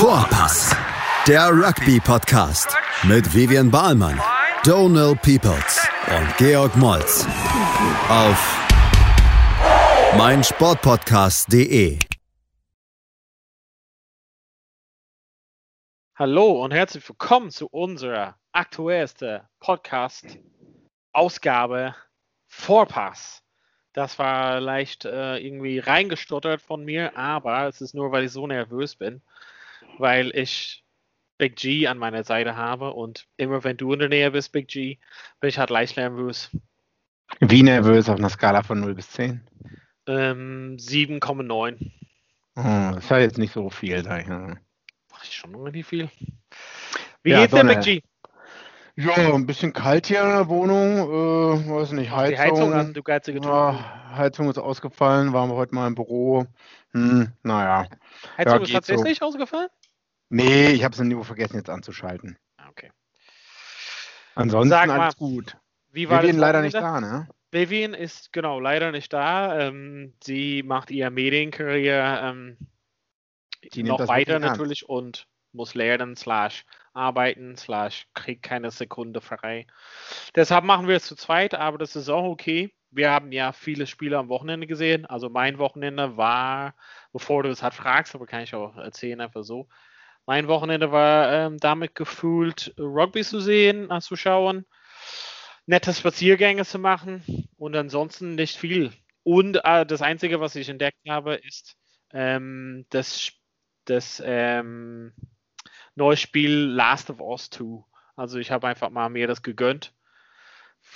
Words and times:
Vorpass, 0.00 0.72
der 1.28 1.50
Rugby-Podcast 1.50 2.74
mit 3.02 3.34
Vivian 3.34 3.70
Bahlmann, 3.70 4.18
Donal 4.64 5.14
Peoples 5.14 5.86
und 6.08 6.36
Georg 6.38 6.74
Moltz 6.74 7.26
auf 8.08 8.56
meinsportpodcast.de. 10.16 11.98
Hallo 16.14 16.64
und 16.64 16.72
herzlich 16.72 17.06
willkommen 17.06 17.50
zu 17.50 17.66
unserer 17.66 18.38
aktuellsten 18.52 19.42
Podcast-Ausgabe 19.58 21.94
Vorpass. 22.46 23.42
Das 23.92 24.18
war 24.18 24.60
leicht 24.60 25.04
äh, 25.04 25.36
irgendwie 25.36 25.78
reingestottert 25.78 26.62
von 26.62 26.86
mir, 26.86 27.18
aber 27.18 27.68
es 27.68 27.82
ist 27.82 27.94
nur, 27.94 28.12
weil 28.12 28.24
ich 28.24 28.32
so 28.32 28.46
nervös 28.46 28.96
bin, 28.96 29.20
weil 30.00 30.34
ich 30.34 30.84
Big 31.38 31.56
G 31.56 31.86
an 31.86 31.98
meiner 31.98 32.24
Seite 32.24 32.56
habe 32.56 32.92
und 32.92 33.26
immer 33.36 33.64
wenn 33.64 33.76
du 33.76 33.92
in 33.92 34.00
der 34.00 34.08
Nähe 34.08 34.30
bist, 34.30 34.52
Big 34.52 34.68
G, 34.68 34.98
bin 35.40 35.48
ich 35.48 35.58
halt 35.58 35.70
leicht 35.70 35.96
nervös. 35.96 36.50
Wie 37.40 37.62
nervös 37.62 38.08
auf 38.08 38.18
einer 38.18 38.28
Skala 38.28 38.62
von 38.62 38.80
0 38.80 38.94
bis 38.94 39.10
10? 39.10 39.40
Ähm, 40.06 40.76
7,9. 40.78 41.92
Oh, 42.56 42.62
das 42.94 43.04
ist 43.04 43.10
ja 43.10 43.18
jetzt 43.18 43.38
nicht 43.38 43.52
so 43.52 43.70
viel, 43.70 44.02
sag 44.02 44.22
ich 44.22 44.28
mal. 44.28 44.60
Ach, 45.12 45.24
schon 45.24 45.54
irgendwie 45.54 45.82
viel. 45.82 46.10
Wie 47.22 47.30
Ja, 47.30 47.40
geht's 47.40 47.52
dir, 47.52 47.60
Donner. 47.60 47.76
Big 47.76 47.84
G? 47.84 48.02
Ja, 48.96 49.14
ein 49.34 49.46
bisschen 49.46 49.72
kalt 49.72 50.08
hier 50.08 50.20
in 50.22 50.28
der 50.28 50.48
Wohnung. 50.48 50.98
Äh, 50.98 51.70
weiß 51.70 51.92
nicht, 51.92 52.10
Heizung. 52.10 52.34
Die 52.34 52.38
Heizung 52.38 52.72
an, 52.74 52.92
du 52.92 53.02
geizige 53.02 53.40
ja, 53.40 54.10
Heizung 54.14 54.50
ist 54.50 54.58
ausgefallen, 54.58 55.32
waren 55.32 55.48
wir 55.48 55.56
heute 55.56 55.74
mal 55.74 55.86
im 55.86 55.94
Büro. 55.94 56.46
Hm, 56.92 57.32
naja. 57.42 57.86
Heizung 58.36 58.58
ja, 58.58 58.62
ist 58.64 58.72
tatsächlich 58.72 59.22
ausgefallen? 59.22 59.68
Nee, 60.30 60.70
ich 60.70 60.84
habe 60.84 60.94
es 60.94 61.00
nur 61.00 61.24
vergessen 61.24 61.56
jetzt 61.56 61.68
anzuschalten. 61.70 62.38
Ah, 62.56 62.68
Okay. 62.70 62.90
Ansonsten 64.36 64.70
Sag 64.70 64.86
mal, 64.86 65.00
alles 65.00 65.16
gut. 65.16 65.56
Wie 65.90 66.08
war 66.08 66.22
das 66.22 66.36
leider 66.36 66.62
nicht 66.62 66.74
da, 66.74 67.00
ne? 67.00 67.28
Vivian 67.50 67.94
ist 67.94 68.32
genau 68.32 68.60
leider 68.60 68.92
nicht 68.92 69.12
da. 69.12 69.58
Ähm, 69.58 70.14
sie 70.22 70.62
macht 70.62 70.92
ihre 70.92 71.10
Medienkarriere 71.10 72.20
ähm, 72.22 72.56
noch 73.82 74.06
weiter 74.06 74.38
natürlich 74.38 74.88
und 74.88 75.26
muss 75.52 75.74
lernen, 75.74 76.14
slash 76.14 76.64
arbeiten, 76.92 77.56
slash 77.56 78.06
kriegt 78.14 78.44
keine 78.44 78.70
Sekunde 78.70 79.20
frei. 79.20 79.66
Deshalb 80.36 80.64
machen 80.64 80.86
wir 80.86 80.96
es 80.96 81.06
zu 81.06 81.16
zweit, 81.16 81.54
aber 81.54 81.76
das 81.76 81.96
ist 81.96 82.08
auch 82.08 82.24
okay. 82.24 82.72
Wir 82.92 83.10
haben 83.10 83.32
ja 83.32 83.52
viele 83.52 83.86
Spiele 83.88 84.16
am 84.16 84.28
Wochenende 84.28 84.68
gesehen. 84.68 85.06
Also 85.06 85.28
mein 85.28 85.58
Wochenende 85.58 86.16
war, 86.16 86.74
bevor 87.12 87.42
du 87.42 87.50
es 87.50 87.62
halt 87.62 87.74
fragst, 87.74 88.14
aber 88.14 88.26
kann 88.26 88.42
ich 88.42 88.54
auch 88.54 88.76
erzählen, 88.76 89.20
einfach 89.20 89.42
so. 89.42 89.68
Mein 90.30 90.46
Wochenende 90.46 90.92
war 90.92 91.32
ähm, 91.32 91.58
damit 91.58 91.96
gefühlt, 91.96 92.72
Rugby 92.78 93.24
zu 93.24 93.40
sehen, 93.40 93.90
äh, 93.90 94.00
zu 94.00 94.14
schauen, 94.14 94.64
nette 95.66 95.92
Spaziergänge 95.92 96.64
zu 96.64 96.78
machen 96.78 97.48
und 97.56 97.74
ansonsten 97.74 98.36
nicht 98.36 98.56
viel. 98.56 98.92
Und 99.24 99.58
äh, 99.64 99.84
das 99.84 100.02
Einzige, 100.02 100.38
was 100.38 100.54
ich 100.54 100.68
entdeckt 100.68 101.00
habe, 101.08 101.34
ist 101.34 101.76
ähm, 102.12 102.86
das, 102.90 103.32
das 103.86 104.22
ähm, 104.24 105.14
neue 105.96 106.16
Spiel 106.16 106.52
Last 106.52 107.10
of 107.10 107.20
Us 107.20 107.50
2. 107.50 107.82
Also 108.14 108.38
ich 108.38 108.52
habe 108.52 108.68
einfach 108.68 108.90
mal 108.90 109.08
mir 109.08 109.26
das 109.26 109.42
gegönnt. 109.42 109.92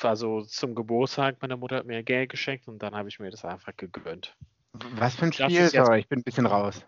Also 0.01 0.43
zum 0.43 0.77
Geburtstag, 0.77 1.39
meine 1.43 1.57
Mutter 1.57 1.79
hat 1.79 1.87
mir 1.87 2.05
Geld 2.05 2.31
geschenkt 2.31 2.69
und 2.69 2.81
dann 2.85 2.95
habe 2.95 3.09
ich 3.09 3.19
mir 3.19 3.33
das 3.33 3.45
einfach 3.45 3.77
gegönnt. 3.77 4.37
Was 4.95 5.17
für 5.17 5.25
ein 5.25 5.33
Spiel? 5.33 5.69
Sorry, 5.71 5.99
ich 5.99 6.09
bin 6.09 6.21
ein 6.21 6.23
bisschen 6.23 6.47
raus. 6.47 6.87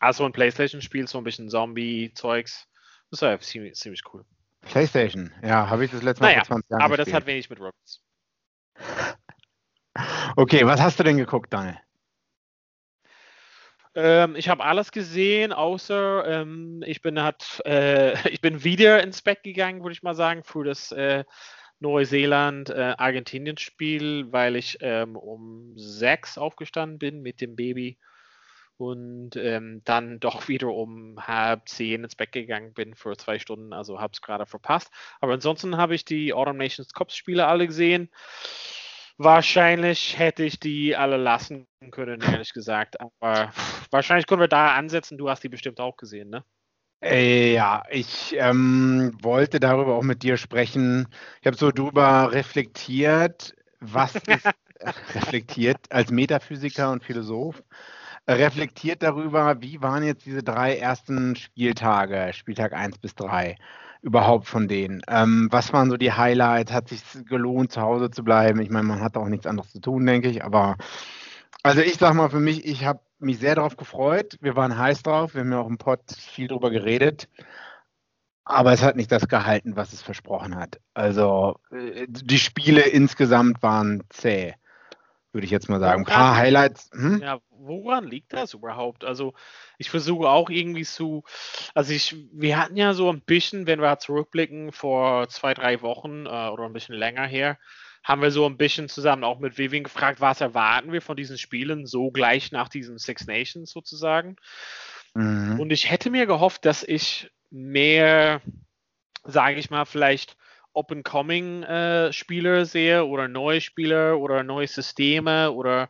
Also 0.00 0.24
ein 0.24 0.32
Playstation-Spiel, 0.32 1.06
so 1.08 1.18
ein 1.18 1.24
bisschen 1.24 1.48
Zombie-Zeugs. 1.48 2.66
Das 3.10 3.22
war 3.22 3.38
ziemlich, 3.40 3.74
ziemlich 3.74 4.02
cool. 4.12 4.24
Playstation. 4.62 5.32
Ja, 5.42 5.68
habe 5.68 5.84
ich 5.84 5.90
das 5.90 6.02
letzte 6.02 6.22
Mal 6.22 6.28
Naja, 6.30 6.44
vor 6.44 6.56
20 6.56 6.70
Jahren 6.70 6.82
aber 6.82 6.96
das 6.96 7.06
gespielt. 7.06 7.22
hat 7.22 7.26
wenig 7.26 7.50
mit 7.50 7.60
Rockets. 7.60 8.00
Okay, 10.36 10.66
was 10.66 10.80
hast 10.80 10.98
du 10.98 11.04
denn 11.04 11.18
geguckt, 11.18 11.52
Daniel? 11.52 11.78
Ähm, 13.94 14.34
ich 14.34 14.48
habe 14.48 14.64
alles 14.64 14.90
gesehen, 14.90 15.52
außer 15.52 16.26
ähm, 16.26 16.82
ich 16.84 17.00
bin 17.00 17.22
hat, 17.22 17.62
äh, 17.64 18.14
ich 18.28 18.40
bin 18.40 18.64
wieder 18.64 19.00
ins 19.04 19.22
Bett 19.22 19.44
gegangen, 19.44 19.84
würde 19.84 19.92
ich 19.92 20.02
mal 20.02 20.16
sagen, 20.16 20.42
für 20.42 20.64
das 20.64 20.90
äh, 20.90 21.22
Neuseeland-Argentinien-Spiel, 21.78 24.32
weil 24.32 24.56
ich 24.56 24.78
ähm, 24.80 25.14
um 25.16 25.74
sechs 25.76 26.38
aufgestanden 26.38 26.98
bin 26.98 27.22
mit 27.22 27.40
dem 27.40 27.54
Baby 27.54 27.98
und 28.78 29.36
ähm, 29.36 29.82
dann 29.84 30.20
doch 30.20 30.48
wieder 30.48 30.68
um 30.68 31.26
halb 31.26 31.68
zehn 31.68 32.04
ins 32.04 32.16
Bett 32.16 32.32
gegangen 32.32 32.72
bin 32.74 32.94
für 32.94 33.16
zwei 33.16 33.38
Stunden, 33.38 33.72
also 33.72 34.00
habe 34.00 34.12
es 34.14 34.22
gerade 34.22 34.46
verpasst. 34.46 34.90
Aber 35.20 35.34
ansonsten 35.34 35.76
habe 35.76 35.94
ich 35.94 36.04
die 36.04 36.32
Autumn 36.32 36.56
Nations 36.58 36.92
Cup-Spiele 36.92 37.46
alle 37.46 37.66
gesehen. 37.66 38.10
Wahrscheinlich 39.18 40.18
hätte 40.18 40.44
ich 40.44 40.58
die 40.60 40.96
alle 40.96 41.16
lassen 41.16 41.66
können, 41.90 42.22
ehrlich 42.22 42.52
gesagt. 42.52 43.00
Aber 43.00 43.52
wahrscheinlich 43.90 44.26
können 44.26 44.40
wir 44.40 44.48
da 44.48 44.74
ansetzen. 44.74 45.18
Du 45.18 45.28
hast 45.30 45.42
die 45.44 45.48
bestimmt 45.48 45.80
auch 45.80 45.96
gesehen, 45.96 46.30
ne? 46.30 46.44
Äh, 47.02 47.54
Ja, 47.54 47.84
ich 47.90 48.34
ähm, 48.38 49.12
wollte 49.22 49.60
darüber 49.60 49.94
auch 49.96 50.02
mit 50.02 50.22
dir 50.22 50.36
sprechen. 50.36 51.08
Ich 51.40 51.46
habe 51.46 51.56
so 51.56 51.70
drüber 51.70 52.32
reflektiert, 52.32 53.54
was 53.80 54.22
ist 54.26 54.54
reflektiert 55.14 55.78
als 55.90 56.10
Metaphysiker 56.10 56.90
und 56.92 57.04
Philosoph, 57.04 57.62
reflektiert 58.28 59.02
darüber, 59.02 59.60
wie 59.60 59.82
waren 59.82 60.02
jetzt 60.02 60.26
diese 60.26 60.42
drei 60.42 60.76
ersten 60.76 61.36
Spieltage, 61.36 62.32
Spieltag 62.32 62.72
1 62.72 62.98
bis 62.98 63.14
3, 63.14 63.56
überhaupt 64.02 64.46
von 64.46 64.68
denen? 64.68 65.02
Ähm, 65.08 65.48
was 65.50 65.72
waren 65.72 65.90
so 65.90 65.96
die 65.96 66.12
Highlights? 66.12 66.72
Hat 66.72 66.88
sich 66.88 67.02
gelohnt, 67.26 67.72
zu 67.72 67.80
Hause 67.80 68.10
zu 68.10 68.24
bleiben? 68.24 68.60
Ich 68.60 68.70
meine, 68.70 68.86
man 68.86 69.00
hat 69.00 69.16
auch 69.16 69.28
nichts 69.28 69.46
anderes 69.46 69.72
zu 69.72 69.80
tun, 69.80 70.06
denke 70.06 70.28
ich, 70.28 70.44
aber 70.44 70.76
also 71.62 71.80
ich 71.80 71.96
sag 71.96 72.14
mal 72.14 72.28
für 72.28 72.40
mich, 72.40 72.66
ich 72.66 72.84
habe 72.84 73.00
mich 73.18 73.38
sehr 73.38 73.54
darauf 73.54 73.76
gefreut. 73.76 74.36
Wir 74.40 74.54
waren 74.54 74.76
heiß 74.76 75.02
drauf. 75.02 75.34
Wir 75.34 75.40
haben 75.40 75.52
ja 75.52 75.60
auch 75.60 75.68
im 75.68 75.78
Pod 75.78 76.00
viel 76.12 76.48
drüber 76.48 76.70
geredet. 76.70 77.28
Aber 78.44 78.72
es 78.72 78.82
hat 78.82 78.96
nicht 78.96 79.10
das 79.10 79.28
gehalten, 79.28 79.74
was 79.74 79.94
es 79.94 80.02
versprochen 80.02 80.56
hat. 80.56 80.78
Also 80.92 81.58
äh, 81.70 82.06
die 82.08 82.38
Spiele 82.38 82.82
insgesamt 82.82 83.62
waren 83.62 84.04
zäh, 84.10 84.54
würde 85.34 85.44
ich 85.44 85.50
jetzt 85.50 85.68
mal 85.68 85.80
sagen. 85.80 86.02
Ein 86.02 86.06
paar 86.06 86.36
Highlights. 86.36 86.90
Hm? 86.92 87.20
Ja, 87.20 87.40
woran 87.50 88.06
liegt 88.06 88.32
das 88.32 88.54
überhaupt? 88.54 89.04
Also, 89.04 89.34
ich 89.78 89.90
versuche 89.90 90.28
auch 90.28 90.48
irgendwie 90.48 90.84
zu, 90.84 91.24
also 91.74 91.92
ich, 91.92 92.16
wir 92.32 92.58
hatten 92.58 92.76
ja 92.76 92.94
so 92.94 93.10
ein 93.10 93.20
bisschen, 93.20 93.66
wenn 93.66 93.80
wir 93.80 93.98
zurückblicken, 93.98 94.72
vor 94.72 95.28
zwei, 95.28 95.54
drei 95.54 95.82
Wochen 95.82 96.26
äh, 96.26 96.48
oder 96.48 96.64
ein 96.64 96.72
bisschen 96.72 96.94
länger 96.94 97.26
her, 97.26 97.58
haben 98.04 98.22
wir 98.22 98.30
so 98.30 98.46
ein 98.46 98.58
bisschen 98.58 98.88
zusammen 98.88 99.24
auch 99.24 99.40
mit 99.40 99.58
Vivian 99.58 99.84
gefragt, 99.84 100.20
was 100.20 100.40
erwarten 100.40 100.92
wir 100.92 101.00
von 101.00 101.16
diesen 101.16 101.38
Spielen, 101.38 101.86
so 101.86 102.10
gleich 102.10 102.52
nach 102.52 102.68
diesen 102.68 102.98
Six 102.98 103.26
Nations 103.26 103.70
sozusagen. 103.70 104.36
Mhm. 105.14 105.58
Und 105.58 105.70
ich 105.70 105.90
hätte 105.90 106.10
mir 106.10 106.26
gehofft, 106.26 106.66
dass 106.66 106.82
ich 106.82 107.30
mehr, 107.50 108.42
sage 109.24 109.58
ich 109.58 109.70
mal, 109.70 109.86
vielleicht 109.86 110.36
Up-and-Coming-Spieler 110.74 112.64
sehe 112.66 113.04
oder 113.04 113.28
neue 113.28 113.60
Spieler 113.60 114.18
oder 114.18 114.42
neue 114.42 114.66
Systeme 114.66 115.52
oder 115.52 115.88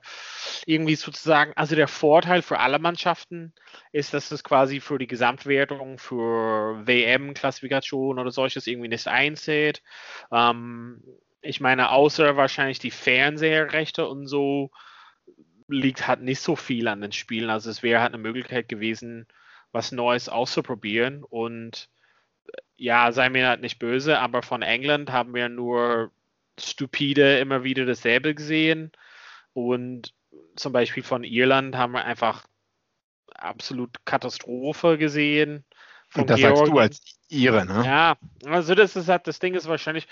irgendwie 0.66 0.94
sozusagen. 0.94 1.52
Also 1.56 1.76
der 1.76 1.88
Vorteil 1.88 2.42
für 2.42 2.60
alle 2.60 2.78
Mannschaften 2.78 3.52
ist, 3.92 4.14
dass 4.14 4.30
es 4.30 4.44
quasi 4.44 4.80
für 4.80 4.98
die 4.98 5.06
Gesamtwertung 5.06 5.98
für 5.98 6.86
WM-Klassifikation 6.86 8.18
oder 8.18 8.30
solches 8.30 8.66
irgendwie 8.66 8.88
nicht 8.88 9.08
einzählt. 9.08 9.82
Ähm, 10.32 11.02
ich 11.40 11.60
meine, 11.60 11.90
außer 11.90 12.36
wahrscheinlich 12.36 12.78
die 12.78 12.90
Fernseherrechte 12.90 14.06
und 14.08 14.26
so 14.26 14.70
liegt 15.68 16.06
halt 16.06 16.22
nicht 16.22 16.40
so 16.40 16.56
viel 16.56 16.88
an 16.88 17.00
den 17.00 17.12
Spielen. 17.12 17.50
Also 17.50 17.70
es 17.70 17.82
wäre 17.82 18.00
halt 18.00 18.12
eine 18.14 18.22
Möglichkeit 18.22 18.68
gewesen, 18.68 19.26
was 19.72 19.92
Neues 19.92 20.28
auszuprobieren. 20.28 21.22
Und 21.22 21.88
äh, 21.88 21.93
ja, 22.76 23.12
sei 23.12 23.28
mir 23.28 23.48
halt 23.48 23.60
nicht 23.60 23.78
böse, 23.78 24.18
aber 24.18 24.42
von 24.42 24.62
England 24.62 25.12
haben 25.12 25.34
wir 25.34 25.48
nur 25.48 26.10
stupide 26.58 27.38
immer 27.38 27.64
wieder 27.64 27.84
dasselbe 27.86 28.34
gesehen. 28.34 28.92
Und 29.52 30.12
zum 30.56 30.72
Beispiel 30.72 31.02
von 31.02 31.24
Irland 31.24 31.76
haben 31.76 31.92
wir 31.92 32.04
einfach 32.04 32.44
absolut 33.34 34.04
Katastrophe 34.04 34.98
gesehen. 34.98 35.64
Und 36.14 36.30
das 36.30 36.40
sagst 36.40 36.62
du 36.62 36.72
Georgien. 36.72 36.78
als 36.78 37.18
Ire, 37.28 37.66
ne? 37.66 37.82
Ja, 37.84 38.16
also 38.44 38.74
das 38.74 38.94
ist 38.96 39.08
halt, 39.08 39.26
das 39.26 39.40
Ding 39.40 39.54
ist 39.54 39.66
wahrscheinlich, 39.66 40.06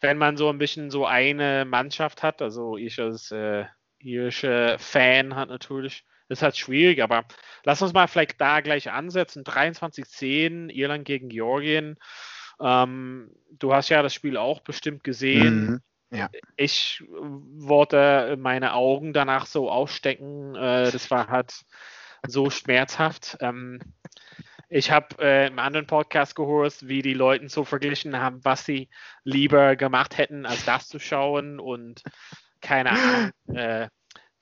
wenn 0.00 0.18
man 0.18 0.36
so 0.36 0.48
ein 0.48 0.58
bisschen 0.58 0.90
so 0.90 1.06
eine 1.06 1.64
Mannschaft 1.64 2.22
hat, 2.22 2.40
also 2.40 2.76
ich 2.76 3.00
als 3.00 3.30
äh, 3.30 3.66
irische 3.98 4.76
Fan 4.78 5.34
hat 5.34 5.48
natürlich, 5.48 6.04
ist 6.28 6.42
halt 6.42 6.56
schwierig, 6.56 7.02
aber 7.02 7.24
lass 7.64 7.82
uns 7.82 7.92
mal 7.92 8.06
vielleicht 8.06 8.40
da 8.40 8.60
gleich 8.60 8.90
ansetzen. 8.90 9.44
23-10, 9.44 10.70
Irland 10.70 11.04
gegen 11.04 11.28
Georgien. 11.28 11.96
Ähm, 12.60 13.30
du 13.50 13.74
hast 13.74 13.88
ja 13.88 14.02
das 14.02 14.14
Spiel 14.14 14.36
auch 14.36 14.60
bestimmt 14.60 15.04
gesehen. 15.04 15.66
Mhm. 15.66 15.80
Ja. 16.10 16.30
Ich 16.56 17.04
wollte 17.08 18.36
meine 18.38 18.74
Augen 18.74 19.12
danach 19.12 19.46
so 19.46 19.70
ausstecken. 19.70 20.54
Äh, 20.54 20.90
das 20.90 21.10
war 21.10 21.28
halt 21.28 21.64
so 22.26 22.50
schmerzhaft. 22.50 23.36
Ähm, 23.40 23.80
ich 24.68 24.90
habe 24.90 25.08
äh, 25.20 25.46
im 25.46 25.58
anderen 25.58 25.86
Podcast 25.86 26.34
gehört, 26.34 26.88
wie 26.88 27.02
die 27.02 27.14
Leute 27.14 27.48
so 27.48 27.64
verglichen 27.64 28.18
haben, 28.18 28.44
was 28.44 28.64
sie 28.64 28.88
lieber 29.22 29.76
gemacht 29.76 30.18
hätten, 30.18 30.44
als 30.44 30.64
das 30.64 30.88
zu 30.88 30.98
schauen 30.98 31.60
und 31.60 32.02
keine 32.60 32.90
Ahnung, 32.90 33.30
äh, 33.54 33.88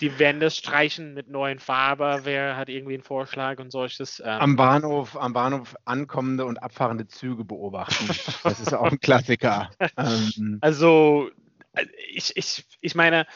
die 0.04 0.18
Wände 0.18 0.50
streichen 0.50 1.14
mit 1.14 1.30
neuen 1.30 1.58
Farbe. 1.58 2.20
Wer 2.24 2.58
hat 2.58 2.68
irgendwie 2.68 2.92
einen 2.94 3.02
Vorschlag 3.02 3.58
und 3.58 3.70
solches? 3.70 4.20
Ähm, 4.20 4.40
am 4.40 4.56
Bahnhof, 4.56 5.16
am 5.16 5.32
Bahnhof 5.32 5.74
ankommende 5.86 6.44
und 6.44 6.62
abfahrende 6.62 7.06
Züge 7.06 7.42
beobachten. 7.44 8.06
Das 8.42 8.60
ist 8.60 8.74
auch 8.74 8.90
ein 8.90 9.00
Klassiker. 9.00 9.70
ähm, 9.96 10.58
also 10.60 11.30
ich, 12.10 12.36
ich, 12.36 12.66
ich 12.82 12.94
meine, 12.94 13.26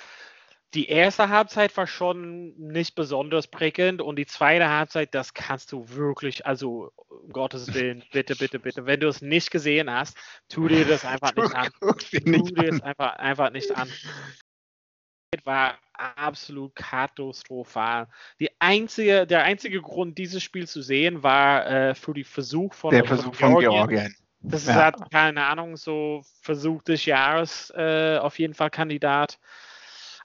die 0.74 0.88
erste 0.88 1.30
Halbzeit 1.30 1.74
war 1.78 1.86
schon 1.86 2.54
nicht 2.58 2.94
besonders 2.94 3.46
prickelnd 3.46 4.02
und 4.02 4.16
die 4.16 4.26
zweite 4.26 4.68
Halbzeit, 4.68 5.14
das 5.14 5.32
kannst 5.32 5.72
du 5.72 5.88
wirklich, 5.88 6.44
also 6.44 6.92
um 7.06 7.30
Gottes 7.32 7.72
Willen, 7.72 8.04
bitte, 8.12 8.36
bitte, 8.36 8.58
bitte, 8.58 8.84
wenn 8.84 9.00
du 9.00 9.08
es 9.08 9.22
nicht 9.22 9.50
gesehen 9.50 9.90
hast, 9.90 10.18
tu 10.50 10.68
dir 10.68 10.84
das 10.84 11.06
einfach 11.06 11.34
nicht 11.34 11.54
an. 11.54 11.70
Tu 12.10 12.42
dir 12.42 12.74
es 12.74 12.82
einfach, 12.82 13.16
einfach 13.16 13.50
nicht 13.50 13.74
an. 13.74 13.90
War 15.44 15.78
absolut 15.98 16.74
katastrophal. 16.74 18.08
Die 18.40 18.50
einzige, 18.60 19.26
der 19.26 19.44
einzige 19.44 19.80
Grund, 19.82 20.18
dieses 20.18 20.42
Spiel 20.42 20.66
zu 20.66 20.82
sehen, 20.82 21.22
war 21.22 21.66
äh, 21.66 21.94
für 21.94 22.14
die 22.14 22.24
Versuch 22.24 22.74
von, 22.74 22.90
der 22.90 23.04
Versuch 23.04 23.34
von 23.34 23.58
Georgien. 23.58 23.70
Georgien. 23.70 24.14
Das 24.40 24.62
ist 24.62 24.68
ja. 24.68 24.74
halt, 24.76 24.96
keine 25.10 25.44
Ahnung, 25.44 25.76
so 25.76 26.22
Versuch 26.42 26.82
des 26.82 27.04
Jahres 27.04 27.72
äh, 27.76 28.18
auf 28.18 28.38
jeden 28.38 28.54
Fall 28.54 28.70
Kandidat. 28.70 29.38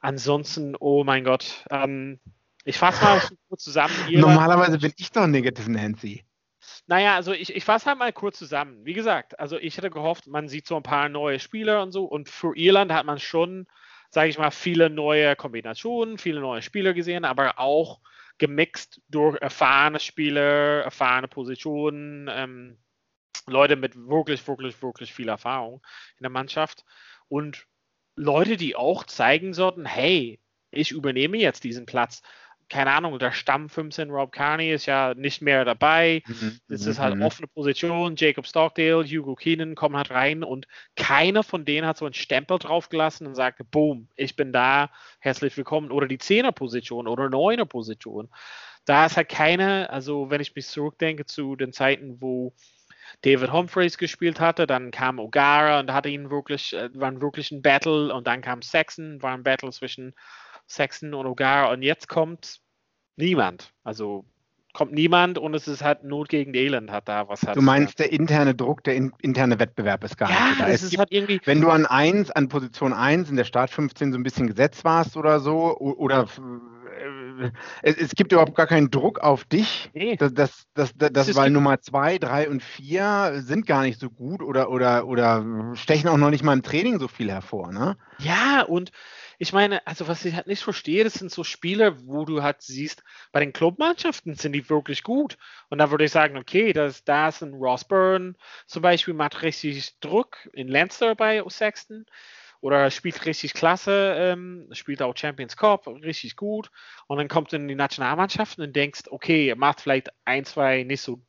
Ansonsten, 0.01 0.75
oh 0.79 1.03
mein 1.03 1.23
Gott. 1.23 1.65
Ähm, 1.71 2.19
ich 2.65 2.77
fasse 2.77 3.03
mal 3.03 3.21
kurz 3.49 3.63
zusammen. 3.63 3.93
Normalerweise 4.11 4.77
bin 4.77 4.93
ich 4.97 5.11
doch 5.11 5.27
negativ 5.27 5.67
Nancy. 5.67 6.23
Naja, 6.87 7.15
also 7.15 7.31
ich, 7.31 7.55
ich 7.55 7.63
fasse 7.63 7.87
halt 7.87 7.99
mal 7.99 8.13
kurz 8.13 8.37
zusammen. 8.37 8.85
Wie 8.85 8.93
gesagt, 8.93 9.39
also 9.39 9.57
ich 9.57 9.77
hätte 9.77 9.89
gehofft, 9.89 10.27
man 10.27 10.49
sieht 10.49 10.67
so 10.67 10.75
ein 10.75 10.83
paar 10.83 11.09
neue 11.09 11.39
Spieler 11.39 11.81
und 11.81 11.91
so. 11.91 12.05
Und 12.05 12.29
für 12.29 12.55
Irland 12.55 12.91
hat 12.91 13.05
man 13.05 13.19
schon, 13.19 13.67
sage 14.13 14.29
ich 14.29 14.37
mal, 14.37 14.51
viele 14.51 14.91
neue 14.91 15.35
Kombinationen, 15.35 16.19
viele 16.19 16.39
neue 16.39 16.61
Spieler 16.61 16.93
gesehen, 16.93 17.25
aber 17.25 17.57
auch 17.57 17.99
gemixt 18.37 19.01
durch 19.09 19.41
erfahrene 19.41 19.99
Spieler, 19.99 20.83
erfahrene 20.83 21.27
Positionen. 21.27 22.29
Ähm, 22.31 22.77
Leute 23.47 23.75
mit 23.75 23.95
wirklich, 23.95 24.47
wirklich, 24.47 24.79
wirklich 24.83 25.11
viel 25.11 25.29
Erfahrung 25.29 25.81
in 26.19 26.23
der 26.23 26.29
Mannschaft 26.29 26.85
und 27.27 27.65
Leute, 28.15 28.55
die 28.55 28.75
auch 28.75 29.03
zeigen 29.05 29.55
sollten, 29.55 29.85
hey, 29.85 30.39
ich 30.69 30.91
übernehme 30.91 31.37
jetzt 31.37 31.63
diesen 31.63 31.87
Platz. 31.87 32.21
Keine 32.69 32.91
Ahnung, 32.91 33.19
der 33.19 33.31
Stamm 33.31 33.69
15 33.69 34.09
Rob 34.09 34.31
Carney 34.31 34.71
ist 34.71 34.85
ja 34.85 35.13
nicht 35.15 35.41
mehr 35.41 35.65
dabei. 35.65 36.23
Mhm. 36.27 36.59
Es 36.69 36.85
ist 36.85 36.99
halt 36.99 37.15
mhm. 37.15 37.21
offene 37.21 37.47
Position. 37.47 38.15
Jacob 38.15 38.47
Stockdale, 38.47 39.03
Hugo 39.03 39.35
Keenan 39.35 39.75
kommen 39.75 39.95
halt 39.95 40.11
rein 40.11 40.43
und 40.43 40.67
keiner 40.95 41.43
von 41.43 41.65
denen 41.65 41.87
hat 41.87 41.97
so 41.97 42.05
einen 42.05 42.13
Stempel 42.13 42.59
draufgelassen 42.59 43.27
und 43.27 43.35
sagt, 43.35 43.59
boom, 43.71 44.07
ich 44.15 44.35
bin 44.35 44.51
da, 44.51 44.89
herzlich 45.19 45.55
willkommen. 45.57 45.91
Oder 45.91 46.07
die 46.07 46.17
Zehnerposition 46.17 47.07
oder 47.07 47.29
Neunerposition. 47.29 48.29
Da 48.85 49.05
ist 49.05 49.17
halt 49.17 49.29
keine, 49.29 49.89
also 49.89 50.29
wenn 50.29 50.41
ich 50.41 50.55
mich 50.55 50.67
zurückdenke 50.67 51.25
zu 51.25 51.55
den 51.55 51.71
Zeiten, 51.71 52.21
wo 52.21 52.53
David 53.21 53.51
Humphreys 53.51 53.97
gespielt 53.97 54.39
hatte, 54.39 54.67
dann 54.67 54.91
kam 54.91 55.19
O'Gara 55.19 55.79
und 55.79 55.93
hatte 55.93 56.09
ihn 56.09 56.29
wirklich, 56.29 56.73
äh, 56.73 56.89
war 56.93 57.21
wirklich 57.21 57.51
ein 57.51 57.61
Battle 57.61 58.13
und 58.13 58.27
dann 58.27 58.41
kam 58.41 58.61
Saxon, 58.61 59.21
war 59.21 59.33
ein 59.33 59.43
Battle 59.43 59.71
zwischen 59.71 60.13
Saxon 60.67 61.13
und 61.13 61.25
O'Gara 61.25 61.71
und 61.71 61.81
jetzt 61.81 62.07
kommt 62.07 62.59
niemand. 63.15 63.73
Also 63.83 64.25
kommt 64.73 64.91
niemand 64.91 65.37
und 65.37 65.53
es 65.53 65.67
ist 65.67 65.83
halt 65.83 66.03
Not 66.03 66.29
gegen 66.29 66.53
Elend 66.55 66.91
hat 66.91 67.07
da 67.07 67.29
was 67.29 67.43
hat. 67.43 67.55
Du 67.55 67.61
meinst, 67.61 67.99
der 67.99 68.11
interne 68.11 68.55
Druck, 68.55 68.83
der 68.83 68.95
in, 68.95 69.13
interne 69.21 69.59
Wettbewerb 69.59 70.03
ist 70.03 70.17
gar 70.17 70.29
ja, 70.29 70.47
nicht 70.49 70.61
da. 70.61 70.67
Es 70.67 70.83
ist 70.83 70.97
halt 70.97 71.11
irgendwie 71.11 71.39
wenn 71.45 71.61
du 71.61 71.69
an 71.69 71.85
1, 71.85 72.31
an 72.31 72.49
Position 72.49 72.91
1 72.91 73.29
in 73.29 73.35
der 73.35 73.43
Start 73.43 73.69
15 73.69 74.11
so 74.11 74.17
ein 74.17 74.23
bisschen 74.23 74.47
gesetzt 74.47 74.83
warst 74.83 75.15
oder 75.15 75.39
so, 75.39 75.77
oder 75.77 76.27
es, 77.81 77.97
es, 77.97 78.11
gibt 78.15 78.31
überhaupt 78.31 78.55
gar 78.55 78.67
keinen 78.67 78.89
Druck 78.89 79.19
auf 79.19 79.45
dich. 79.45 79.89
Nee. 79.93 80.15
Das, 80.15 80.33
das, 80.33 80.65
das, 80.73 80.93
das, 80.95 81.11
das 81.11 81.35
weil 81.35 81.49
Nummer 81.49 81.81
zwei, 81.81 82.17
drei 82.17 82.49
und 82.49 82.63
vier 82.63 83.41
sind 83.43 83.65
gar 83.65 83.83
nicht 83.83 83.99
so 83.99 84.09
gut 84.09 84.41
oder, 84.41 84.69
oder, 84.69 85.07
oder 85.07 85.73
stechen 85.75 86.09
auch 86.09 86.17
noch 86.17 86.29
nicht 86.29 86.43
mal 86.43 86.53
im 86.53 86.63
Training 86.63 86.99
so 86.99 87.07
viel 87.07 87.29
hervor, 87.31 87.71
ne? 87.71 87.97
Ja, 88.19 88.63
und 88.63 88.91
ich 89.39 89.53
meine, 89.53 89.85
also 89.87 90.07
was 90.07 90.25
ich 90.25 90.35
halt 90.35 90.47
nicht 90.47 90.63
verstehe, 90.63 91.03
das 91.03 91.13
sind 91.15 91.31
so 91.31 91.43
Spiele, 91.43 92.07
wo 92.07 92.25
du 92.25 92.43
halt 92.43 92.61
siehst, 92.61 93.03
bei 93.31 93.39
den 93.39 93.53
Clubmannschaften 93.53 94.35
sind 94.35 94.53
die 94.53 94.69
wirklich 94.69 95.03
gut. 95.03 95.37
Und 95.69 95.79
da 95.79 95.91
würde 95.91 96.05
ich 96.05 96.11
sagen, 96.11 96.37
okay, 96.37 96.73
das, 96.73 97.03
da 97.03 97.29
ist 97.29 97.41
ein 97.41 97.53
Ross 97.53 97.83
Byrne 97.83 98.35
zum 98.67 98.81
Beispiel, 98.81 99.13
macht 99.13 99.41
richtig 99.41 99.99
Druck 99.99 100.49
in 100.53 100.67
Leinster 100.67 101.15
bei 101.15 101.43
Sexton 101.47 102.05
oder 102.63 102.89
spielt 102.91 103.25
richtig 103.25 103.53
klasse, 103.53 104.15
ähm, 104.17 104.69
spielt 104.71 105.01
auch 105.01 105.17
Champions 105.17 105.57
Cup 105.57 105.85
richtig 105.85 106.37
gut. 106.37 106.71
Und 107.07 107.17
dann 107.17 107.27
kommt 107.27 107.51
in 107.51 107.67
die 107.67 107.75
Nationalmannschaft 107.75 108.57
und 108.57 108.73
denkst, 108.73 109.01
okay, 109.09 109.49
er 109.49 109.57
macht 109.57 109.81
vielleicht 109.81 110.09
ein, 110.23 110.45
zwei 110.45 110.83
nicht 110.83 111.01
so, 111.01 111.19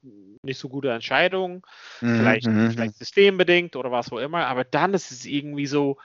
nicht 0.43 0.59
so 0.59 0.69
gute 0.69 0.93
Entscheidungen, 0.93 1.63
mhm, 2.01 2.19
vielleicht, 2.19 2.47
mhm, 2.47 2.71
vielleicht 2.71 2.95
systembedingt 2.95 3.75
oder 3.75 3.91
was 3.91 4.13
auch 4.13 4.19
immer, 4.19 4.47
aber 4.47 4.63
dann 4.63 4.95
ist 4.95 5.11
es 5.11 5.25
irgendwie 5.25 5.67
so, 5.67 5.99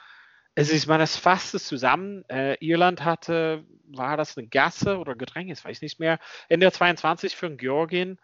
es 0.59 0.69
ist, 0.69 0.87
man, 0.87 0.99
das 0.99 1.15
fasst 1.15 1.55
es 1.55 1.65
zusammen. 1.65 2.25
Äh, 2.27 2.57
Irland 2.59 3.05
hatte, 3.05 3.63
war 3.87 4.17
das 4.17 4.37
eine 4.37 4.47
Gasse 4.47 4.97
oder 4.97 5.15
Gedrängnis, 5.15 5.63
weiß 5.63 5.81
nicht 5.81 6.01
mehr, 6.01 6.19
in 6.49 6.59
der 6.59 6.73
22 6.73 7.33
für 7.37 7.55
Georgien 7.55 8.19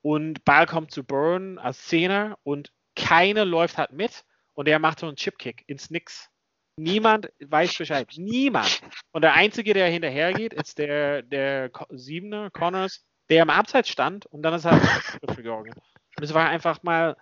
und 0.00 0.44
Ball 0.44 0.66
kommt 0.66 0.92
zu 0.92 1.02
Burn 1.02 1.58
als 1.58 1.84
Zehner 1.86 2.38
und 2.44 2.72
keiner 2.94 3.44
läuft 3.44 3.78
halt 3.78 3.90
mit 3.90 4.24
und 4.54 4.68
er 4.68 4.78
macht 4.78 5.00
so 5.00 5.08
einen 5.08 5.16
Chipkick 5.16 5.64
ins 5.66 5.90
Nix. 5.90 6.30
Niemand 6.76 7.32
weiß 7.40 7.76
Bescheid. 7.76 8.08
Niemand. 8.16 8.80
Und 9.10 9.22
der 9.22 9.34
Einzige, 9.34 9.74
der 9.74 9.88
hinterhergeht, 9.88 10.54
ist 10.54 10.78
der, 10.78 11.22
der 11.22 11.70
Siebener, 11.90 12.50
Connors, 12.50 13.04
der 13.28 13.42
im 13.42 13.50
Abseits 13.50 13.88
stand 13.88 14.26
und 14.26 14.42
dann 14.42 14.54
ist 14.54 14.66
er 14.66 14.80
für 15.34 15.42
Georgien. 15.42 15.74
Und 16.16 16.22
es 16.22 16.32
war 16.32 16.48
einfach 16.48 16.84
mal 16.84 17.16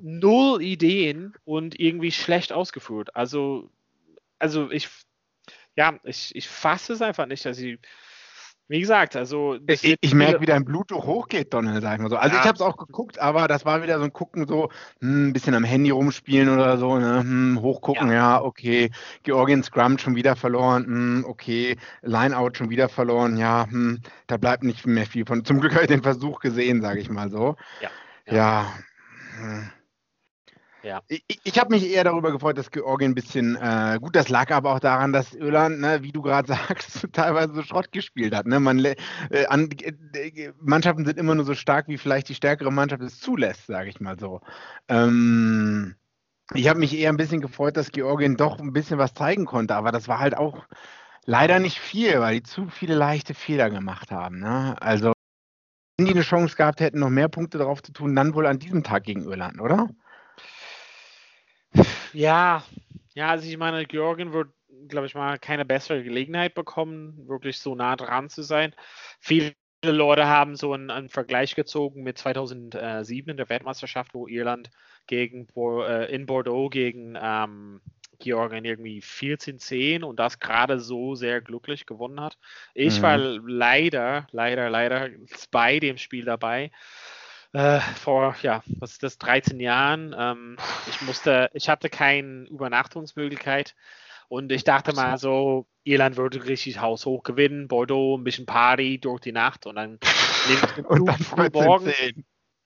null 0.00 0.62
Ideen 0.62 1.34
und 1.44 1.78
irgendwie 1.78 2.12
schlecht 2.12 2.52
ausgeführt. 2.52 3.14
Also, 3.14 3.70
also 4.38 4.70
ich, 4.70 4.88
ja, 5.76 5.98
ich, 6.04 6.34
ich 6.34 6.48
fasse 6.48 6.94
es 6.94 7.02
einfach 7.02 7.26
nicht, 7.26 7.44
dass 7.44 7.56
sie 7.56 7.78
wie 8.66 8.80
gesagt, 8.80 9.14
also. 9.14 9.58
Ich, 9.66 9.96
ich 10.00 10.14
merke, 10.14 10.40
wie 10.40 10.46
dein 10.46 10.64
Blutdruck 10.64 11.04
hochgeht, 11.04 11.52
Donald, 11.52 11.82
sag 11.82 11.96
ich 11.96 12.00
mal 12.00 12.08
so. 12.08 12.16
Also, 12.16 12.34
ja. 12.34 12.40
ich 12.40 12.48
habe 12.48 12.56
es 12.56 12.62
auch 12.62 12.78
geguckt, 12.78 13.18
aber 13.18 13.46
das 13.46 13.66
war 13.66 13.82
wieder 13.82 13.98
so 13.98 14.04
ein 14.04 14.12
Gucken, 14.12 14.46
so 14.46 14.70
hm, 15.00 15.28
ein 15.28 15.32
bisschen 15.34 15.54
am 15.54 15.64
Handy 15.64 15.90
rumspielen 15.90 16.48
oder 16.48 16.78
so, 16.78 16.96
ne? 16.98 17.20
hm, 17.20 17.60
hochgucken, 17.60 18.08
ja. 18.08 18.14
ja. 18.14 18.42
okay. 18.42 18.90
Georgien 19.22 19.62
Scrum 19.62 19.98
schon 19.98 20.16
wieder 20.16 20.34
verloren, 20.34 20.86
hm, 20.86 21.24
okay. 21.28 21.76
Lineout 22.00 22.52
schon 22.54 22.70
wieder 22.70 22.88
verloren, 22.88 23.36
ja, 23.36 23.66
hm, 23.68 24.00
da 24.28 24.38
bleibt 24.38 24.62
nicht 24.62 24.86
mehr 24.86 25.06
viel 25.06 25.26
von. 25.26 25.44
Zum 25.44 25.60
Glück 25.60 25.74
habe 25.74 25.82
ich 25.82 25.90
den 25.90 26.02
Versuch 26.02 26.40
gesehen, 26.40 26.80
sage 26.80 27.00
ich 27.00 27.10
mal 27.10 27.30
so. 27.30 27.56
Ja. 27.82 27.90
Ja. 28.26 28.66
ja. 29.42 29.62
Ja. 30.84 31.00
Ich, 31.08 31.24
ich 31.42 31.58
habe 31.58 31.74
mich 31.74 31.88
eher 31.88 32.04
darüber 32.04 32.30
gefreut, 32.30 32.58
dass 32.58 32.70
Georgien 32.70 33.12
ein 33.12 33.14
bisschen, 33.14 33.56
äh, 33.56 33.98
gut, 34.00 34.14
das 34.14 34.28
lag 34.28 34.50
aber 34.50 34.74
auch 34.74 34.80
daran, 34.80 35.14
dass 35.14 35.32
Irland, 35.32 35.80
ne, 35.80 36.02
wie 36.02 36.12
du 36.12 36.20
gerade 36.20 36.46
sagst, 36.68 37.08
teilweise 37.12 37.54
so 37.54 37.62
Schrott 37.62 37.90
gespielt 37.90 38.34
hat. 38.34 38.46
Ne? 38.46 38.60
Man, 38.60 38.84
äh, 38.84 38.96
an, 39.48 39.70
äh, 40.12 40.52
Mannschaften 40.60 41.06
sind 41.06 41.18
immer 41.18 41.34
nur 41.34 41.46
so 41.46 41.54
stark, 41.54 41.88
wie 41.88 41.96
vielleicht 41.96 42.28
die 42.28 42.34
stärkere 42.34 42.70
Mannschaft 42.70 43.02
es 43.02 43.18
zulässt, 43.18 43.66
sage 43.66 43.88
ich 43.88 44.00
mal 44.00 44.18
so. 44.18 44.42
Ähm, 44.88 45.94
ich 46.52 46.68
habe 46.68 46.78
mich 46.78 46.94
eher 46.94 47.08
ein 47.08 47.16
bisschen 47.16 47.40
gefreut, 47.40 47.78
dass 47.78 47.90
Georgien 47.90 48.36
doch 48.36 48.58
ein 48.58 48.74
bisschen 48.74 48.98
was 48.98 49.14
zeigen 49.14 49.46
konnte, 49.46 49.74
aber 49.76 49.90
das 49.90 50.06
war 50.06 50.18
halt 50.18 50.36
auch 50.36 50.66
leider 51.24 51.60
nicht 51.60 51.78
viel, 51.78 52.20
weil 52.20 52.36
die 52.36 52.42
zu 52.42 52.68
viele 52.68 52.94
leichte 52.94 53.32
Fehler 53.32 53.70
gemacht 53.70 54.10
haben. 54.10 54.40
Ne? 54.40 54.76
Also, 54.82 55.14
wenn 55.96 56.04
die 56.04 56.12
eine 56.12 56.20
Chance 56.20 56.56
gehabt 56.56 56.80
hätten, 56.80 56.98
noch 56.98 57.08
mehr 57.08 57.28
Punkte 57.28 57.56
drauf 57.56 57.82
zu 57.82 57.92
tun, 57.92 58.14
dann 58.14 58.34
wohl 58.34 58.46
an 58.46 58.58
diesem 58.58 58.82
Tag 58.82 59.04
gegen 59.04 59.22
Irland, 59.22 59.58
oder? 59.62 59.88
Ja, 62.12 62.64
ja, 63.14 63.30
also 63.30 63.48
ich 63.48 63.56
meine, 63.56 63.86
Georgien 63.86 64.32
wird, 64.32 64.48
glaube 64.88 65.06
ich 65.06 65.14
mal, 65.14 65.38
keine 65.38 65.64
bessere 65.64 66.02
Gelegenheit 66.02 66.54
bekommen, 66.54 67.28
wirklich 67.28 67.58
so 67.58 67.74
nah 67.74 67.96
dran 67.96 68.28
zu 68.28 68.42
sein. 68.42 68.74
Viele 69.20 69.54
Leute 69.84 70.26
haben 70.26 70.56
so 70.56 70.72
einen, 70.72 70.90
einen 70.90 71.08
Vergleich 71.08 71.54
gezogen 71.54 72.02
mit 72.02 72.18
2007 72.18 73.30
in 73.30 73.36
der 73.36 73.48
Weltmeisterschaft, 73.48 74.14
wo 74.14 74.26
Irland 74.26 74.70
gegen 75.06 75.46
äh, 75.56 76.12
in 76.12 76.26
Bordeaux 76.26 76.70
gegen 76.70 77.16
ähm, 77.20 77.80
Georgien 78.18 78.64
irgendwie 78.64 79.00
14-10 79.00 80.02
und 80.02 80.18
das 80.18 80.38
gerade 80.38 80.80
so 80.80 81.14
sehr 81.14 81.40
glücklich 81.40 81.86
gewonnen 81.86 82.20
hat. 82.20 82.38
Ich 82.72 82.98
mhm. 82.98 83.02
war 83.02 83.18
leider, 83.18 84.26
leider, 84.30 84.70
leider 84.70 85.10
bei 85.50 85.78
dem 85.78 85.98
Spiel 85.98 86.24
dabei 86.24 86.70
äh, 87.54 87.80
vor, 87.80 88.34
ja, 88.42 88.62
was 88.78 88.92
ist 88.92 89.02
das, 89.02 89.18
13 89.18 89.60
Jahren. 89.60 90.14
Ähm, 90.18 90.56
ich 90.88 91.00
musste, 91.02 91.50
ich 91.54 91.68
hatte 91.68 91.88
keine 91.88 92.46
Übernachtungsmöglichkeit 92.48 93.74
und 94.28 94.50
ich 94.50 94.64
dachte 94.64 94.92
mal 94.92 95.18
so, 95.18 95.66
Irland 95.84 96.16
würde 96.16 96.44
richtig 96.46 96.80
haushoch 96.80 97.22
gewinnen, 97.22 97.68
Bordeaux, 97.68 98.18
ein 98.18 98.24
bisschen 98.24 98.46
Party 98.46 98.98
durch 98.98 99.20
die 99.20 99.32
Nacht 99.32 99.66
und 99.66 99.76
dann 99.76 100.00
nehme 100.48 100.60
ich 100.64 100.72
den 100.72 100.84
Flug 100.88 101.12
früh 101.20 101.48
morgens. 101.52 101.94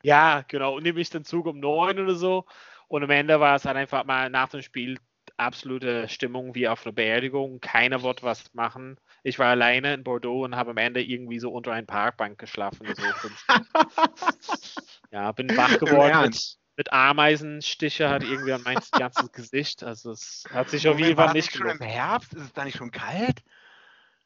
Ja, 0.02 0.44
genau. 0.48 0.76
Und 0.76 0.84
nehme 0.84 1.00
ich 1.00 1.10
den 1.10 1.24
Zug 1.24 1.46
um 1.46 1.60
neun 1.60 1.98
oder 1.98 2.14
so. 2.14 2.46
Und 2.86 3.02
am 3.04 3.10
Ende 3.10 3.40
war 3.40 3.56
es 3.56 3.64
halt 3.64 3.76
einfach 3.76 4.04
mal 4.04 4.30
nach 4.30 4.48
dem 4.48 4.62
Spiel 4.62 4.98
absolute 5.36 6.08
Stimmung 6.08 6.54
wie 6.54 6.68
auf 6.68 6.86
einer 6.86 6.94
Beerdigung. 6.94 7.60
Keiner 7.60 8.02
wollte 8.02 8.22
was 8.22 8.54
machen. 8.54 8.98
Ich 9.22 9.38
war 9.38 9.48
alleine 9.48 9.94
in 9.94 10.04
Bordeaux 10.04 10.44
und 10.44 10.56
habe 10.56 10.70
am 10.70 10.76
Ende 10.76 11.02
irgendwie 11.02 11.38
so 11.38 11.50
unter 11.50 11.72
einer 11.72 11.86
Parkbank 11.86 12.38
geschlafen. 12.38 12.86
So 12.94 13.02
ja, 15.10 15.32
bin 15.32 15.54
wach 15.56 15.78
geworden 15.78 16.22
mit, 16.22 16.56
mit 16.76 16.92
Ameisenstiche, 16.92 18.08
hat 18.08 18.22
irgendwie 18.22 18.52
an 18.52 18.62
mein 18.62 18.78
ganzes 18.92 19.32
Gesicht. 19.32 19.82
Also 19.82 20.12
es 20.12 20.44
hat 20.50 20.70
sich 20.70 20.88
auf 20.88 20.98
jeden 20.98 21.16
Fall 21.16 21.32
nicht 21.32 21.52
schon 21.52 21.68
im 21.68 21.80
Herbst? 21.80 22.34
Ist 22.34 22.42
es 22.42 22.52
da 22.52 22.64
nicht 22.64 22.76
schon 22.76 22.90
kalt? 22.90 23.42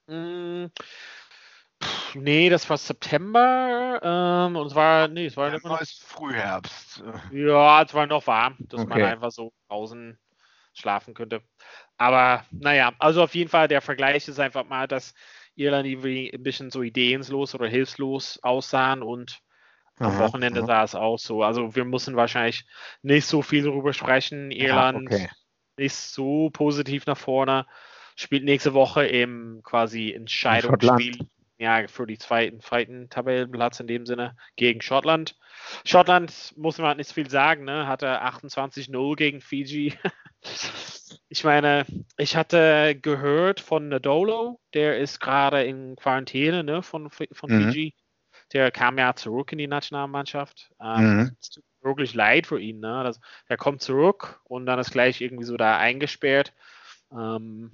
Mm, 0.06 0.66
nee, 2.14 2.50
das 2.50 2.68
war 2.68 2.76
September. 2.76 4.00
Ähm, 4.02 4.56
und 4.56 4.66
es 4.66 4.74
war, 4.74 5.08
nee, 5.08 5.26
es 5.26 5.36
war 5.36 5.48
ja, 5.48 5.56
immer 5.56 5.70
noch. 5.70 5.82
Frühherbst. 5.82 7.02
Ja, 7.32 7.82
es 7.82 7.94
war 7.94 8.06
noch 8.06 8.26
warm, 8.26 8.56
dass 8.60 8.80
okay. 8.80 8.88
man 8.88 9.02
einfach 9.02 9.30
so 9.30 9.52
draußen 9.68 10.18
schlafen 10.74 11.14
könnte. 11.14 11.42
Aber 11.96 12.44
naja, 12.50 12.92
also 12.98 13.22
auf 13.22 13.34
jeden 13.34 13.50
Fall, 13.50 13.68
der 13.68 13.80
Vergleich 13.80 14.28
ist 14.28 14.40
einfach 14.40 14.68
mal, 14.68 14.88
dass 14.88 15.14
Irland 15.54 15.86
irgendwie 15.86 16.32
ein 16.32 16.42
bisschen 16.42 16.70
so 16.70 16.82
ideenlos 16.82 17.54
oder 17.54 17.66
hilflos 17.66 18.38
aussahen 18.42 19.02
und 19.02 19.40
am 19.98 20.18
Wochenende 20.18 20.60
aha. 20.60 20.66
sah 20.66 20.84
es 20.84 20.94
auch 20.94 21.18
so. 21.18 21.42
Also 21.42 21.76
wir 21.76 21.84
müssen 21.84 22.16
wahrscheinlich 22.16 22.64
nicht 23.02 23.26
so 23.26 23.42
viel 23.42 23.62
darüber 23.62 23.92
sprechen. 23.92 24.50
Irland 24.50 25.10
ja, 25.10 25.18
okay. 25.18 25.28
ist 25.76 26.12
so 26.12 26.50
positiv 26.50 27.06
nach 27.06 27.18
vorne, 27.18 27.66
spielt 28.16 28.44
nächste 28.44 28.74
Woche 28.74 29.06
im 29.06 29.60
quasi 29.62 30.12
Entscheidungsspiel 30.12 31.18
ja, 31.58 31.86
für 31.86 32.06
die 32.06 32.18
zweiten, 32.18 32.60
zweiten 32.60 33.08
Tabellenplatz 33.08 33.78
in 33.78 33.86
dem 33.86 34.04
Sinne 34.04 34.36
gegen 34.56 34.80
Schottland. 34.80 35.36
Schottland 35.84 36.54
muss 36.56 36.78
man 36.78 36.96
nicht 36.96 37.12
viel 37.12 37.28
sagen, 37.28 37.64
ne? 37.64 37.86
hatte 37.86 38.22
28-0 38.22 39.16
gegen 39.16 39.40
Fiji. 39.40 39.94
ich 41.28 41.44
meine, 41.44 41.86
ich 42.16 42.36
hatte 42.36 42.96
gehört 43.00 43.60
von 43.60 43.88
Nadolo, 43.88 44.60
der 44.74 44.98
ist 44.98 45.20
gerade 45.20 45.64
in 45.64 45.96
Quarantäne 45.96 46.64
ne, 46.64 46.82
von, 46.82 47.10
von 47.10 47.26
mhm. 47.50 47.72
Fiji. 47.72 47.94
Der 48.52 48.70
kam 48.70 48.98
ja 48.98 49.14
zurück 49.14 49.52
in 49.52 49.58
die 49.58 49.66
Nationalmannschaft. 49.66 50.70
Ähm, 50.80 51.16
mhm. 51.16 51.36
Es 51.40 51.50
tut 51.50 51.64
wirklich 51.80 52.14
leid 52.14 52.46
für 52.46 52.60
ihn. 52.60 52.80
Ne? 52.80 53.02
Das, 53.04 53.20
er 53.46 53.56
kommt 53.56 53.82
zurück 53.82 54.40
und 54.44 54.66
dann 54.66 54.78
ist 54.78 54.92
gleich 54.92 55.20
irgendwie 55.20 55.44
so 55.44 55.56
da 55.56 55.78
eingesperrt. 55.78 56.52
Ähm, 57.12 57.70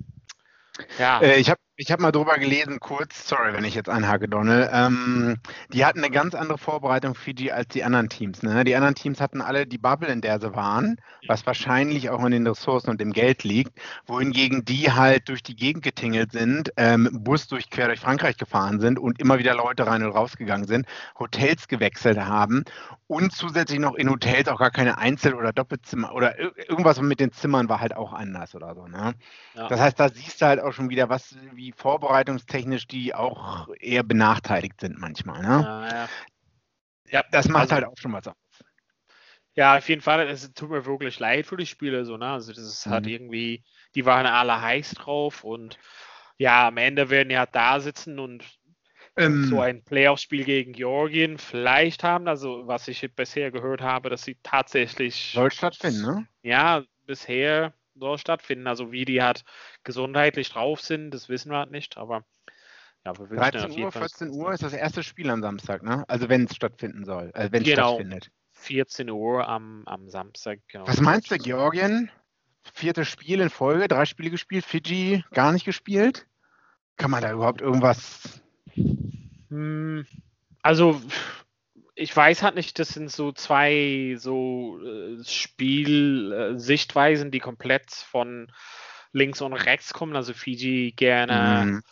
ja. 0.98 1.20
Äh, 1.20 1.38
ich 1.38 1.50
habe 1.50 1.60
ich 1.80 1.92
habe 1.92 2.02
mal 2.02 2.10
drüber 2.10 2.38
gelesen, 2.38 2.80
kurz, 2.80 3.28
sorry, 3.28 3.52
wenn 3.52 3.62
ich 3.62 3.76
jetzt 3.76 3.88
einhake, 3.88 4.28
Donald. 4.28 4.68
Ähm, 4.72 5.36
die 5.72 5.86
hatten 5.86 6.00
eine 6.00 6.10
ganz 6.10 6.34
andere 6.34 6.58
Vorbereitung 6.58 7.14
Fiji 7.14 7.52
als 7.52 7.68
die 7.68 7.84
anderen 7.84 8.08
Teams. 8.08 8.42
Ne? 8.42 8.64
Die 8.64 8.74
anderen 8.74 8.96
Teams 8.96 9.20
hatten 9.20 9.40
alle 9.40 9.64
die 9.64 9.78
Bubble, 9.78 10.08
in 10.08 10.20
der 10.20 10.40
sie 10.40 10.56
waren, 10.56 11.00
was 11.28 11.46
wahrscheinlich 11.46 12.10
auch 12.10 12.24
in 12.24 12.32
den 12.32 12.48
Ressourcen 12.48 12.90
und 12.90 13.00
dem 13.00 13.12
Geld 13.12 13.44
liegt, 13.44 13.78
wohingegen 14.08 14.64
die 14.64 14.90
halt 14.90 15.28
durch 15.28 15.44
die 15.44 15.54
Gegend 15.54 15.84
getingelt 15.84 16.32
sind, 16.32 16.72
ähm, 16.76 17.10
Bus 17.12 17.46
durch 17.46 17.70
quer 17.70 17.86
durch 17.86 18.00
Frankreich 18.00 18.38
gefahren 18.38 18.80
sind 18.80 18.98
und 18.98 19.20
immer 19.20 19.38
wieder 19.38 19.54
Leute 19.54 19.86
rein 19.86 20.02
und 20.02 20.10
rausgegangen 20.10 20.66
sind, 20.66 20.84
Hotels 21.16 21.68
gewechselt 21.68 22.18
haben 22.18 22.64
und 23.06 23.32
zusätzlich 23.32 23.78
noch 23.78 23.94
in 23.94 24.10
Hotels 24.10 24.48
auch 24.48 24.58
gar 24.58 24.72
keine 24.72 24.98
Einzel- 24.98 25.34
oder 25.34 25.52
Doppelzimmer 25.52 26.12
oder 26.12 26.38
irgendwas 26.68 27.00
mit 27.00 27.20
den 27.20 27.30
Zimmern 27.30 27.68
war 27.68 27.80
halt 27.80 27.94
auch 27.94 28.12
anders 28.12 28.56
oder 28.56 28.74
so. 28.74 28.88
Ne? 28.88 29.14
Ja. 29.54 29.68
Das 29.68 29.78
heißt, 29.78 30.00
da 30.00 30.08
siehst 30.08 30.42
du 30.42 30.46
halt 30.46 30.60
auch 30.60 30.72
schon 30.72 30.90
wieder, 30.90 31.08
was 31.08 31.36
wie 31.54 31.67
vorbereitungstechnisch 31.72 32.86
die 32.86 33.14
auch 33.14 33.68
eher 33.80 34.02
benachteiligt 34.02 34.80
sind 34.80 34.98
manchmal. 34.98 35.42
Ne? 35.42 35.62
Ja, 35.62 35.88
ja. 35.88 36.08
ja, 37.10 37.24
das 37.30 37.48
macht 37.48 37.62
also, 37.62 37.74
halt 37.74 37.84
auch 37.84 37.96
schon 37.96 38.12
was 38.12 38.28
aus. 38.28 38.34
Ja, 39.54 39.76
auf 39.76 39.88
jeden 39.88 40.02
Fall. 40.02 40.28
Es 40.28 40.52
tut 40.52 40.70
mir 40.70 40.86
wirklich 40.86 41.18
leid 41.18 41.46
für 41.46 41.56
die 41.56 41.66
Spieler. 41.66 42.04
So, 42.04 42.16
ne? 42.16 42.26
Also 42.26 42.52
das 42.52 42.62
ist 42.62 42.86
halt 42.86 43.06
mhm. 43.06 43.10
irgendwie, 43.10 43.64
die 43.94 44.06
waren 44.06 44.26
alle 44.26 44.60
heiß 44.62 44.92
drauf 44.92 45.42
und 45.42 45.78
ja, 46.36 46.68
am 46.68 46.76
Ende 46.76 47.10
werden 47.10 47.30
ja 47.30 47.44
da 47.44 47.80
sitzen 47.80 48.20
und 48.20 48.44
ähm, 49.16 49.46
so 49.46 49.60
ein 49.60 49.82
Playoff-Spiel 49.82 50.44
gegen 50.44 50.72
Georgien 50.72 51.38
vielleicht 51.38 52.04
haben. 52.04 52.28
Also 52.28 52.68
was 52.68 52.86
ich 52.86 53.04
bisher 53.16 53.50
gehört 53.50 53.80
habe, 53.80 54.10
dass 54.10 54.22
sie 54.22 54.36
tatsächlich 54.44 55.32
soll 55.34 55.50
stattfinden, 55.50 56.02
ne? 56.02 56.28
Ja, 56.42 56.84
bisher 57.06 57.74
soll 57.98 58.18
stattfinden. 58.18 58.66
Also 58.66 58.92
wie 58.92 59.04
die 59.04 59.22
halt 59.22 59.44
gesundheitlich 59.84 60.50
drauf 60.50 60.80
sind, 60.80 61.10
das 61.10 61.28
wissen 61.28 61.50
wir 61.50 61.58
halt 61.58 61.70
nicht, 61.70 61.96
aber 61.96 62.24
ja, 63.04 63.18
wir 63.18 63.26
13 63.26 63.80
Uhr, 63.80 63.92
14 63.92 64.30
Uhr 64.30 64.52
ist 64.52 64.62
das 64.62 64.72
erste 64.72 65.02
Spiel 65.02 65.30
am 65.30 65.40
Samstag, 65.40 65.82
ne? 65.82 66.04
Also 66.08 66.28
wenn 66.28 66.44
es 66.44 66.54
stattfinden 66.54 67.04
soll, 67.04 67.30
äh, 67.34 67.48
wenn 67.52 67.62
es 67.62 67.68
genau. 67.68 67.94
stattfindet. 67.94 68.30
14 68.52 69.08
Uhr 69.10 69.48
am, 69.48 69.82
am 69.86 70.08
Samstag, 70.08 70.60
genau. 70.68 70.86
Was 70.86 71.00
meinst 71.00 71.30
du, 71.30 71.38
Georgien? 71.38 72.10
Viertes 72.74 73.08
Spiel 73.08 73.40
in 73.40 73.50
Folge, 73.50 73.88
drei 73.88 74.04
Spiele 74.04 74.30
gespielt, 74.30 74.64
Fiji 74.64 75.24
gar 75.32 75.52
nicht 75.52 75.64
gespielt? 75.64 76.26
Kann 76.96 77.10
man 77.10 77.22
da 77.22 77.32
überhaupt 77.32 77.60
irgendwas? 77.60 78.42
Hm, 79.48 80.06
also 80.62 81.00
ich 81.98 82.16
weiß 82.16 82.44
halt 82.44 82.54
nicht, 82.54 82.78
das 82.78 82.90
sind 82.90 83.10
so 83.10 83.32
zwei 83.32 84.14
so 84.18 84.78
äh, 84.80 85.16
Spielsichtweisen, 85.24 87.32
die 87.32 87.40
komplett 87.40 87.90
von 87.90 88.52
links 89.12 89.40
und 89.40 89.52
rechts 89.52 89.92
kommen. 89.92 90.14
Also 90.14 90.32
Fiji 90.32 90.92
gerne 90.92 91.64
mhm. 91.66 91.82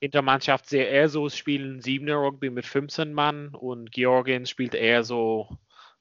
Intermannschaft 0.00 0.68
sehr 0.68 0.90
eher 0.90 1.08
so 1.08 1.30
spielen 1.30 1.80
7er 1.80 2.16
Rugby 2.16 2.50
mit 2.50 2.66
15 2.66 3.14
Mann 3.14 3.54
und 3.54 3.90
Georgien 3.90 4.44
spielt 4.44 4.74
eher 4.74 5.02
so 5.02 5.48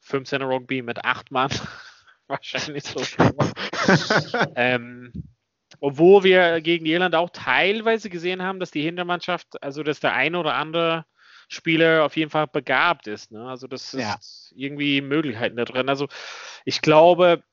15er 0.05 0.43
Rugby 0.43 0.81
mit 0.81 1.05
8 1.05 1.31
Mann. 1.31 1.51
Wahrscheinlich 2.27 2.83
so. 2.83 2.99
ähm, 4.55 5.13
obwohl 5.79 6.23
wir 6.23 6.59
gegen 6.59 6.85
Irland 6.85 7.15
auch 7.15 7.29
teilweise 7.29 8.09
gesehen 8.09 8.43
haben, 8.43 8.59
dass 8.59 8.71
die 8.71 8.81
Hintermannschaft, 8.81 9.63
also 9.63 9.83
dass 9.83 10.01
der 10.01 10.13
eine 10.13 10.37
oder 10.37 10.55
andere 10.55 11.05
Spieler 11.53 12.03
auf 12.03 12.17
jeden 12.17 12.31
Fall 12.31 12.47
begabt 12.47 13.07
ist. 13.07 13.31
Ne? 13.31 13.47
Also 13.47 13.67
das 13.67 13.93
ist 13.93 14.01
ja. 14.01 14.17
irgendwie 14.55 15.01
Möglichkeiten 15.01 15.55
da 15.55 15.65
drin. 15.65 15.89
Also 15.89 16.07
ich 16.65 16.81
glaube, 16.81 17.43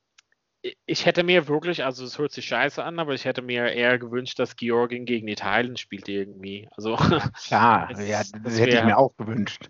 ich 0.85 1.05
hätte 1.05 1.23
mir 1.23 1.47
wirklich, 1.47 1.83
also 1.83 2.03
es 2.03 2.19
hört 2.19 2.31
sich 2.31 2.45
scheiße 2.45 2.83
an, 2.83 2.99
aber 2.99 3.13
ich 3.13 3.25
hätte 3.25 3.41
mir 3.41 3.71
eher 3.71 3.97
gewünscht, 3.97 4.37
dass 4.37 4.55
Georgien 4.55 5.05
gegen 5.05 5.27
Italien 5.27 5.77
spielt 5.77 6.07
irgendwie. 6.07 6.69
Also 6.75 6.95
klar, 6.95 7.91
ja, 7.99 8.19
das, 8.19 8.31
das 8.31 8.59
hätte 8.59 8.73
wär, 8.73 8.79
ich 8.79 8.85
mir 8.85 8.97
auch 8.97 9.15
gewünscht. 9.17 9.69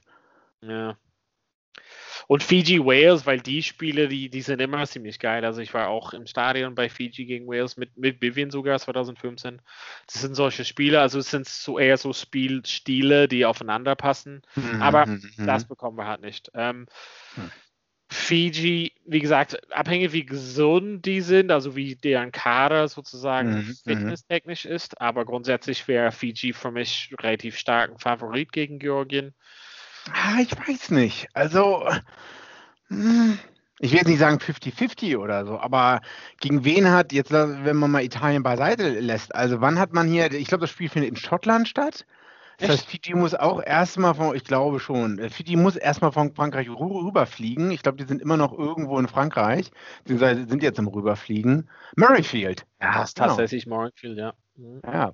Ja. 0.61 0.97
Und 2.27 2.43
Fiji 2.43 2.79
Wales, 2.79 3.25
weil 3.25 3.39
die 3.39 3.63
Spiele, 3.63 4.07
die, 4.07 4.29
die 4.29 4.41
sind 4.41 4.61
immer 4.61 4.85
ziemlich 4.85 5.19
geil. 5.19 5.45
Also 5.45 5.61
ich 5.61 5.73
war 5.73 5.87
auch 5.87 6.13
im 6.13 6.27
Stadion 6.27 6.75
bei 6.75 6.89
Fiji 6.89 7.25
gegen 7.25 7.47
Wales 7.47 7.77
mit, 7.77 7.97
mit 7.97 8.21
Vivian 8.21 8.51
sogar 8.51 8.79
2015. 8.79 9.61
Das 10.07 10.21
sind 10.21 10.35
solche 10.35 10.65
Spiele, 10.65 11.01
also 11.01 11.19
es 11.19 11.29
sind 11.29 11.47
so 11.47 11.79
eher 11.79 11.97
so 11.97 12.13
Spielstile, 12.13 13.27
die 13.27 13.45
aufeinander 13.45 13.95
passen. 13.95 14.41
Mhm, 14.55 14.81
Aber 14.81 15.05
mhm, 15.05 15.21
mhm. 15.37 15.47
das 15.47 15.65
bekommen 15.65 15.97
wir 15.97 16.07
halt 16.07 16.21
nicht. 16.21 16.51
Ähm, 16.53 16.87
mhm. 17.35 17.51
Fiji, 18.13 18.91
wie 19.05 19.21
gesagt, 19.21 19.71
abhängig 19.71 20.11
wie 20.11 20.25
gesund 20.25 21.05
die 21.05 21.21
sind, 21.21 21.49
also 21.49 21.77
wie 21.77 21.95
deren 21.95 22.33
Kader 22.33 22.89
sozusagen 22.89 23.53
mhm, 23.53 23.75
fitnesstechnisch 23.85 24.65
ist, 24.65 24.99
aber 24.99 25.23
grundsätzlich 25.23 25.87
wäre 25.87 26.11
Fiji 26.11 26.51
für 26.51 26.71
mich 26.71 27.15
relativ 27.21 27.57
stark 27.57 27.89
ein 27.89 27.99
Favorit 27.99 28.51
gegen 28.51 28.79
Georgien. 28.79 29.33
Ah, 30.09 30.39
ich 30.41 30.51
weiß 30.51 30.91
nicht. 30.91 31.27
Also, 31.33 31.87
hm, 32.87 33.37
ich 33.79 33.91
will 33.91 33.99
jetzt 33.99 34.07
nicht 34.07 34.19
sagen 34.19 34.37
50-50 34.37 35.17
oder 35.17 35.45
so, 35.45 35.59
aber 35.59 36.01
gegen 36.39 36.63
wen 36.63 36.89
hat, 36.91 37.13
jetzt, 37.13 37.31
wenn 37.31 37.77
man 37.77 37.91
mal 37.91 38.03
Italien 38.03 38.43
beiseite 38.43 38.99
lässt, 38.99 39.33
also 39.33 39.61
wann 39.61 39.79
hat 39.79 39.93
man 39.93 40.07
hier, 40.07 40.31
ich 40.31 40.47
glaube, 40.47 40.61
das 40.61 40.69
Spiel 40.69 40.89
findet 40.89 41.11
in 41.11 41.17
Schottland 41.17 41.67
statt. 41.67 42.05
Das 42.61 42.69
heißt, 42.69 42.85
Fiji 42.85 43.15
muss 43.15 43.33
auch 43.33 43.61
erstmal 43.63 44.13
von, 44.13 44.35
ich 44.35 44.43
glaube 44.43 44.79
schon, 44.79 45.17
äh, 45.17 45.29
Fiji 45.29 45.55
muss 45.55 45.75
erstmal 45.75 46.11
von 46.11 46.33
Frankreich 46.35 46.69
rüberfliegen. 46.69 47.71
Ich 47.71 47.81
glaube, 47.81 47.97
die 47.97 48.03
sind 48.03 48.21
immer 48.21 48.37
noch 48.37 48.55
irgendwo 48.55 48.99
in 48.99 49.07
Frankreich, 49.07 49.71
beziehungsweise 50.03 50.47
sind 50.47 50.61
jetzt 50.61 50.77
im 50.77 50.87
Rüberfliegen. 50.87 51.69
Murrayfield. 51.95 52.67
Ja, 52.79 53.01
ist 53.01 53.15
genau. 53.15 53.29
tatsächlich 53.29 53.65
Murrayfield, 53.65 54.17
ja. 54.17 54.33
Mhm. 54.55 54.81
Ja, 54.85 55.13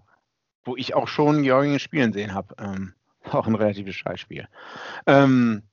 wo 0.65 0.75
ich 0.75 0.93
auch 0.93 1.07
schon 1.07 1.43
Georgien 1.43 1.79
spielen 1.79 2.11
sehen 2.11 2.33
habe. 2.33 2.53
Ähm, 2.59 2.93
Auch 3.31 3.47
ein 3.47 3.55
relatives 3.55 3.95
Scheißspiel. 3.95 4.47
Ähm, 5.05 5.63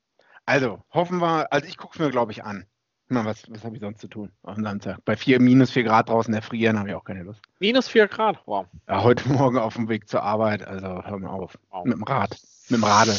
also, 0.47 0.83
hoffen 0.91 1.19
wir, 1.19 1.53
also 1.53 1.67
ich 1.67 1.77
gucke 1.77 1.95
es 1.95 1.99
mir, 2.01 2.11
glaube 2.11 2.33
ich, 2.33 2.45
an. 2.45 2.67
Na, 3.09 3.25
was, 3.25 3.45
was 3.51 3.65
habe 3.65 3.77
ich 3.77 3.83
sonst 3.83 4.01
zu 4.01 4.09
tun 4.09 4.33
am 4.43 4.63
Samstag? 4.63 4.99
Bei 5.05 5.17
vier, 5.17 5.39
minus 5.39 5.71
4 5.71 5.85
Grad 5.85 6.09
draußen 6.09 6.33
erfrieren 6.33 6.79
habe 6.79 6.89
ich 6.89 6.95
auch 6.95 7.05
keine 7.05 7.23
Lust. 7.23 7.41
Minus 7.59 7.89
4 7.89 8.09
Grad? 8.09 8.39
Wow. 8.47 8.67
Ja, 8.89 9.03
heute 9.03 9.29
Morgen 9.33 9.59
auf 9.59 9.75
dem 9.75 9.89
Weg 9.89 10.09
zur 10.09 10.23
Arbeit, 10.23 10.67
also 10.67 11.05
hör 11.05 11.19
mal 11.19 11.29
auf. 11.29 11.59
Wow. 11.71 11.85
Mit 11.85 11.95
dem 11.95 12.03
Rad. 12.03 12.37
Mit 12.69 12.81
dem 12.81 12.85
Radl. 12.85 13.15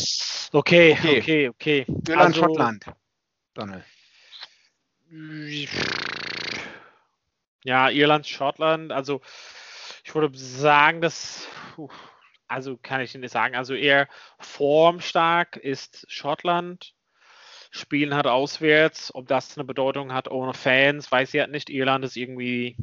Okay, 0.51 0.93
okay, 0.93 1.19
okay. 1.19 1.49
okay. 1.49 1.85
Irland, 2.07 2.35
also, 2.35 2.41
Schottland. 2.41 2.85
Donald. 3.53 3.83
Ja, 7.63 7.89
Irland, 7.89 8.27
Schottland. 8.27 8.91
Also, 8.91 9.21
ich 10.03 10.13
würde 10.15 10.35
sagen, 10.37 11.01
dass. 11.01 11.47
Puh, 11.75 11.89
also 12.47 12.77
kann 12.77 13.01
ich 13.01 13.13
nicht 13.15 13.31
sagen, 13.31 13.55
also 13.55 13.73
eher 13.73 14.07
formstark 14.39 15.57
ist 15.57 16.05
Schottland. 16.09 16.93
spielen 17.71 18.13
halt 18.15 18.27
auswärts. 18.27 19.13
Ob 19.13 19.27
das 19.27 19.57
eine 19.57 19.65
Bedeutung 19.65 20.13
hat 20.13 20.29
ohne 20.31 20.53
Fans, 20.53 21.11
weiß 21.11 21.33
ich 21.33 21.41
halt 21.41 21.51
nicht. 21.51 21.69
Irland 21.69 22.05
ist 22.05 22.15
irgendwie. 22.15 22.77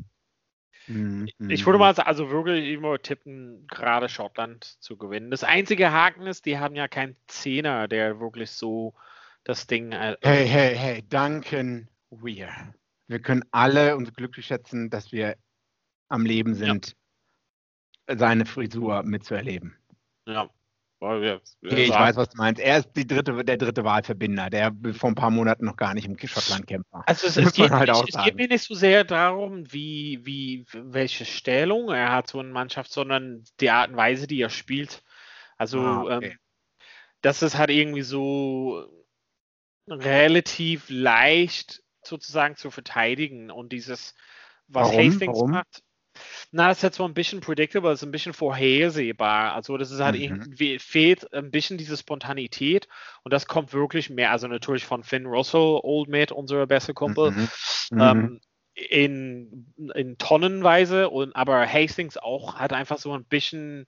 Mhm. 0.87 1.28
Ich 1.49 1.64
würde 1.64 1.78
mal 1.78 1.95
sagen, 1.95 2.09
also 2.09 2.31
wirklich 2.31 2.69
immer 2.69 2.99
tippen, 3.00 3.66
gerade 3.69 4.09
Schottland 4.09 4.64
zu 4.64 4.97
gewinnen. 4.97 5.31
Das 5.31 5.45
einzige 5.45 5.92
Haken 5.92 6.26
ist, 6.26 6.45
die 6.45 6.59
haben 6.59 6.75
ja 6.75 6.88
keinen 6.88 7.16
Zehner, 7.26 7.88
der 7.88 8.21
wirklich 8.21 8.50
so 8.50 8.95
das 9.45 9.66
Ding. 9.66 9.92
Äh, 9.92 10.16
Hey, 10.23 10.47
hey, 10.47 10.76
hey, 10.76 11.04
danken 11.09 11.88
wir. 12.11 12.50
Wir 13.07 13.21
können 13.21 13.45
alle 13.50 13.97
uns 13.97 14.12
glücklich 14.12 14.47
schätzen, 14.47 14.90
dass 14.90 15.12
wir 15.12 15.37
am 16.09 16.26
Leben 16.26 16.54
sind, 16.54 16.97
seine 18.09 18.47
Frisur 18.47 19.03
mitzuerleben. 19.03 19.77
ja. 21.21 21.41
Okay, 21.65 21.85
ich 21.85 21.91
weiß, 21.91 22.15
was 22.15 22.29
du 22.29 22.37
meinst. 22.37 22.61
Er 22.61 22.79
ist 22.79 22.93
die 22.95 23.07
dritte, 23.07 23.45
der 23.45 23.57
dritte 23.57 23.83
Wahlverbinder, 23.83 24.51
der 24.51 24.73
vor 24.93 25.11
ein 25.11 25.17
paar 25.17 25.31
Monaten 25.31 25.65
noch 25.65 25.77
gar 25.77 25.95
nicht 25.95 26.07
im 26.07 26.17
Schottland 26.17 26.69
kämpfer. 26.69 27.03
Also 27.07 27.27
es, 27.27 27.37
es, 27.37 27.53
geht, 27.55 27.71
halt 27.71 27.89
nicht, 27.89 27.99
auch 27.99 28.07
es 28.07 28.25
geht 28.25 28.37
mir 28.37 28.47
nicht 28.47 28.63
so 28.63 28.75
sehr 28.75 29.03
darum, 29.03 29.73
wie, 29.73 30.21
wie, 30.23 30.65
welche 30.73 31.25
Stellung 31.25 31.91
er 31.91 32.13
hat, 32.13 32.29
so 32.29 32.39
eine 32.39 32.51
Mannschaft, 32.51 32.93
sondern 32.93 33.45
die 33.59 33.71
Art 33.71 33.91
und 33.91 33.97
Weise, 33.97 34.29
die 34.29 34.41
er 34.41 34.51
spielt. 34.51 35.03
Also 35.59 35.81
Ah, 35.81 36.03
okay. 36.03 36.27
ähm, 36.27 36.39
das 37.21 37.43
ist 37.43 37.59
halt 37.59 37.71
irgendwie 37.71 38.03
so 38.03 38.87
relativ 39.89 40.87
leicht 40.89 41.83
sozusagen 42.05 42.57
zu 42.57 42.71
verteidigen 42.71 43.51
und 43.51 43.73
dieses, 43.73 44.15
was 44.69 44.89
Warum? 44.89 44.99
Hastings 44.99 45.37
Warum? 45.39 45.51
macht. 45.51 45.83
Na, 46.50 46.69
das 46.69 46.78
ist 46.78 46.83
jetzt 46.83 46.97
so 46.97 47.04
ein 47.04 47.14
bisschen 47.14 47.40
predictable, 47.40 47.90
das 47.90 48.00
ist 48.02 48.09
ein 48.09 48.12
bisschen 48.12 48.35
vorhersehbar. 48.35 49.54
Also 49.54 49.76
das 49.76 49.90
ist 49.90 50.00
halt 50.00 50.14
Mhm. 50.14 50.21
irgendwie, 50.21 50.78
fehlt 50.78 51.33
ein 51.33 51.50
bisschen 51.50 51.78
diese 51.78 51.97
Spontanität 51.97 52.88
und 53.25 53.33
das 53.33 53.47
kommt 53.47 53.73
wirklich 53.73 54.11
mehr, 54.11 54.31
also 54.31 54.49
natürlich 54.49 54.85
von 54.85 55.02
Finn 55.02 55.26
Russell, 55.26 55.81
Old 55.83 56.09
Mate, 56.09 56.35
unser 56.35 56.66
bester 56.66 56.95
Kumpel, 56.95 57.33
Mhm. 57.33 57.49
Mhm. 57.90 58.00
ähm, 58.00 58.40
in, 58.75 59.75
in 59.95 60.16
Tonnenweise 60.19 61.11
und 61.11 61.37
aber 61.37 61.66
Hastings 61.66 62.16
auch 62.16 62.57
hat 62.57 62.73
einfach 62.73 62.99
so 62.99 63.12
ein 63.12 63.25
bisschen 63.25 63.87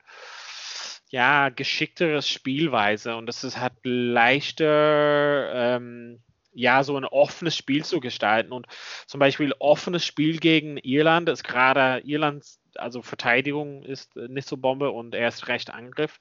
ja 1.10 1.48
geschickteres 1.48 2.28
Spielweise 2.28 3.16
und 3.16 3.26
das 3.26 3.44
ist 3.44 3.58
halt 3.58 3.74
leichter 3.84 5.52
ähm, 5.76 6.22
ja 6.54 6.82
so 6.84 6.96
ein 6.96 7.04
offenes 7.04 7.56
Spiel 7.56 7.84
zu 7.84 8.00
gestalten 8.00 8.52
und 8.52 8.66
zum 9.06 9.20
Beispiel 9.20 9.54
offenes 9.58 10.04
Spiel 10.04 10.38
gegen 10.38 10.78
Irland 10.78 11.28
ist 11.28 11.44
gerade 11.44 12.00
Irlands 12.04 12.61
also 12.76 13.02
Verteidigung 13.02 13.82
ist 13.82 14.16
äh, 14.16 14.28
nicht 14.28 14.49
so 14.49 14.56
Bombe 14.56 14.90
und 14.90 15.14
erst 15.14 15.49
recht 15.49 15.70
Angriff 15.70 16.20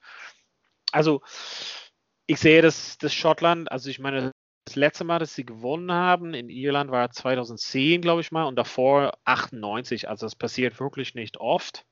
also 0.92 1.22
ich 2.28 2.40
sehe 2.40 2.62
das, 2.62 2.98
das 2.98 3.14
Schottland 3.14 3.72
also 3.72 3.90
ich 3.90 4.00
meine 4.00 4.32
das 4.66 4.76
letzte 4.76 5.04
Mal, 5.04 5.20
dass 5.20 5.36
sie 5.36 5.46
gewonnen 5.46 5.92
haben 5.92 6.34
in 6.34 6.50
Irland 6.50 6.90
war 6.90 7.12
2010, 7.12 8.02
glaube 8.02 8.22
ich 8.22 8.32
mal, 8.32 8.46
und 8.46 8.56
davor 8.56 9.12
98. 9.26 10.08
Also 10.08 10.26
das 10.26 10.36
passiert 10.36 10.80
wirklich 10.80 11.16
nicht 11.16 11.38
oft. 11.38 11.86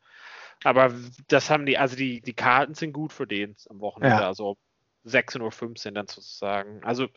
Aber 0.64 0.94
das 1.28 1.50
haben 1.50 1.66
die, 1.66 1.78
also 1.78 1.96
die, 1.96 2.22
die 2.22 2.34
Karten 2.34 2.76
sind 2.76 2.94
gut 2.94 3.12
für 3.12 3.28
den 3.28 3.56
am 3.70 3.82
Wochenende. 3.82 4.22
Ja. 4.22 4.28
Also 4.28 4.58
16.15 5.06 5.88
Uhr 5.88 5.92
dann 5.94 6.08
sozusagen. 6.08 6.84
Also 6.84 7.08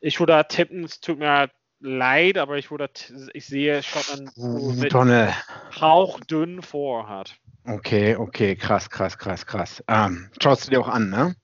ich 0.00 0.20
würde 0.20 0.32
da 0.32 0.42
tippen, 0.44 0.84
es 0.84 1.00
tut 1.00 1.18
mir 1.18 1.50
leid, 1.80 2.38
aber 2.38 2.56
ich 2.58 2.70
würde, 2.70 2.88
ich 3.32 3.46
sehe 3.46 3.82
so 3.82 4.72
mit 4.72 4.92
Tonne. 4.92 5.34
hauchdünn 5.80 6.62
vor 6.62 7.08
hat. 7.08 7.36
Okay, 7.66 8.16
okay, 8.16 8.56
krass, 8.56 8.90
krass, 8.90 9.18
krass, 9.18 9.46
krass. 9.46 9.84
Ähm, 9.88 10.30
schaust 10.40 10.66
du 10.66 10.70
dir 10.70 10.80
auch 10.80 10.88
an, 10.88 11.10
ne? 11.10 11.34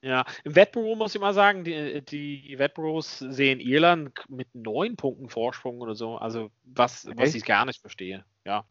Ja, 0.00 0.24
im 0.44 0.54
Wettbüro 0.54 0.94
muss 0.94 1.14
ich 1.14 1.20
mal 1.20 1.34
sagen, 1.34 1.64
die, 1.64 2.02
die 2.04 2.54
Wettbüros 2.58 3.18
sehen 3.18 3.58
Irland 3.58 4.12
mit 4.28 4.54
neun 4.54 4.96
Punkten 4.96 5.28
Vorsprung 5.28 5.80
oder 5.80 5.96
so. 5.96 6.16
Also 6.16 6.50
was, 6.62 7.08
was 7.16 7.34
ich 7.34 7.44
gar 7.44 7.64
nicht 7.64 7.80
verstehe. 7.80 8.24
Ja. 8.44 8.64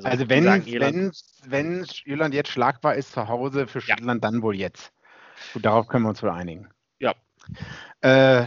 Also 0.00 0.24
die 0.24 0.30
wenn, 0.30 0.44
sagen 0.44 0.66
Irland- 0.66 1.22
wenn, 1.44 1.50
wenn 1.50 1.86
Irland 2.04 2.34
jetzt 2.34 2.50
schlagbar 2.50 2.94
ist 2.94 3.12
zu 3.12 3.28
Hause 3.28 3.66
für 3.66 3.80
Ja. 3.80 3.84
Schottland, 3.96 4.24
dann 4.24 4.42
wohl 4.42 4.56
jetzt. 4.56 4.92
Gut, 5.52 5.64
darauf 5.64 5.88
können 5.88 6.04
wir 6.04 6.10
uns 6.10 6.22
wohl 6.22 6.30
einigen. 6.30 6.68
Ja. 6.98 7.14
Äh, 8.00 8.46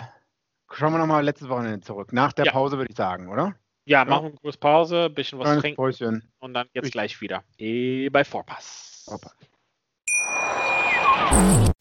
schauen 0.72 0.94
wir 0.94 0.98
nochmal 1.00 1.24
letztes 1.24 1.50
Wochenende 1.50 1.82
zurück. 1.82 2.14
Nach 2.14 2.34
der 2.34 2.46
Ja. 2.46 2.52
Pause 2.52 2.78
würde 2.78 2.90
ich 2.92 2.98
sagen, 2.98 3.30
oder? 3.30 3.54
Ja, 3.88 4.04
machen 4.06 4.24
wir 4.24 4.30
eine 4.30 4.38
kurze 4.38 4.58
Pause, 4.58 5.10
bisschen 5.12 5.38
was 5.38 5.46
Kleines 5.46 5.62
trinken 5.62 5.76
Päuschen. 5.76 6.32
und 6.40 6.54
dann 6.56 6.68
Ich- 6.74 6.92
gleich 6.92 7.22
wieder. 7.22 7.44
Eh, 7.58 8.10
bei 8.10 8.24
Vorpass. 8.24 9.04
Vorpass. 9.08 9.36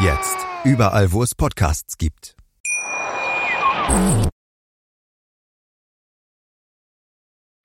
Jetzt 0.00 0.36
überall, 0.64 1.12
wo 1.12 1.22
es 1.22 1.34
Podcasts 1.34 1.96
gibt. 1.98 2.36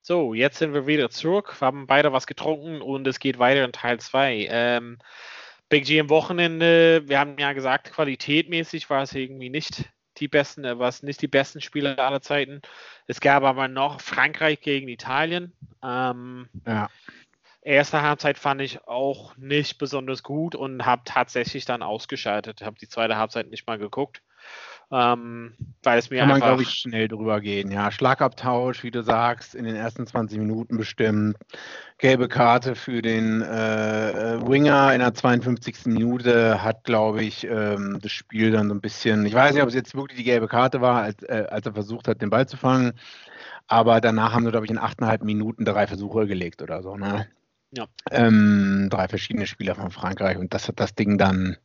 So, 0.02 0.34
jetzt 0.34 0.58
sind 0.58 0.74
wir 0.74 0.88
wieder 0.88 1.10
zurück. 1.10 1.56
Wir 1.60 1.66
haben 1.66 1.88
beide 1.88 2.14
was 2.14 2.28
getrunken 2.28 2.82
und 2.82 3.06
es 3.08 3.20
geht 3.20 3.40
weiter 3.40 3.66
in 3.66 3.72
Teil 3.72 4.00
2. 4.00 4.48
Ähm, 4.50 5.00
Big 5.70 5.86
G 5.86 6.00
am 6.00 6.10
Wochenende, 6.10 7.04
wir 7.08 7.20
haben 7.20 7.38
ja 7.38 7.54
gesagt, 7.54 7.92
qualitätmäßig 7.92 8.90
war 8.90 9.04
es 9.04 9.14
irgendwie 9.14 9.50
nicht 9.50 9.90
die 10.18 10.28
besten, 10.28 10.66
äh, 10.66 10.80
war 10.80 10.90
es 10.90 11.04
nicht 11.04 11.22
die 11.22 11.28
besten 11.28 11.62
Spiele 11.62 11.98
aller 11.98 12.22
Zeiten. 12.22 12.62
Es 13.08 13.20
gab 13.22 13.44
aber 13.44 13.68
noch 13.68 14.02
Frankreich 14.02 14.62
gegen 14.62 14.88
Italien. 14.88 15.54
Ähm, 15.84 16.50
Ja. 16.66 16.90
Erste 17.62 18.02
Halbzeit 18.02 18.38
fand 18.38 18.62
ich 18.62 18.88
auch 18.88 19.36
nicht 19.38 19.78
besonders 19.78 20.24
gut 20.24 20.56
und 20.56 20.86
habe 20.86 21.02
tatsächlich 21.06 21.66
dann 21.66 21.84
ausgeschaltet. 21.84 22.62
Habe 22.62 22.78
die 22.80 22.88
zweite 22.88 23.18
Halbzeit 23.18 23.50
nicht 23.50 23.68
mal 23.68 23.78
geguckt, 23.78 24.22
ähm, 24.92 25.54
weil 25.84 26.00
es 26.00 26.10
mir 26.10 26.20
Kann 26.20 26.30
man, 26.30 26.36
einfach 26.38 26.48
glaube 26.48 26.64
ich, 26.64 26.70
schnell 26.70 27.08
drüber 27.08 27.42
gehen. 27.42 27.72
Ja, 27.72 27.92
Schlagabtausch, 27.92 28.84
wie 28.84 28.92
du 28.92 29.04
sagst, 29.04 29.56
in 29.56 29.66
den 29.66 29.76
ersten 29.76 30.08
20 30.08 30.40
Minuten 30.40 30.78
bestimmt. 30.78 31.38
Gelbe 31.98 32.28
Karte 32.28 32.76
für 32.76 33.02
den 33.02 33.42
äh, 33.42 34.36
äh, 34.36 34.48
Winger 34.48 34.94
in 34.94 35.00
der 35.00 35.14
52. 35.14 35.86
Minute 35.88 36.64
hat, 36.64 36.86
glaube 36.86 37.24
ich, 37.24 37.46
ähm, 37.46 38.00
das 38.02 38.12
Spiel 38.12 38.52
dann 38.52 38.70
so 38.70 38.74
ein 38.74 38.82
bisschen, 38.82 39.26
ich 39.26 39.34
weiß 39.34 39.54
nicht, 39.54 39.62
ob 39.62 39.70
es 39.70 39.76
jetzt 39.76 39.96
wirklich 39.96 40.18
die 40.18 40.24
gelbe 40.24 40.48
Karte 40.48 40.82
war, 40.82 41.04
als, 41.04 41.22
äh, 41.24 41.46
als 41.50 41.66
er 41.66 41.74
versucht 41.74 42.08
hat, 42.08 42.22
den 42.22 42.30
Ball 42.30 42.48
zu 42.48 42.58
fangen. 42.58 42.94
Aber 43.68 44.02
danach 44.02 44.34
haben 44.34 44.46
sie, 44.46 44.52
glaube 44.52 44.66
ich, 44.66 44.72
in 44.72 44.80
8,5 44.80 45.24
Minuten 45.24 45.66
drei 45.66 45.86
Versuche 45.86 46.26
gelegt 46.26 46.64
oder 46.64 46.82
so. 46.82 46.98
Ne? 46.98 47.28
Ja. 47.72 47.88
Ähm, 48.12 48.88
drei 48.90 49.08
verschiedene 49.08 49.46
Spieler 49.48 49.76
von 49.76 49.92
Frankreich 49.92 50.38
und 50.38 50.54
das 50.54 50.68
hat 50.68 50.80
das 50.80 50.96
Ding 50.96 51.18
dann, 51.18 51.58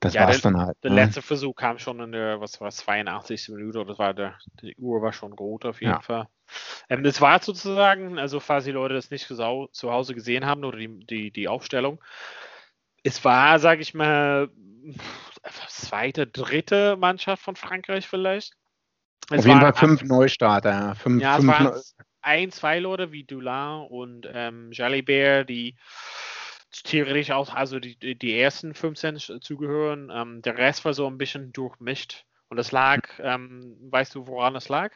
das 0.00 0.14
Ja, 0.14 0.26
war's 0.26 0.40
dann 0.40 0.60
halt. 0.60 0.76
Der 0.82 0.90
ne? 0.90 0.96
letzte 0.96 1.22
Versuch 1.22 1.54
kam 1.54 1.78
schon 1.78 2.00
in 2.00 2.12
der, 2.12 2.40
was 2.40 2.60
war 2.60 2.70
82. 2.70 3.48
Minute, 3.48 3.84
das 3.84 3.98
war 3.98 4.14
der, 4.14 4.34
die 4.60 4.76
Uhr 4.76 5.02
war 5.02 5.12
schon 5.12 5.32
rot 5.32 5.64
auf 5.64 5.80
jeden 5.80 5.94
Ja. 5.94 6.00
Fall. 6.00 6.28
Ähm, 6.88 7.02
das 7.02 7.20
war 7.20 7.40
sozusagen, 7.42 8.18
also 8.18 8.38
falls 8.40 8.64
die 8.64 8.72
Leute 8.72 8.94
das 8.94 9.10
nicht 9.10 9.26
zu 9.26 9.92
Hause 9.92 10.14
gesehen 10.14 10.46
haben 10.46 10.64
oder 10.64 10.78
die, 10.78 11.06
die, 11.06 11.30
die 11.30 11.48
Aufstellung, 11.48 12.00
es 13.02 13.24
war, 13.24 13.58
sage 13.58 13.82
ich 13.82 13.94
mal, 13.94 14.48
zweite, 15.68 16.26
dritte 16.26 16.96
Mannschaft 16.96 17.42
von 17.42 17.56
Frankreich 17.56 18.06
vielleicht. 18.06 18.54
Es 19.30 19.40
Auf 19.40 19.46
jeden 19.46 19.60
Fall 19.60 19.74
fünf 19.74 20.02
Neustarter, 20.02 20.70
ja. 20.70 20.94
Fünf, 20.94 21.22
Ja, 21.22 21.36
es 21.36 21.44
fünf 21.44 21.82
ein, 22.22 22.50
zwei 22.52 22.78
Leute 22.78 23.12
wie 23.12 23.24
Dulin 23.24 23.86
und 23.88 24.28
ähm, 24.32 24.70
Jalibert, 24.72 25.48
die 25.48 25.76
theoretisch 26.84 27.30
auch, 27.30 27.54
also 27.54 27.78
die, 27.80 27.96
die, 28.18 28.38
ersten 28.38 28.74
15 28.74 29.16
sch- 29.16 29.40
zugehören. 29.40 30.10
Ähm, 30.12 30.42
der 30.42 30.56
Rest 30.58 30.84
war 30.84 30.94
so 30.94 31.06
ein 31.06 31.18
bisschen 31.18 31.52
durchmischt. 31.52 32.24
Und 32.48 32.58
es 32.58 32.72
lag, 32.72 33.08
ähm, 33.20 33.76
weißt 33.90 34.14
du, 34.14 34.26
woran 34.26 34.56
es 34.56 34.68
lag? 34.68 34.92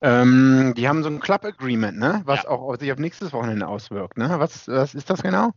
Ähm, 0.00 0.74
die 0.76 0.88
haben 0.88 1.02
so 1.02 1.08
ein 1.08 1.20
Club 1.20 1.44
Agreement, 1.44 1.96
ne? 1.98 2.22
Was 2.24 2.44
Ja. 2.44 2.44
auch 2.44 2.60
auf 2.62 2.78
sich 2.80 2.90
auf 2.92 2.98
nächstes 2.98 3.32
Wochenende 3.32 3.68
auswirkt, 3.68 4.18
ne? 4.18 4.34
Was, 4.38 4.66
was 4.68 4.94
ist 4.94 5.10
das 5.10 5.22
genau? 5.22 5.52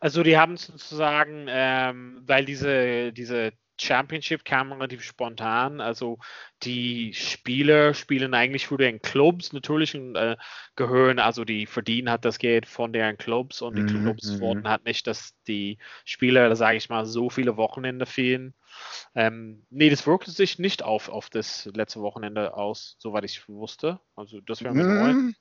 Also 0.00 0.22
die 0.22 0.36
haben 0.38 0.56
sozusagen, 0.56 1.46
ähm, 1.48 2.22
weil 2.26 2.44
diese, 2.44 3.12
diese 3.12 3.52
Championship 3.80 4.44
kam 4.44 4.72
relativ 4.72 5.02
spontan. 5.02 5.80
Also 5.80 6.18
die 6.62 7.14
Spieler 7.14 7.94
spielen 7.94 8.34
eigentlich 8.34 8.66
für 8.66 8.76
den 8.78 9.00
Clubs 9.02 9.52
natürlich 9.52 9.94
und 9.96 10.16
äh, 10.16 10.36
gehören, 10.76 11.18
also 11.18 11.44
die 11.44 11.66
verdienen 11.66 12.10
hat 12.10 12.24
das 12.24 12.38
Geld 12.38 12.66
von 12.66 12.92
deren 12.92 13.16
Clubs 13.18 13.62
und 13.62 13.76
die 13.78 13.82
Mhm, 13.82 13.86
Clubs 13.86 14.36
mhm. 14.36 14.40
wollten 14.40 14.68
halt 14.68 14.84
nicht, 14.84 15.06
dass 15.06 15.34
die 15.46 15.78
Spieler, 16.04 16.54
sage 16.56 16.76
ich 16.78 16.88
mal, 16.90 17.06
so 17.06 17.30
viele 17.30 17.56
Wochenende 17.56 18.06
fehlen. 18.06 18.54
Ähm, 19.14 19.66
nee, 19.70 19.90
das 19.90 20.06
wirkte 20.06 20.30
sich 20.30 20.58
nicht 20.58 20.82
auf, 20.82 21.08
auf 21.08 21.30
das 21.30 21.66
letzte 21.74 22.00
Wochenende 22.02 22.54
aus, 22.54 22.96
soweit 22.98 23.24
ich 23.24 23.48
wusste. 23.48 24.00
Also 24.16 24.40
das 24.40 24.64
wäre 24.64 24.74
mir 24.74 24.84
neu. 24.86 25.16
Hm, 25.16 25.34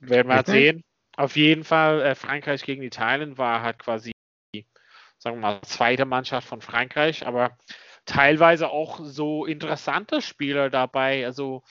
Werden 0.00 0.28
wir 0.28 0.36
halt 0.36 0.46
sehen. 0.48 0.82
Auf 1.16 1.36
jeden 1.36 1.64
Fall, 1.64 2.02
äh, 2.02 2.14
Frankreich 2.14 2.64
gegen 2.64 2.82
Italien 2.82 3.38
war 3.38 3.62
halt 3.62 3.78
quasi, 3.78 4.12
sagen 5.18 5.36
wir 5.36 5.40
mal, 5.42 5.60
zweite 5.62 6.04
Mannschaft 6.04 6.48
von 6.48 6.60
Frankreich, 6.60 7.26
aber 7.26 7.56
teilweise 8.04 8.68
auch 8.70 9.00
so 9.02 9.44
interessante 9.44 10.22
Spieler 10.22 10.70
dabei. 10.70 11.26
Also 11.26 11.62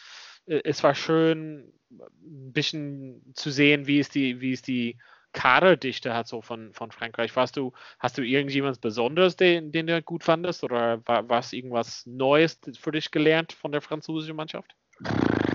äh, 0.46 0.62
es 0.64 0.84
war 0.84 0.96
schön, 0.96 1.74
ein 1.92 2.52
bisschen 2.52 3.34
zu 3.36 3.52
sehen, 3.52 3.88
wie 3.88 4.00
ist 4.00 4.16
die, 4.16 4.42
wie 4.42 4.52
ist 4.52 4.68
die 4.68 4.98
Kaderdichte 5.36 6.16
hat 6.16 6.28
so 6.28 6.42
von, 6.42 6.74
von 6.74 6.92
Frankreich. 6.92 7.36
Warst 7.36 7.58
du, 7.58 7.74
hast 8.00 8.18
du 8.18 8.24
irgendjemand 8.24 8.82
Besonderes, 8.82 9.36
den, 9.36 9.72
den 9.72 9.86
du 9.86 10.02
gut 10.02 10.24
fandest? 10.24 10.64
Oder 10.64 11.06
war, 11.06 11.30
war 11.30 11.40
es 11.40 11.54
irgendwas 11.54 12.06
Neues 12.06 12.60
für 12.80 12.92
dich 12.92 13.12
gelernt 13.12 13.52
von 13.52 13.72
der 13.72 13.82
französischen 13.82 14.36
Mannschaft? 14.36 14.76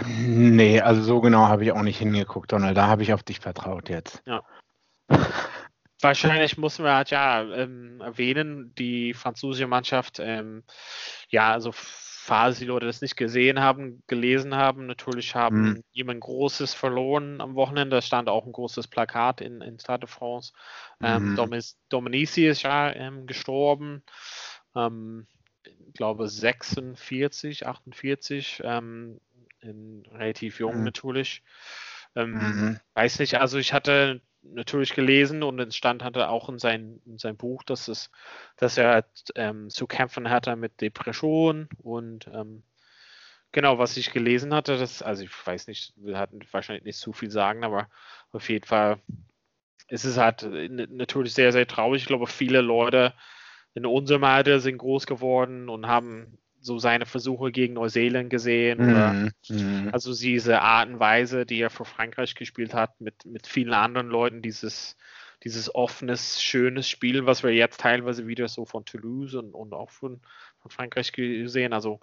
Nee, 0.06 0.80
also 0.80 1.02
so 1.02 1.20
genau 1.20 1.48
habe 1.48 1.64
ich 1.64 1.72
auch 1.72 1.82
nicht 1.82 1.98
hingeguckt, 1.98 2.52
Donald. 2.52 2.76
Da 2.76 2.86
habe 2.86 3.02
ich 3.02 3.14
auf 3.14 3.22
dich 3.22 3.40
vertraut 3.40 3.88
jetzt. 3.88 4.22
Wahrscheinlich 6.02 6.56
müssen 6.56 6.84
wir 6.84 6.94
halt 6.94 7.10
ja 7.10 7.42
ähm, 7.42 8.00
erwähnen, 8.00 8.74
die 8.76 9.12
französische 9.14 9.66
Mannschaft, 9.66 10.18
ähm, 10.20 10.64
ja, 11.28 11.52
also 11.52 11.72
falls 11.72 12.58
die 12.58 12.64
Leute 12.66 12.86
das 12.86 13.00
nicht 13.00 13.16
gesehen 13.16 13.60
haben, 13.60 14.02
gelesen 14.06 14.54
haben, 14.54 14.86
natürlich 14.86 15.34
haben 15.34 15.76
Mhm. 15.76 15.82
jemand 15.92 16.20
Großes 16.20 16.74
verloren 16.74 17.40
am 17.40 17.54
Wochenende. 17.54 17.96
Da 17.96 18.02
stand 18.02 18.28
auch 18.28 18.46
ein 18.46 18.52
großes 18.52 18.88
Plakat 18.88 19.40
in, 19.40 19.60
in 19.62 19.78
Stade 19.78 20.06
de 20.06 20.08
France. 20.08 20.52
Ähm, 21.02 21.34
Mhm. 21.36 21.62
Dominici 21.88 22.46
ist 22.46 22.62
ja 22.62 22.92
ähm, 22.92 23.26
gestorben. 23.26 24.02
Ähm, 24.76 25.26
ich 25.64 25.94
glaube 25.94 26.28
46, 26.28 27.66
48, 27.66 28.62
ähm, 28.64 29.20
relativ 29.62 30.60
jung 30.60 30.78
Mhm. 30.78 30.84
natürlich. 30.84 31.42
Ähm, 32.14 32.34
Mhm. 32.34 32.80
Weiß 32.94 33.18
nicht, 33.18 33.40
also 33.40 33.58
ich 33.58 33.72
hatte 33.72 34.20
natürlich 34.42 34.94
gelesen 34.94 35.42
und 35.42 35.60
es 35.60 35.76
stand 35.76 36.02
hatte 36.02 36.28
auch 36.28 36.48
in 36.48 36.58
sein, 36.58 37.00
in 37.06 37.18
sein 37.18 37.36
Buch, 37.36 37.62
dass 37.62 37.88
es, 37.88 38.10
dass 38.56 38.78
er 38.78 39.04
ähm, 39.34 39.70
zu 39.70 39.86
kämpfen 39.86 40.30
hatte 40.30 40.56
mit 40.56 40.80
Depression 40.80 41.68
und 41.82 42.28
ähm, 42.32 42.62
genau, 43.52 43.78
was 43.78 43.96
ich 43.96 44.12
gelesen 44.12 44.54
hatte, 44.54 44.78
das, 44.78 45.02
also 45.02 45.24
ich 45.24 45.46
weiß 45.46 45.66
nicht, 45.66 45.92
wir 45.96 46.18
hatten 46.18 46.40
wahrscheinlich 46.52 46.84
nicht 46.84 46.98
zu 46.98 47.12
viel 47.12 47.30
sagen, 47.30 47.64
aber 47.64 47.88
auf 48.32 48.48
jeden 48.48 48.66
Fall 48.66 49.00
ist 49.88 50.04
es 50.04 50.16
halt 50.16 50.42
äh, 50.42 50.68
natürlich 50.68 51.34
sehr, 51.34 51.52
sehr 51.52 51.66
traurig. 51.66 52.02
Ich 52.02 52.08
glaube, 52.08 52.26
viele 52.26 52.60
Leute 52.60 53.14
in 53.74 53.86
unserem 53.86 54.24
Alter 54.24 54.60
sind 54.60 54.78
groß 54.78 55.06
geworden 55.06 55.68
und 55.68 55.86
haben 55.86 56.38
so 56.60 56.78
seine 56.78 57.06
Versuche 57.06 57.52
gegen 57.52 57.74
Neuseeland 57.74 58.30
gesehen 58.30 58.80
oder 58.80 59.12
Mhm. 59.14 59.30
Mhm. 59.48 59.90
also 59.92 60.14
diese 60.14 60.60
Art 60.60 60.88
und 60.88 61.00
Weise, 61.00 61.46
die 61.46 61.60
er 61.60 61.70
für 61.70 61.84
Frankreich 61.84 62.34
gespielt 62.34 62.74
hat, 62.74 63.00
mit, 63.00 63.24
mit 63.26 63.46
vielen 63.46 63.72
anderen 63.72 64.08
Leuten, 64.08 64.42
dieses, 64.42 64.96
dieses 65.42 65.74
offenes, 65.74 66.42
schönes 66.42 66.88
Spiel, 66.88 67.26
was 67.26 67.42
wir 67.42 67.52
jetzt 67.52 67.80
teilweise 67.80 68.26
wieder 68.26 68.48
so 68.48 68.64
von 68.64 68.84
Toulouse 68.84 69.34
und, 69.34 69.54
und 69.54 69.72
auch 69.72 69.90
von, 69.90 70.20
von 70.60 70.70
Frankreich 70.70 71.12
gesehen. 71.12 71.72
Also 71.72 72.00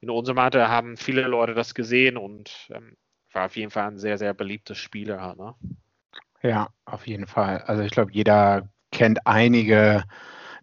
in 0.00 0.10
unserem 0.10 0.38
Alter 0.38 0.68
haben 0.68 0.96
viele 0.96 1.22
Leute 1.22 1.54
das 1.54 1.74
gesehen 1.74 2.16
und 2.16 2.68
ähm, 2.70 2.96
war 3.32 3.46
auf 3.46 3.56
jeden 3.56 3.70
Fall 3.70 3.88
ein 3.88 3.98
sehr, 3.98 4.18
sehr 4.18 4.34
beliebtes 4.34 4.78
Spieler. 4.78 5.34
Ne? 5.34 5.54
Ja, 6.42 6.68
auf 6.84 7.06
jeden 7.06 7.26
Fall. 7.26 7.58
Also 7.62 7.82
ich 7.82 7.90
glaube, 7.90 8.12
jeder 8.12 8.68
kennt 8.92 9.26
einige, 9.26 10.04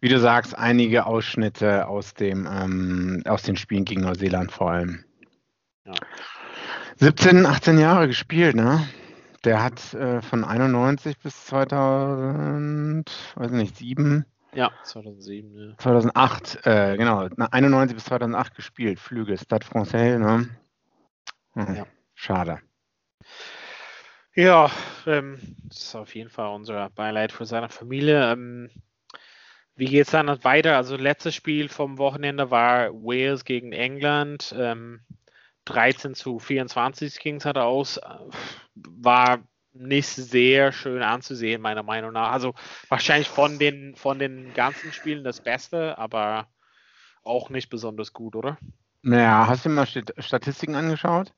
wie 0.01 0.09
du 0.09 0.19
sagst, 0.19 0.57
einige 0.57 1.05
Ausschnitte 1.05 1.87
aus 1.87 2.13
dem, 2.13 2.47
ähm, 2.51 3.23
aus 3.25 3.43
den 3.43 3.55
Spielen 3.55 3.85
gegen 3.85 4.01
Neuseeland 4.01 4.51
vor 4.51 4.71
allem. 4.71 5.05
Ja. 5.85 5.93
17, 6.97 7.45
18 7.45 7.79
Jahre 7.79 8.07
gespielt, 8.07 8.55
ne? 8.55 8.87
Der 9.43 9.63
hat 9.63 9.93
äh, 9.93 10.21
von 10.21 10.43
91 10.43 11.17
bis 11.19 11.45
2000, 11.45 13.09
weiß 13.35 13.51
nicht, 13.51 13.75
7, 13.77 14.25
Ja, 14.53 14.71
2007. 14.83 15.69
Ja. 15.69 15.77
2008, 15.77 16.59
äh, 16.65 16.97
genau, 16.97 17.27
na, 17.37 17.45
91 17.51 17.95
bis 17.95 18.05
2008 18.05 18.55
gespielt. 18.55 18.99
Flügel, 18.99 19.37
Stade 19.37 19.65
Francais, 19.65 20.19
ne? 20.19 20.49
Hm, 21.53 21.75
Ja. 21.75 21.85
Schade. 22.13 22.59
Ja, 24.35 24.69
ähm, 25.07 25.39
das 25.65 25.77
ist 25.79 25.95
auf 25.95 26.13
jeden 26.15 26.29
Fall 26.29 26.53
unser 26.53 26.89
Beileid 26.91 27.31
für 27.31 27.45
seine 27.45 27.69
Familie. 27.69 28.31
Ähm, 28.31 28.69
wie 29.75 29.85
geht 29.85 30.05
es 30.05 30.11
dann 30.11 30.43
weiter? 30.43 30.75
Also, 30.77 30.95
letztes 30.95 31.35
Spiel 31.35 31.69
vom 31.69 31.97
Wochenende 31.97 32.51
war 32.51 32.91
Wales 32.93 33.45
gegen 33.45 33.71
England. 33.71 34.53
Ähm, 34.57 35.01
13 35.65 36.15
zu 36.15 36.39
24 36.39 37.19
ging 37.19 37.35
es 37.37 37.45
halt 37.45 37.57
aus. 37.57 37.99
War 38.75 39.43
nicht 39.73 40.07
sehr 40.07 40.71
schön 40.71 41.01
anzusehen, 41.01 41.61
meiner 41.61 41.83
Meinung 41.83 42.11
nach. 42.13 42.31
Also, 42.31 42.53
wahrscheinlich 42.89 43.29
von 43.29 43.57
den, 43.59 43.95
von 43.95 44.19
den 44.19 44.53
ganzen 44.53 44.91
Spielen 44.91 45.23
das 45.23 45.39
Beste, 45.39 45.97
aber 45.97 46.47
auch 47.23 47.49
nicht 47.49 47.69
besonders 47.69 48.13
gut, 48.13 48.35
oder? 48.35 48.57
Naja, 49.03 49.47
hast 49.47 49.65
du 49.65 49.69
dir 49.69 49.75
mal 49.75 49.85
Stat- 49.87 50.13
Statistiken 50.17 50.75
angeschaut? 50.75 51.33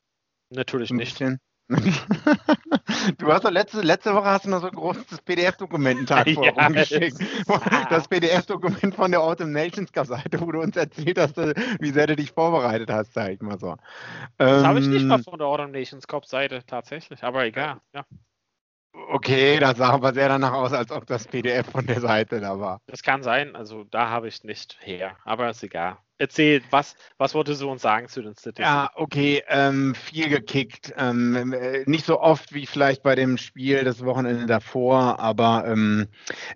Natürlich 0.50 0.89
Ein 0.91 0.98
nicht. 0.98 1.19
bisschen. 1.19 1.39
Du 3.17 3.32
hast 3.32 3.43
doch 3.45 3.52
letzte, 3.52 3.82
letzte 3.82 4.13
Woche 4.13 4.26
hast 4.26 4.45
du 4.45 4.49
noch 4.49 4.62
so 4.62 4.67
ein 4.67 4.73
großes 4.73 5.21
PDF-Dokument 5.21 5.97
einen 5.97 6.06
Tag 6.08 6.30
vorher 6.34 6.54
Ja, 6.56 6.65
rumgeschickt. 6.67 7.19
es- 7.21 7.89
Das 7.89 8.08
PDF-Dokument 8.08 8.95
von 8.95 9.12
der 9.12 9.21
Autumn 9.21 9.52
Nations 9.52 9.91
Cup-Seite, 9.91 10.39
wo 10.41 10.52
du 10.52 10.62
uns 10.62 10.76
erzählt 10.76 11.17
hast, 11.17 11.38
wie 11.38 11.89
sehr 11.91 12.08
du 12.08 12.15
dich 12.15 12.32
vorbereitet 12.32 12.89
hast, 12.91 13.13
sag 13.13 13.32
ich 13.32 13.41
mal 13.41 13.60
so. 13.60 13.76
Das 14.38 14.63
habe 14.63 14.80
ich 14.80 14.89
nicht 14.89 15.04
Ähm, 15.04 15.10
mal 15.10 15.19
von 15.23 15.38
der 15.39 15.47
Autumn 15.47 15.71
Nations 15.71 16.08
Cup 16.08 16.26
Seite 16.26 16.63
tatsächlich, 16.65 17.23
aber 17.23 17.45
egal. 17.45 17.80
Ja. 17.93 18.06
Okay, 19.12 19.60
das 19.60 19.78
sah 19.78 19.89
aber 19.89 20.13
sehr 20.13 20.30
danach 20.30 20.54
aus, 20.54 20.73
als 20.73 20.91
ob 20.91 21.06
das 21.08 21.28
PDF 21.28 21.69
von 21.71 21.86
der 21.86 21.99
Seite 21.99 22.39
da 22.39 22.60
war. 22.60 22.80
Das 22.88 23.02
kann 23.02 23.23
sein, 23.23 23.56
also 23.56 23.84
da 23.86 24.10
habe 24.10 24.28
ich 24.28 24.43
nicht 24.43 24.78
her, 24.82 25.17
aber 25.23 25.49
ist 25.49 25.63
egal. 25.63 25.97
Erzähl, 26.19 26.62
was, 26.69 26.95
was 27.17 27.34
wolltest 27.34 27.62
du 27.62 27.69
uns 27.69 27.82
sagen 27.82 28.08
zu 28.08 28.21
den 28.21 28.34
Statistiken? 28.34 28.62
Ja, 28.62 28.91
okay, 28.95 29.43
ähm, 29.47 29.95
viel 29.95 30.30
gekickt. 30.30 30.93
Ähm, 30.97 31.54
äh, 31.54 31.84
nicht 31.86 32.06
so 32.06 32.19
oft 32.19 32.54
wie 32.54 32.65
vielleicht 32.65 33.04
bei 33.04 33.15
dem 33.15 33.38
Spiel 33.38 33.84
das 33.84 34.06
Wochenende 34.06 34.45
davor, 34.45 35.19
aber 35.19 35.65
ähm, 35.67 36.08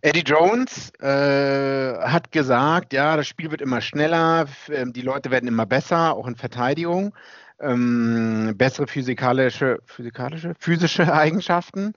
Eddie 0.02 0.22
Jones 0.22 0.92
äh, 1.00 1.98
hat 1.98 2.32
gesagt, 2.32 2.94
ja, 2.94 3.18
das 3.18 3.28
Spiel 3.28 3.50
wird 3.50 3.62
immer 3.62 3.82
schneller, 3.82 4.46
ähm, 4.72 4.94
die 4.94 5.02
Leute 5.02 5.32
werden 5.32 5.48
immer 5.48 5.66
besser, 5.66 6.16
auch 6.16 6.28
in 6.28 6.36
Verteidigung. 6.36 7.14
Ähm, 7.60 8.54
bessere 8.56 8.86
physikalische, 8.86 9.80
physikalische, 9.86 10.54
physische 10.60 11.12
Eigenschaften. 11.14 11.94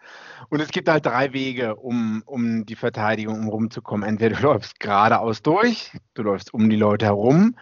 Und 0.49 0.61
es 0.61 0.69
gibt 0.69 0.89
halt 0.89 1.05
drei 1.05 1.33
Wege, 1.33 1.77
um, 1.77 2.23
um 2.25 2.65
die 2.65 2.77
Verteidigung 2.77 3.41
um 3.41 3.49
rumzukommen. 3.49 4.09
Entweder 4.09 4.37
du 4.37 4.43
läufst 4.47 4.81
geradeaus 4.81 5.43
durch, 5.43 5.93
du 6.15 6.23
läufst 6.23 6.55
um 6.55 6.71
die 6.71 6.77
Leute 6.77 7.07
herum 7.07 7.57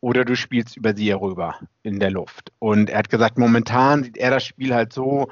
oder 0.00 0.24
du 0.24 0.34
spielst 0.34 0.76
über 0.76 0.96
sie 0.96 1.10
herüber 1.10 1.60
in 1.82 2.00
der 2.00 2.10
Luft. 2.10 2.52
Und 2.58 2.90
er 2.90 2.98
hat 2.98 3.10
gesagt, 3.10 3.38
momentan 3.38 4.02
sieht 4.02 4.16
er 4.16 4.30
das 4.30 4.44
Spiel 4.44 4.74
halt 4.74 4.92
so, 4.92 5.28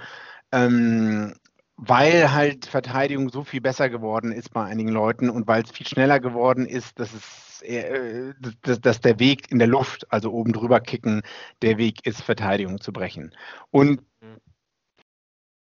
ähm, 0.52 1.34
weil 1.82 2.30
halt 2.32 2.66
Verteidigung 2.66 3.30
so 3.30 3.42
viel 3.42 3.62
besser 3.62 3.88
geworden 3.88 4.32
ist 4.32 4.52
bei 4.52 4.64
einigen 4.64 4.90
Leuten 4.90 5.30
und 5.30 5.46
weil 5.46 5.62
es 5.62 5.70
viel 5.70 5.86
schneller 5.86 6.20
geworden 6.20 6.66
ist, 6.66 6.98
dass 6.98 7.14
es 7.14 7.62
äh, 7.62 8.34
dass, 8.62 9.00
der 9.00 9.18
Weg 9.18 9.50
in 9.50 9.58
der 9.58 9.68
Luft, 9.68 10.10
also 10.12 10.30
oben 10.32 10.52
drüber 10.52 10.80
kicken, 10.80 11.22
der 11.62 11.78
Weg 11.78 12.06
ist, 12.06 12.22
Verteidigung 12.22 12.80
zu 12.80 12.92
brechen. 12.92 13.34
Und 13.70 14.02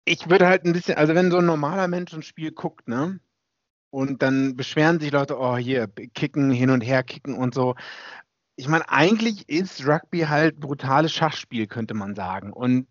ich 0.07 0.31
würde 0.31 0.47
halt 0.47 0.65
ein 0.65 0.73
bisschen, 0.73 0.97
also 0.97 1.15
wenn 1.15 1.31
so 1.31 1.39
ein 1.39 1.47
normaler 1.47 1.89
Mensch 1.89 2.13
ein 2.15 2.23
Spiel 2.23 2.53
guckt, 2.53 2.89
ne? 2.89 3.21
Und 3.91 4.23
dann 4.23 4.57
beschweren 4.57 5.01
sich 5.01 5.13
Leute, 5.13 5.39
oh 5.39 5.57
hier, 5.57 5.89
kicken, 5.89 6.51
hin 6.51 6.71
und 6.71 6.83
her 6.83 7.03
kicken 7.03 7.35
und 7.35 7.55
so. 7.55 7.75
Ich 8.57 8.69
meine, 8.69 8.89
eigentlich 8.89 9.49
ist 9.49 9.87
Rugby 9.87 10.21
halt 10.23 10.61
brutales 10.61 11.13
Schachspiel, 11.13 11.67
könnte 11.67 11.95
man 11.95 12.15
sagen. 12.15 12.53
Und 12.53 12.87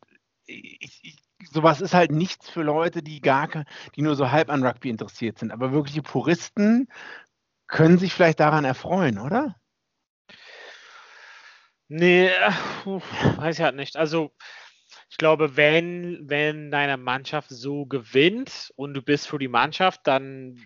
ich, 0.45 0.99
ich, 1.03 1.17
sowas 1.43 1.81
ist 1.81 1.93
halt 1.93 2.11
nichts 2.11 2.49
für 2.49 2.63
Leute, 2.63 3.01
die 3.01 3.21
gar 3.21 3.47
die 3.95 4.01
nur 4.01 4.15
so 4.15 4.31
halb 4.31 4.49
an 4.49 4.65
Rugby 4.65 4.89
interessiert 4.89 5.39
sind. 5.39 5.51
Aber 5.51 5.71
wirkliche 5.71 6.01
Puristen 6.01 6.87
können 7.67 7.97
sich 7.97 8.13
vielleicht 8.13 8.39
daran 8.39 8.65
erfreuen, 8.65 9.19
oder? 9.19 9.55
Nee, 11.89 12.29
weiß 13.37 13.59
ich 13.59 13.63
halt 13.63 13.75
nicht. 13.75 13.95
Also, 13.95 14.31
ich 15.09 15.17
glaube, 15.17 15.55
wenn, 15.55 16.29
wenn 16.29 16.71
deine 16.71 16.97
Mannschaft 16.97 17.49
so 17.49 17.85
gewinnt 17.85 18.71
und 18.75 18.93
du 18.93 19.01
bist 19.01 19.27
für 19.27 19.39
die 19.39 19.47
Mannschaft, 19.47 20.01
dann 20.05 20.59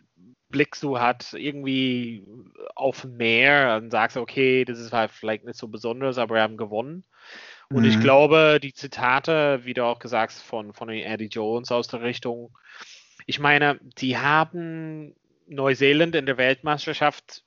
blickst 0.50 0.84
du 0.84 1.00
halt 1.00 1.34
irgendwie 1.34 2.26
auf 2.76 3.06
mehr 3.06 3.80
und 3.82 3.92
sagst, 3.92 4.18
okay, 4.18 4.66
das 4.66 4.80
ist 4.80 4.94
halt 4.94 5.12
vielleicht 5.12 5.46
nicht 5.46 5.58
so 5.58 5.68
besonders, 5.68 6.18
aber 6.18 6.36
wir 6.36 6.42
haben 6.42 6.58
gewonnen. 6.58 7.06
Und 7.74 7.84
mhm. 7.84 7.90
ich 7.90 8.00
glaube, 8.00 8.60
die 8.62 8.74
Zitate, 8.74 9.62
wie 9.64 9.74
du 9.74 9.84
auch 9.86 10.00
gesagt 10.00 10.34
hast, 10.34 10.44
von, 10.44 10.74
von 10.74 10.90
Eddie 10.90 11.26
Jones 11.26 11.72
aus 11.72 11.88
der 11.88 12.02
Richtung, 12.02 12.56
ich 13.26 13.40
meine, 13.40 13.80
die 13.82 14.18
haben 14.18 15.16
Neuseeland 15.48 16.16
in 16.16 16.26
der 16.26 16.38
Weltmeisterschaft 16.38 17.44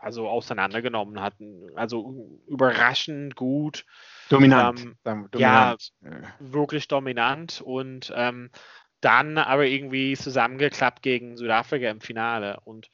also 0.00 0.28
auseinandergenommen 0.28 1.20
hatten. 1.20 1.70
Also 1.74 2.40
überraschend 2.46 3.34
gut. 3.34 3.84
Dominant. 4.28 4.80
Ähm, 5.04 5.28
dominant. 5.30 5.92
Ja, 6.02 6.10
wirklich 6.38 6.88
dominant 6.88 7.60
und 7.60 8.12
ähm, 8.14 8.50
dann 9.00 9.38
aber 9.38 9.66
irgendwie 9.66 10.16
zusammengeklappt 10.16 11.02
gegen 11.02 11.36
Südafrika 11.36 11.88
im 11.90 12.00
Finale. 12.00 12.60
Und 12.64 12.90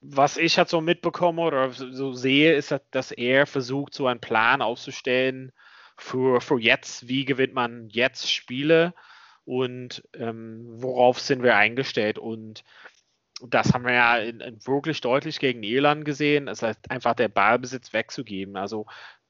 was 0.00 0.36
ich 0.36 0.58
halt 0.58 0.68
so 0.68 0.80
mitbekomme 0.80 1.42
oder 1.42 1.72
so 1.72 2.12
sehe, 2.12 2.54
ist, 2.54 2.74
dass 2.92 3.10
er 3.10 3.46
versucht, 3.46 3.94
so 3.94 4.06
einen 4.06 4.20
Plan 4.20 4.62
aufzustellen 4.62 5.52
für, 5.96 6.40
für 6.40 6.58
jetzt. 6.60 7.08
Wie 7.08 7.24
gewinnt 7.24 7.54
man 7.54 7.88
jetzt 7.90 8.30
Spiele 8.30 8.94
und 9.44 10.02
ähm, 10.14 10.64
worauf 10.80 11.18
sind 11.18 11.42
wir 11.42 11.56
eingestellt? 11.56 12.18
Und 12.18 12.62
das 13.42 13.74
haben 13.74 13.84
wir 13.84 13.92
ja 13.92 14.18
in, 14.18 14.40
in 14.40 14.64
wirklich 14.66 15.00
deutlich 15.00 15.40
gegen 15.40 15.62
Irland 15.62 16.04
gesehen. 16.04 16.48
Es 16.48 16.62
heißt 16.62 16.90
einfach 16.90 17.14
der 17.14 17.28
Ballbesitz 17.28 17.92
wegzugeben. 17.92 18.56
Also 18.56 18.86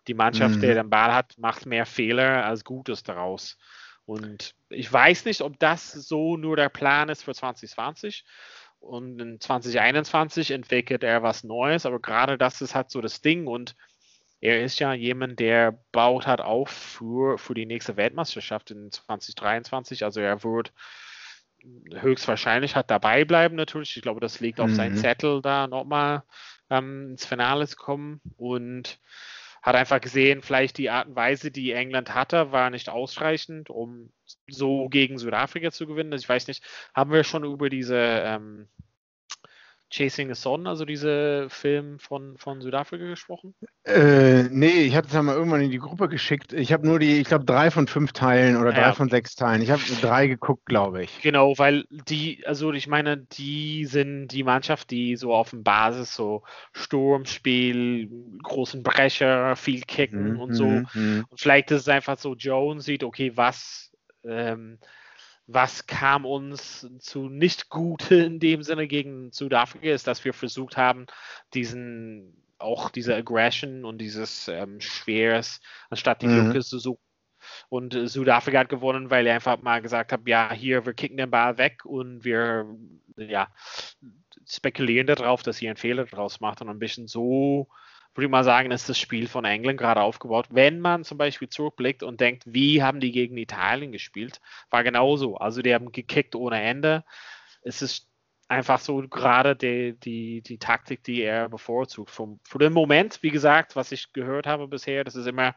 die 0.06 0.14
Mannschaft, 0.14 0.56
mhm. 0.56 0.60
der 0.60 0.74
den 0.74 0.90
Ball 0.90 1.12
hat, 1.12 1.36
macht 1.38 1.66
mehr 1.66 1.86
Fehler 1.86 2.44
als 2.44 2.64
Gutes 2.64 3.02
daraus. 3.02 3.58
Und 4.04 4.54
ich 4.68 4.92
weiß 4.92 5.24
nicht, 5.24 5.40
ob 5.40 5.58
das 5.58 5.92
so 5.92 6.36
nur 6.36 6.56
der 6.56 6.68
Plan 6.68 7.08
ist 7.08 7.24
für 7.24 7.34
2020. 7.34 8.24
Und 8.86 9.20
in 9.20 9.40
2021 9.40 10.50
entwickelt 10.50 11.02
er 11.02 11.22
was 11.22 11.44
Neues, 11.44 11.86
aber 11.86 12.00
gerade 12.00 12.38
das 12.38 12.60
ist 12.60 12.74
halt 12.74 12.90
so 12.90 13.00
das 13.00 13.20
Ding. 13.20 13.46
Und 13.46 13.76
er 14.40 14.62
ist 14.62 14.78
ja 14.78 14.92
jemand, 14.92 15.40
der 15.40 15.78
baut 15.92 16.26
hat 16.26 16.40
auf 16.40 16.70
für, 16.70 17.38
für 17.38 17.54
die 17.54 17.66
nächste 17.66 17.96
Weltmeisterschaft 17.96 18.70
in 18.70 18.90
2023. 18.90 20.04
Also 20.04 20.20
er 20.20 20.44
wird 20.44 20.72
höchstwahrscheinlich 21.94 22.76
hat 22.76 22.90
dabei 22.90 23.24
bleiben 23.24 23.56
natürlich. 23.56 23.96
Ich 23.96 24.02
glaube, 24.02 24.20
das 24.20 24.40
liegt 24.40 24.60
auf 24.60 24.70
mhm. 24.70 24.74
seinem 24.74 24.96
Zettel, 24.96 25.42
da 25.42 25.66
nochmal 25.66 26.22
ähm, 26.70 27.10
ins 27.10 27.26
Finale 27.26 27.66
zu 27.66 27.76
kommen. 27.76 28.20
Und 28.36 28.98
hat 29.66 29.74
einfach 29.74 30.00
gesehen, 30.00 30.42
vielleicht 30.42 30.78
die 30.78 30.90
Art 30.90 31.08
und 31.08 31.16
Weise, 31.16 31.50
die 31.50 31.72
England 31.72 32.14
hatte, 32.14 32.52
war 32.52 32.70
nicht 32.70 32.88
ausreichend, 32.88 33.68
um 33.68 34.12
so 34.46 34.88
gegen 34.88 35.18
Südafrika 35.18 35.72
zu 35.72 35.88
gewinnen. 35.88 36.12
Also 36.12 36.22
ich 36.22 36.28
weiß 36.28 36.46
nicht, 36.46 36.62
haben 36.94 37.10
wir 37.10 37.24
schon 37.24 37.42
über 37.42 37.68
diese 37.68 37.96
ähm, 37.96 38.68
Chasing 39.88 40.28
the 40.28 40.40
Sun, 40.40 40.66
also 40.66 40.84
diese 40.84 41.46
Film 41.48 41.98
von, 41.98 42.36
von 42.38 42.60
Südafrika 42.60 43.04
gesprochen? 43.04 43.54
Äh, 43.84 44.44
nee, 44.50 44.82
ich 44.82 44.96
hatte 44.96 45.08
es 45.08 45.14
ja 45.14 45.22
mal 45.22 45.36
irgendwann 45.36 45.60
in 45.60 45.70
die 45.70 45.78
Gruppe 45.78 46.08
geschickt. 46.08 46.52
Ich 46.52 46.72
habe 46.72 46.86
nur 46.86 46.98
die, 46.98 47.20
ich 47.20 47.28
glaube, 47.28 47.44
drei 47.44 47.70
von 47.70 47.86
fünf 47.86 48.12
Teilen 48.12 48.56
oder 48.56 48.72
drei 48.72 48.80
ja. 48.80 48.92
von 48.92 49.08
sechs 49.08 49.36
Teilen. 49.36 49.62
Ich 49.62 49.70
habe 49.70 49.82
drei 50.00 50.26
geguckt, 50.26 50.66
glaube 50.66 51.04
ich. 51.04 51.22
Genau, 51.22 51.56
weil 51.58 51.84
die, 51.90 52.44
also 52.46 52.72
ich 52.72 52.88
meine, 52.88 53.16
die 53.16 53.84
sind 53.84 54.28
die 54.28 54.42
Mannschaft, 54.42 54.90
die 54.90 55.14
so 55.14 55.32
auf 55.32 55.50
dem 55.50 55.62
Basis 55.62 56.14
so 56.14 56.42
Sturmspiel, 56.72 58.10
großen 58.42 58.82
Brecher, 58.82 59.54
viel 59.54 59.82
kicken 59.82 60.32
mhm, 60.34 60.40
und 60.40 60.54
so. 60.54 60.66
Mhm. 60.66 61.26
Und 61.28 61.40
vielleicht 61.40 61.70
ist 61.70 61.82
es 61.82 61.88
einfach 61.88 62.18
so, 62.18 62.34
Jones 62.34 62.84
sieht, 62.84 63.04
okay, 63.04 63.32
was 63.36 63.92
ähm, 64.24 64.78
was 65.46 65.86
kam 65.86 66.24
uns 66.24 66.88
zu 66.98 67.28
nicht 67.28 67.68
gut 67.68 68.10
in 68.10 68.40
dem 68.40 68.62
Sinne 68.62 68.86
gegen 68.86 69.32
Südafrika, 69.32 69.88
ist, 69.88 70.06
dass 70.06 70.24
wir 70.24 70.32
versucht 70.32 70.76
haben, 70.76 71.06
diesen 71.54 72.42
auch 72.58 72.90
diese 72.90 73.14
Aggression 73.14 73.84
und 73.84 73.98
dieses 73.98 74.48
ähm, 74.48 74.80
Schweres 74.80 75.60
anstatt 75.90 76.22
die 76.22 76.26
mhm. 76.26 76.46
Lücke 76.46 76.62
zu 76.62 76.78
suchen. 76.78 77.02
Und 77.68 77.94
äh, 77.94 78.08
Südafrika 78.08 78.60
hat 78.60 78.68
gewonnen, 78.68 79.10
weil 79.10 79.26
er 79.26 79.34
einfach 79.34 79.60
mal 79.60 79.82
gesagt 79.82 80.12
hat, 80.12 80.22
ja, 80.26 80.52
hier, 80.52 80.86
wir 80.86 80.94
kicken 80.94 81.18
den 81.18 81.30
Ball 81.30 81.58
weg 81.58 81.84
und 81.84 82.24
wir 82.24 82.66
ja, 83.16 83.48
spekulieren 84.48 85.06
darauf, 85.06 85.42
dass 85.42 85.60
ihr 85.60 85.70
einen 85.70 85.76
Fehler 85.76 86.06
draus 86.06 86.40
macht 86.40 86.60
und 86.60 86.68
ein 86.68 86.78
bisschen 86.78 87.06
so 87.06 87.68
würde 88.16 88.26
ich 88.26 88.30
mal 88.30 88.44
sagen, 88.44 88.70
ist 88.70 88.88
das 88.88 88.98
Spiel 88.98 89.28
von 89.28 89.44
England 89.44 89.78
gerade 89.78 90.00
aufgebaut. 90.00 90.46
Wenn 90.50 90.80
man 90.80 91.04
zum 91.04 91.18
Beispiel 91.18 91.48
zurückblickt 91.48 92.02
und 92.02 92.20
denkt, 92.20 92.44
wie 92.46 92.82
haben 92.82 93.00
die 93.00 93.12
gegen 93.12 93.36
Italien 93.36 93.92
gespielt, 93.92 94.40
war 94.70 94.84
genauso. 94.84 95.36
Also 95.36 95.62
die 95.62 95.74
haben 95.74 95.92
gekickt 95.92 96.34
ohne 96.34 96.62
Ende. 96.62 97.04
Es 97.62 97.82
ist 97.82 98.08
einfach 98.48 98.78
so 98.78 99.06
gerade 99.08 99.56
die, 99.56 99.98
die, 99.98 100.42
die 100.42 100.58
Taktik, 100.58 101.02
die 101.04 101.22
er 101.22 101.48
bevorzugt. 101.48 102.10
Vom, 102.10 102.40
für 102.44 102.58
den 102.58 102.72
Moment, 102.72 103.22
wie 103.22 103.30
gesagt, 103.30 103.76
was 103.76 103.92
ich 103.92 104.12
gehört 104.12 104.46
habe 104.46 104.68
bisher, 104.68 105.04
das 105.04 105.16
ist 105.16 105.26
immer 105.26 105.54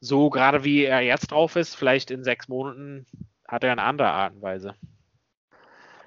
so, 0.00 0.30
gerade 0.30 0.64
wie 0.64 0.84
er 0.84 1.00
jetzt 1.00 1.28
drauf 1.28 1.56
ist, 1.56 1.74
vielleicht 1.74 2.10
in 2.10 2.24
sechs 2.24 2.48
Monaten 2.48 3.06
hat 3.46 3.64
er 3.64 3.72
eine 3.72 3.82
andere 3.82 4.10
Art 4.10 4.34
und 4.34 4.42
Weise. 4.42 4.74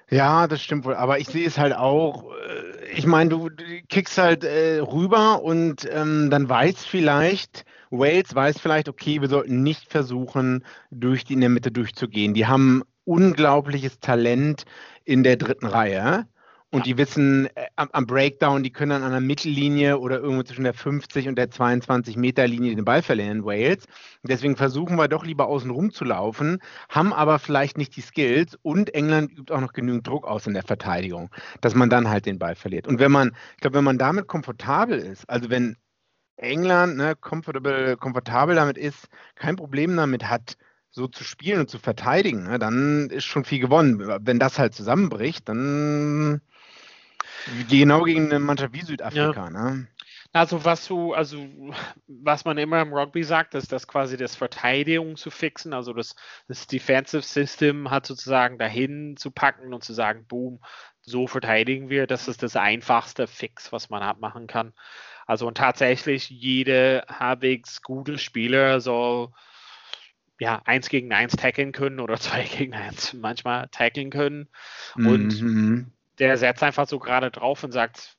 Ja, 0.09 0.47
das 0.47 0.61
stimmt 0.61 0.85
wohl. 0.85 0.95
Aber 0.95 1.19
ich 1.19 1.27
sehe 1.27 1.45
es 1.45 1.57
halt 1.57 1.73
auch. 1.75 2.31
Äh, 2.33 2.91
ich 2.95 3.05
meine, 3.05 3.29
du, 3.29 3.49
kickst 3.89 4.17
halt 4.17 4.43
äh, 4.43 4.79
rüber 4.79 5.43
und 5.43 5.87
ähm, 5.91 6.29
dann 6.31 6.49
weiß 6.49 6.85
vielleicht, 6.85 7.65
Wales 7.91 8.33
weiß 8.33 8.59
vielleicht, 8.59 8.89
okay, 8.89 9.21
wir 9.21 9.29
sollten 9.29 9.61
nicht 9.63 9.89
versuchen, 9.89 10.65
durch 10.91 11.25
die 11.25 11.33
in 11.33 11.41
der 11.41 11.49
Mitte 11.49 11.71
durchzugehen. 11.71 12.33
Die 12.33 12.47
haben 12.47 12.83
unglaubliches 13.05 13.99
Talent 13.99 14.65
in 15.05 15.23
der 15.23 15.37
dritten 15.37 15.67
Reihe. 15.67 16.27
Und 16.71 16.85
die 16.85 16.97
wissen 16.97 17.47
äh, 17.55 17.65
am, 17.77 17.89
am, 17.93 18.05
Breakdown, 18.05 18.61
die 18.61 18.71
können 18.71 18.91
dann 18.91 19.03
an 19.03 19.11
der 19.11 19.21
Mittellinie 19.21 19.97
oder 19.97 20.19
irgendwo 20.19 20.43
zwischen 20.43 20.65
der 20.65 20.75
50 20.75 21.27
und 21.27 21.35
der 21.35 21.49
22 21.49 22.15
Meter 22.15 22.47
Linie 22.47 22.75
den 22.75 22.85
Ball 22.85 23.01
verlieren 23.01 23.39
in 23.39 23.45
Wales. 23.45 23.85
deswegen 24.21 24.55
versuchen 24.55 24.95
wir 24.95 25.07
doch 25.07 25.25
lieber 25.25 25.47
außen 25.47 25.71
rum 25.71 25.91
zu 25.91 26.05
laufen, 26.05 26.59
haben 26.87 27.11
aber 27.11 27.39
vielleicht 27.39 27.79
nicht 27.79 27.95
die 27.95 28.01
Skills 28.01 28.55
und 28.61 28.93
England 28.93 29.31
übt 29.31 29.51
auch 29.51 29.61
noch 29.61 29.73
genügend 29.73 30.05
Druck 30.05 30.27
aus 30.27 30.45
in 30.45 30.53
der 30.53 30.63
Verteidigung, 30.63 31.31
dass 31.61 31.73
man 31.73 31.89
dann 31.89 32.07
halt 32.07 32.27
den 32.27 32.37
Ball 32.37 32.55
verliert. 32.55 32.87
Und 32.87 32.99
wenn 32.99 33.11
man, 33.11 33.35
ich 33.55 33.61
glaube, 33.61 33.77
wenn 33.77 33.83
man 33.83 33.97
damit 33.97 34.27
komfortabel 34.27 34.99
ist, 34.99 35.27
also 35.27 35.49
wenn 35.49 35.75
England 36.37 36.97
ne, 36.97 37.15
komfortabel, 37.15 38.55
damit 38.55 38.77
ist, 38.77 39.07
kein 39.35 39.55
Problem 39.55 39.95
damit 39.95 40.29
hat, 40.29 40.55
so 40.91 41.07
zu 41.07 41.23
spielen 41.23 41.61
und 41.61 41.69
zu 41.69 41.79
verteidigen, 41.79 42.43
ne, 42.43 42.59
dann 42.59 43.09
ist 43.09 43.25
schon 43.25 43.43
viel 43.43 43.59
gewonnen. 43.59 43.99
Wenn 44.21 44.39
das 44.39 44.59
halt 44.59 44.73
zusammenbricht, 44.73 45.47
dann 45.49 46.41
Genau 47.69 48.03
gegen 48.03 48.25
eine 48.25 48.39
Mannschaft 48.39 48.73
wie 48.73 48.81
Südafrika, 48.81 49.45
ja. 49.45 49.49
ne? 49.49 49.87
Also 50.31 50.63
was 50.63 50.87
du, 50.87 51.13
also 51.13 51.43
was 52.07 52.45
man 52.45 52.59
immer 52.59 52.81
im 52.81 52.93
Rugby 52.93 53.23
sagt, 53.23 53.55
ist 53.55 53.71
das 53.71 53.87
quasi 53.87 54.15
das 54.15 54.35
Verteidigung 54.35 55.15
zu 55.15 55.31
fixen, 55.31 55.73
also 55.73 55.91
das, 55.91 56.15
das 56.47 56.67
Defensive 56.67 57.23
System 57.23 57.89
hat 57.89 58.05
sozusagen 58.05 58.59
dahin 58.59 59.17
zu 59.17 59.31
packen 59.31 59.73
und 59.73 59.83
zu 59.83 59.93
sagen, 59.93 60.25
boom, 60.27 60.59
so 61.01 61.25
verteidigen 61.25 61.89
wir. 61.89 62.05
Das 62.05 62.27
ist 62.27 62.43
das 62.43 62.55
einfachste 62.55 63.25
Fix, 63.25 63.71
was 63.71 63.89
man 63.89 64.03
halt 64.03 64.19
machen 64.19 64.45
kann. 64.45 64.73
Also 65.25 65.47
und 65.47 65.57
tatsächlich 65.57 66.29
jede 66.29 67.03
halbwegs 67.09 67.81
gute 67.81 68.19
Spieler 68.19 68.81
soll 68.81 69.29
ja, 70.39 70.61
eins 70.65 70.89
gegen 70.89 71.11
eins 71.11 71.35
tackeln 71.35 71.71
können 71.71 71.99
oder 71.99 72.17
zwei 72.19 72.43
gegen 72.43 72.75
eins 72.75 73.13
manchmal 73.13 73.67
tackeln 73.69 74.11
können. 74.11 74.47
Und 74.95 75.41
mhm 75.41 75.91
der 76.19 76.37
setzt 76.37 76.63
einfach 76.63 76.87
so 76.87 76.99
gerade 76.99 77.31
drauf 77.31 77.63
und 77.63 77.71
sagt, 77.71 78.17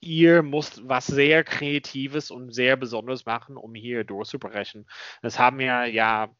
ihr 0.00 0.42
müsst 0.42 0.88
was 0.88 1.06
sehr 1.06 1.44
Kreatives 1.44 2.30
und 2.30 2.52
sehr 2.52 2.76
Besonderes 2.76 3.24
machen, 3.24 3.56
um 3.56 3.74
hier 3.74 4.04
durchzubrechen. 4.04 4.86
Das 5.22 5.38
haben 5.38 5.58
wir 5.58 5.86
ja 5.86 6.34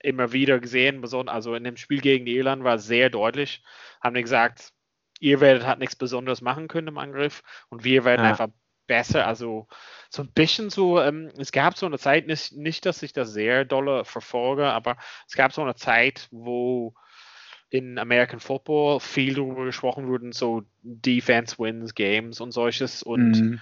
immer 0.00 0.32
wieder 0.32 0.58
gesehen, 0.58 1.04
also 1.28 1.54
in 1.54 1.64
dem 1.64 1.76
Spiel 1.76 2.00
gegen 2.00 2.26
Irland 2.26 2.64
war 2.64 2.76
es 2.76 2.86
sehr 2.86 3.10
deutlich, 3.10 3.62
haben 4.02 4.14
die 4.14 4.22
gesagt, 4.22 4.72
ihr 5.20 5.40
werdet 5.40 5.64
halt 5.64 5.78
nichts 5.78 5.94
Besonderes 5.94 6.40
machen 6.40 6.66
können 6.66 6.88
im 6.88 6.98
Angriff 6.98 7.42
und 7.68 7.84
wir 7.84 8.04
werden 8.04 8.24
ja. 8.24 8.30
einfach 8.30 8.48
besser, 8.86 9.26
also 9.26 9.68
so 10.10 10.22
ein 10.22 10.32
bisschen 10.32 10.70
so, 10.70 11.00
ähm, 11.00 11.30
es 11.38 11.52
gab 11.52 11.76
so 11.76 11.86
eine 11.86 11.98
Zeit, 11.98 12.26
nicht, 12.26 12.52
nicht, 12.52 12.84
dass 12.86 13.02
ich 13.02 13.12
das 13.12 13.32
sehr 13.32 13.64
dolle 13.64 14.04
verfolge, 14.04 14.66
aber 14.66 14.96
es 15.26 15.34
gab 15.34 15.52
so 15.52 15.62
eine 15.62 15.76
Zeit, 15.76 16.28
wo 16.30 16.94
in 17.74 17.98
American 17.98 18.38
Football 18.38 19.00
viel 19.00 19.34
darüber 19.34 19.64
gesprochen 19.64 20.06
wurde, 20.06 20.32
so 20.32 20.62
Defense 20.82 21.58
wins 21.58 21.96
Games 21.96 22.40
und 22.40 22.52
solches. 22.52 23.02
Und 23.02 23.32
mhm. 23.32 23.60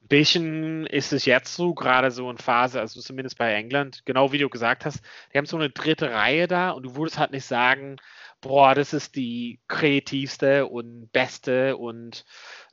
ein 0.00 0.08
bisschen 0.08 0.86
ist 0.86 1.12
es 1.12 1.24
jetzt 1.24 1.56
so, 1.56 1.74
gerade 1.74 2.12
so 2.12 2.30
in 2.30 2.38
Phase, 2.38 2.78
also 2.78 3.00
zumindest 3.00 3.36
bei 3.36 3.52
England, 3.52 4.02
genau 4.04 4.30
wie 4.30 4.38
du 4.38 4.48
gesagt 4.48 4.84
hast, 4.84 5.00
die 5.32 5.38
haben 5.38 5.46
so 5.46 5.56
eine 5.56 5.70
dritte 5.70 6.12
Reihe 6.12 6.46
da 6.46 6.70
und 6.70 6.84
du 6.84 6.94
würdest 6.94 7.18
halt 7.18 7.32
nicht 7.32 7.46
sagen, 7.46 7.96
boah, 8.40 8.74
das 8.74 8.92
ist 8.92 9.16
die 9.16 9.60
kreativste 9.68 10.66
und 10.66 11.10
beste 11.12 11.76
und 11.76 12.24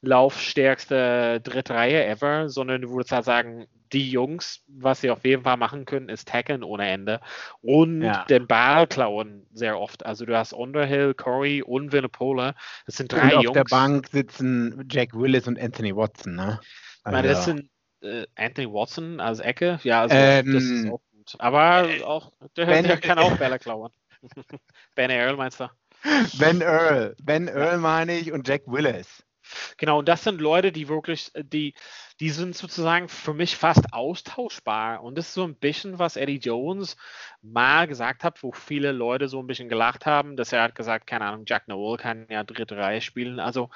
laufstärkste 0.02 1.42
Drittreihe 1.42 2.06
ever, 2.06 2.50
sondern 2.50 2.82
du 2.82 2.90
würdest 2.92 3.12
halt 3.12 3.26
sagen, 3.26 3.68
die 3.94 4.10
Jungs, 4.10 4.64
was 4.68 5.02
sie 5.02 5.12
auf 5.12 5.24
jeden 5.26 5.44
Fall 5.44 5.58
machen 5.58 5.86
können, 5.86 6.10
ist 6.10 6.28
tackeln 6.28 6.64
ohne 6.64 6.88
Ende 6.90 7.22
und 7.62 8.02
Ja. 8.04 8.26
den 8.30 8.48
Ball 8.48 8.88
klauen 8.88 9.46
sehr 9.54 9.80
oft. 9.80 10.06
Also 10.06 10.26
du 10.26 10.38
hast 10.38 10.54
Underhill, 10.54 11.14
Corey 11.14 11.62
und 11.62 11.92
Vinipola. 11.92 12.56
Das 12.86 12.96
sind 12.98 13.12
Und 13.12 13.20
drei 13.20 13.36
auf 13.36 13.44
Jungs. 13.44 13.56
der 13.56 13.64
Bank 13.64 14.08
sitzen 14.10 14.88
Jack 14.90 15.14
Willis 15.14 15.48
und 15.48 15.60
Anthony 15.60 15.96
Watson, 15.96 16.36
ne? 16.36 16.60
Ich 16.62 17.06
meine, 17.12 17.28
das 17.30 17.46
Also, 17.46 17.52
sind 17.54 17.70
äh, 18.02 18.26
Anthony 18.36 18.68
Watson 18.72 19.20
als 19.20 19.40
Ecke. 19.40 19.80
Ja, 19.84 20.02
also 20.02 20.16
Ähm, 20.16 20.52
das 20.52 20.64
ist 20.64 20.88
auch 20.90 21.02
gut. 21.12 21.36
Aber 21.40 21.88
auch, 22.06 22.32
der, 22.58 22.66
Ben- 22.66 22.84
der 22.84 22.98
kann 22.98 23.18
auch 23.20 23.38
Bälle 23.38 23.60
klauen. 23.60 23.92
Ben 24.96 25.10
Earl 25.10 25.38
meinst 25.38 25.60
du? 25.60 25.70
Ben 26.38 26.62
Earl, 26.62 27.16
Ben 27.22 27.48
Earl 27.48 27.78
meine 27.78 28.18
ich 28.18 28.32
und 28.32 28.48
Jack 28.48 28.64
Willis. 28.66 29.24
Genau, 29.78 30.00
und 30.00 30.08
das 30.08 30.24
sind 30.24 30.42
Leute, 30.42 30.72
die 30.72 30.88
wirklich, 30.88 31.32
die, 31.36 31.74
die 32.20 32.30
sind 32.30 32.56
sozusagen 32.56 33.08
für 33.10 33.34
mich 33.34 33.56
fast 33.56 33.94
austauschbar. 33.94 35.04
Und 35.04 35.18
das 35.18 35.28
ist 35.28 35.34
so 35.34 35.44
ein 35.44 35.56
bisschen, 35.56 36.00
was 36.00 36.16
Eddie 36.16 36.40
Jones 36.40 36.98
mal 37.42 37.88
gesagt 37.88 38.24
hat, 38.24 38.42
wo 38.44 38.52
viele 38.52 38.92
Leute 38.92 39.28
so 39.28 39.40
ein 39.40 39.48
bisschen 39.48 39.70
gelacht 39.70 40.06
haben, 40.06 40.36
dass 40.36 40.52
er 40.52 40.64
hat 40.64 40.76
gesagt, 40.76 41.08
keine 41.08 41.26
Ahnung, 41.26 41.46
Jack 41.48 41.68
Noel 41.68 41.98
kann 41.98 42.28
ja 42.30 42.44
dritte 42.44 42.78
Reihe 42.78 43.02
spielen. 43.02 43.40
Also 43.40 43.70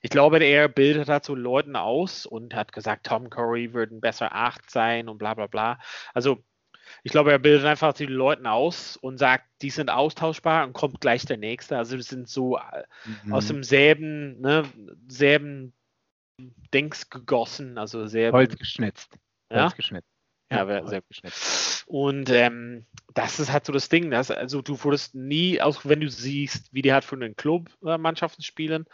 ich 0.00 0.10
glaube, 0.10 0.42
er 0.42 0.68
bildet 0.68 1.24
so 1.24 1.34
Leuten 1.34 1.76
aus 1.76 2.26
und 2.26 2.54
hat 2.54 2.72
gesagt, 2.72 3.06
Tom 3.06 3.30
Curry 3.30 3.74
würde 3.74 3.94
ein 3.96 4.00
besser 4.00 4.34
Acht 4.34 4.70
sein 4.70 5.08
und 5.08 5.18
bla 5.18 5.34
bla 5.34 5.46
bla. 5.46 5.78
Also 6.14 6.42
ich 7.02 7.12
glaube, 7.12 7.32
er 7.32 7.38
bildet 7.38 7.66
einfach 7.66 7.92
die 7.92 8.06
Leuten 8.06 8.46
aus 8.46 8.96
und 8.96 9.18
sagt, 9.18 9.44
die 9.62 9.70
sind 9.70 9.90
austauschbar 9.90 10.66
und 10.66 10.72
kommt 10.72 11.00
gleich 11.00 11.24
der 11.24 11.36
nächste. 11.36 11.76
Also 11.76 11.96
das 11.96 12.06
sind 12.06 12.28
so 12.28 12.58
Mhm. 13.04 13.32
aus 13.32 13.46
dem 13.46 13.62
selben, 13.62 14.40
ne, 14.40 14.64
selben 15.08 15.72
Dings 16.72 17.10
gegossen, 17.10 17.78
also 17.78 18.06
selben, 18.06 18.36
Holz 18.36 18.56
geschnitzt. 18.56 19.16
ja, 19.50 19.64
Holz 19.64 19.76
geschnitzt. 19.76 20.08
ja, 20.50 20.66
Holz 20.66 20.90
sehr 20.90 21.02
geschnitzt. 21.02 21.84
und 21.86 22.30
ähm, 22.30 22.86
das 23.14 23.38
ist 23.38 23.52
halt 23.52 23.66
so 23.66 23.72
das 23.72 23.88
Ding, 23.88 24.10
dass, 24.10 24.30
also 24.30 24.62
du 24.62 24.82
würdest 24.82 25.14
nie, 25.14 25.60
auch 25.60 25.84
wenn 25.84 26.00
du 26.00 26.08
siehst, 26.08 26.72
wie 26.72 26.82
die 26.82 26.92
halt 26.92 27.04
für 27.04 27.16
einen 27.16 27.36
Club 27.36 27.70
äh, 27.84 27.98
Mannschaften 27.98 28.42
spielen, 28.42 28.86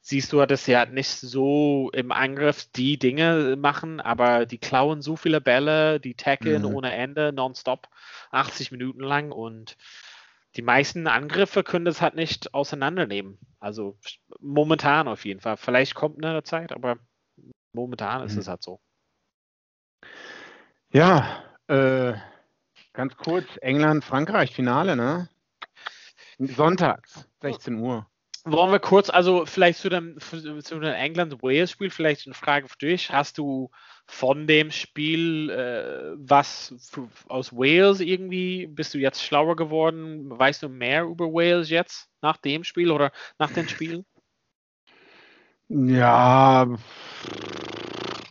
siehst 0.00 0.32
du 0.32 0.44
dass 0.46 0.64
sie 0.64 0.76
halt 0.76 0.92
nicht 0.92 1.10
so 1.10 1.90
im 1.92 2.12
Angriff 2.12 2.66
die 2.74 2.98
Dinge 2.98 3.56
machen, 3.56 4.00
aber 4.00 4.46
die 4.46 4.58
klauen 4.58 5.02
so 5.02 5.16
viele 5.16 5.40
Bälle, 5.40 6.00
die 6.00 6.14
tackeln 6.14 6.64
Mhm. 6.64 6.74
ohne 6.74 6.92
Ende, 6.92 7.32
nonstop, 7.32 7.88
80 8.30 8.72
Minuten 8.72 9.00
lang 9.00 9.32
und 9.32 9.76
die 10.56 10.62
meisten 10.62 11.06
Angriffe 11.06 11.62
können 11.62 11.84
das 11.84 12.00
halt 12.00 12.14
nicht 12.14 12.54
auseinandernehmen. 12.54 13.38
Also 13.60 13.98
momentan 14.40 15.08
auf 15.08 15.24
jeden 15.24 15.40
Fall. 15.40 15.56
Vielleicht 15.56 15.94
kommt 15.94 16.24
eine 16.24 16.42
Zeit, 16.42 16.72
aber 16.72 16.98
momentan 17.72 18.24
ist 18.24 18.34
Mhm. 18.34 18.40
es 18.40 18.48
halt 18.48 18.62
so. 18.62 18.80
Ja, 20.90 21.44
äh, 21.68 22.14
ganz 22.94 23.16
kurz, 23.16 23.46
England, 23.60 24.04
Frankreich, 24.04 24.54
Finale, 24.54 24.96
ne? 24.96 25.28
Sonntags, 26.38 27.28
16 27.42 27.74
Uhr. 27.74 28.06
Wollen 28.50 28.72
wir 28.72 28.78
kurz, 28.78 29.10
also 29.10 29.44
vielleicht 29.46 29.78
zu 29.78 29.88
dem, 29.88 30.18
zu 30.20 30.40
dem 30.40 30.82
England-Wales-Spiel, 30.82 31.90
vielleicht 31.90 32.26
eine 32.26 32.34
Frage 32.34 32.68
für 32.68 32.78
dich. 32.78 33.10
Hast 33.10 33.38
du 33.38 33.70
von 34.06 34.46
dem 34.46 34.70
Spiel 34.70 35.50
äh, 35.50 36.14
was 36.16 36.74
für, 36.90 37.08
aus 37.28 37.52
Wales 37.52 38.00
irgendwie, 38.00 38.66
bist 38.66 38.94
du 38.94 38.98
jetzt 38.98 39.22
schlauer 39.22 39.56
geworden? 39.56 40.30
Weißt 40.30 40.62
du 40.62 40.68
mehr 40.68 41.04
über 41.04 41.26
Wales 41.26 41.68
jetzt 41.68 42.08
nach 42.22 42.38
dem 42.38 42.64
Spiel 42.64 42.90
oder 42.90 43.12
nach 43.38 43.50
den 43.50 43.68
Spielen? 43.68 44.04
Ja, 45.68 46.66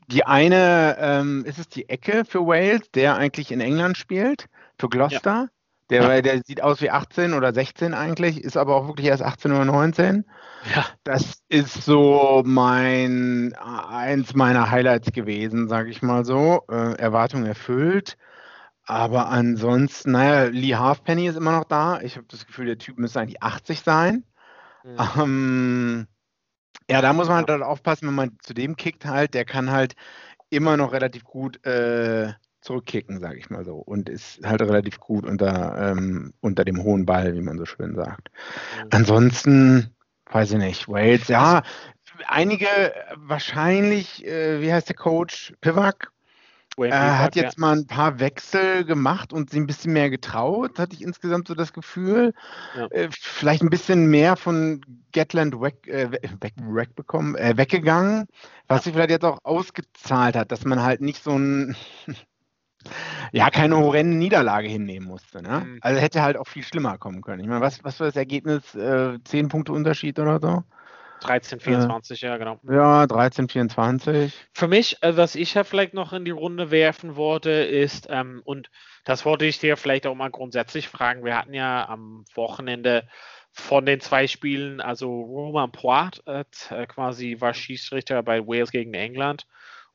die 0.08 0.26
eine, 0.26 0.98
ähm, 1.00 1.46
ist 1.46 1.60
es 1.60 1.70
die 1.70 1.90
Ecke 1.90 2.26
für 2.26 2.48
Wales, 2.48 2.90
der 2.92 3.18
eigentlich 3.18 3.52
in 3.52 3.62
England 3.62 3.98
spielt, 3.98 4.48
für 4.80 4.90
Gloucester. 4.90 5.50
Der, 5.90 6.22
der 6.22 6.42
sieht 6.44 6.62
aus 6.62 6.82
wie 6.82 6.90
18 6.90 7.34
oder 7.34 7.54
16 7.54 7.94
eigentlich, 7.94 8.44
ist 8.44 8.58
aber 8.58 8.76
auch 8.76 8.88
wirklich 8.88 9.08
erst 9.08 9.24
18 9.24 9.52
oder 9.52 9.64
19. 9.66 10.26
Ja. 10.76 10.86
Das 11.04 11.40
ist 11.48 11.84
so 11.84 12.44
mein 12.46 13.54
eins 13.56 14.36
meiner 14.36 14.70
Highlights 14.70 15.12
gewesen, 15.14 15.70
sage 15.70 15.90
ich 15.90 16.02
mal 16.02 16.26
so. 16.26 16.64
Äh, 16.70 16.98
Erwartung 16.98 17.46
erfüllt. 17.46 18.18
Aber 18.84 19.30
ansonsten, 19.30 20.12
naja, 20.12 20.46
Lee 20.46 20.76
Halfpenny 20.76 21.28
ist 21.28 21.36
immer 21.36 21.52
noch 21.52 21.66
da. 21.66 22.02
Ich 22.02 22.18
habe 22.18 22.28
das 22.30 22.46
Gefühl, 22.46 22.66
der 22.66 22.78
Typ 22.78 22.98
müsste 22.98 23.22
eigentlich 23.22 23.44
80 23.44 23.82
sein. 23.82 24.24
Mhm. 24.84 24.98
Ähm, 25.18 26.08
ja, 26.90 27.02
da 27.02 27.14
muss 27.14 27.28
man 27.28 27.46
halt 27.46 27.62
aufpassen, 27.62 28.08
wenn 28.08 28.16
man 28.16 28.38
zu 28.42 28.54
dem 28.54 28.76
kickt 28.78 29.06
halt, 29.06 29.34
der 29.34 29.46
kann 29.46 29.72
halt 29.72 29.96
immer 30.50 30.78
noch 30.78 30.94
relativ 30.94 31.26
gut 31.26 31.66
äh, 31.66 32.34
zurückkicken, 32.68 33.20
sage 33.20 33.38
ich 33.38 33.50
mal 33.50 33.66
so. 33.66 33.76
Und 33.76 34.10
ist 34.10 34.46
halt 34.46 34.62
relativ 34.62 35.00
gut 35.00 35.26
unter, 35.26 35.92
ähm, 35.92 36.34
unter 36.42 36.66
dem 36.66 36.84
hohen 36.84 37.06
Ball, 37.06 37.34
wie 37.34 37.42
man 37.42 37.58
so 37.58 37.66
schön 37.66 37.96
sagt. 37.96 38.30
Mhm. 38.78 38.90
Ansonsten, 38.92 39.96
weiß 40.32 40.52
ich 40.52 40.58
nicht, 40.58 40.88
Wales, 40.88 41.28
ja, 41.30 41.64
einige 42.28 42.68
äh, 42.68 42.92
wahrscheinlich, 43.16 44.26
äh, 44.26 44.62
wie 44.62 44.72
heißt 44.72 44.90
der 44.90 44.96
Coach? 44.96 45.54
Pivak? 45.62 46.12
Wayne 46.76 46.92
Pivak, 46.92 47.20
hat 47.20 47.36
jetzt 47.36 47.58
mal 47.58 47.76
ein 47.76 47.88
paar 47.88 48.20
Wechsel 48.20 48.86
gemacht 48.86 49.34
und 49.34 49.50
sie 49.50 49.60
ein 49.60 49.66
bisschen 49.66 49.94
mehr 49.94 50.12
getraut, 50.12 50.78
hatte 50.78 50.96
ich 50.96 51.02
insgesamt 51.02 51.48
so 51.48 51.56
das 51.56 51.74
Gefühl. 51.74 52.34
Ja. 52.76 52.86
Äh, 52.88 53.10
vielleicht 53.12 53.64
ein 53.64 53.70
bisschen 53.70 54.08
mehr 54.12 54.36
von 54.36 54.82
Gatland 55.12 55.60
weg, 55.60 55.88
äh, 55.88 56.12
weg, 56.12 56.54
weg 56.60 56.96
bekommen, 56.96 57.36
äh, 57.36 57.58
weggegangen, 57.58 58.28
was 58.68 58.84
sich 58.84 58.94
vielleicht 58.94 59.10
jetzt 59.10 59.26
auch 59.26 59.40
ausgezahlt 59.44 60.36
hat, 60.36 60.52
dass 60.52 60.66
man 60.66 60.84
halt 60.84 61.02
nicht 61.02 61.24
so 61.24 61.32
ein, 61.32 61.76
ja, 63.32 63.50
keine 63.50 63.78
horrende 63.78 64.18
Niederlage 64.18 64.68
hinnehmen 64.68 65.08
musste. 65.08 65.42
Ne? 65.42 65.62
Mhm. 65.66 65.80
Also 65.82 66.00
hätte 66.00 66.22
halt 66.22 66.38
auch 66.38 66.48
viel 66.48 66.64
schlimmer 66.64 66.98
kommen 66.98 67.22
können. 67.22 67.42
Ich 67.42 67.48
meine, 67.48 67.62
was, 67.62 67.84
was 67.84 68.00
war 68.00 68.08
das 68.08 68.16
Ergebnis? 68.16 68.76
Äh, 68.76 69.20
10 69.24 69.50
Punkte 69.50 69.74
Unterschied 69.74 70.20
oder 70.20 70.40
so? 70.40 70.48
ja. 70.48 70.64
13, 71.20 71.60
24, 71.60 72.22
ja, 72.22 72.38
genau. 72.38 72.60
Ja, 72.70 73.08
13, 73.08 73.50
24. 73.50 74.34
Für 74.54 74.68
mich, 74.68 75.02
äh, 75.02 75.18
was 75.18 75.36
ich 75.36 75.54
ja 75.54 75.64
vielleicht 75.64 75.94
noch 75.94 76.14
in 76.14 76.26
die 76.26 76.32
Runde 76.32 76.72
werfen 76.72 77.16
wollte, 77.16 77.50
ist, 77.50 78.08
ähm, 78.10 78.42
und 78.46 78.70
das 79.04 79.26
wollte 79.26 79.46
ich 79.46 79.60
dir 79.60 79.78
vielleicht 79.78 80.06
auch 80.06 80.16
mal 80.16 80.30
grundsätzlich 80.30 80.88
fragen, 80.88 81.24
wir 81.24 81.38
hatten 81.38 81.54
ja 81.54 81.88
am 81.88 82.26
Wochenende 82.36 83.08
von 83.52 83.86
den 83.86 84.00
zwei 84.00 84.28
Spielen, 84.28 84.82
also 84.82 85.10
Roman 85.10 85.72
Poit 85.72 86.22
äh, 86.28 86.44
äh, 86.70 86.86
quasi 86.86 87.38
war 87.40 87.54
Schiedsrichter 87.54 88.22
bei 88.22 88.46
Wales 88.46 88.72
gegen 88.72 88.94
England 88.94 89.48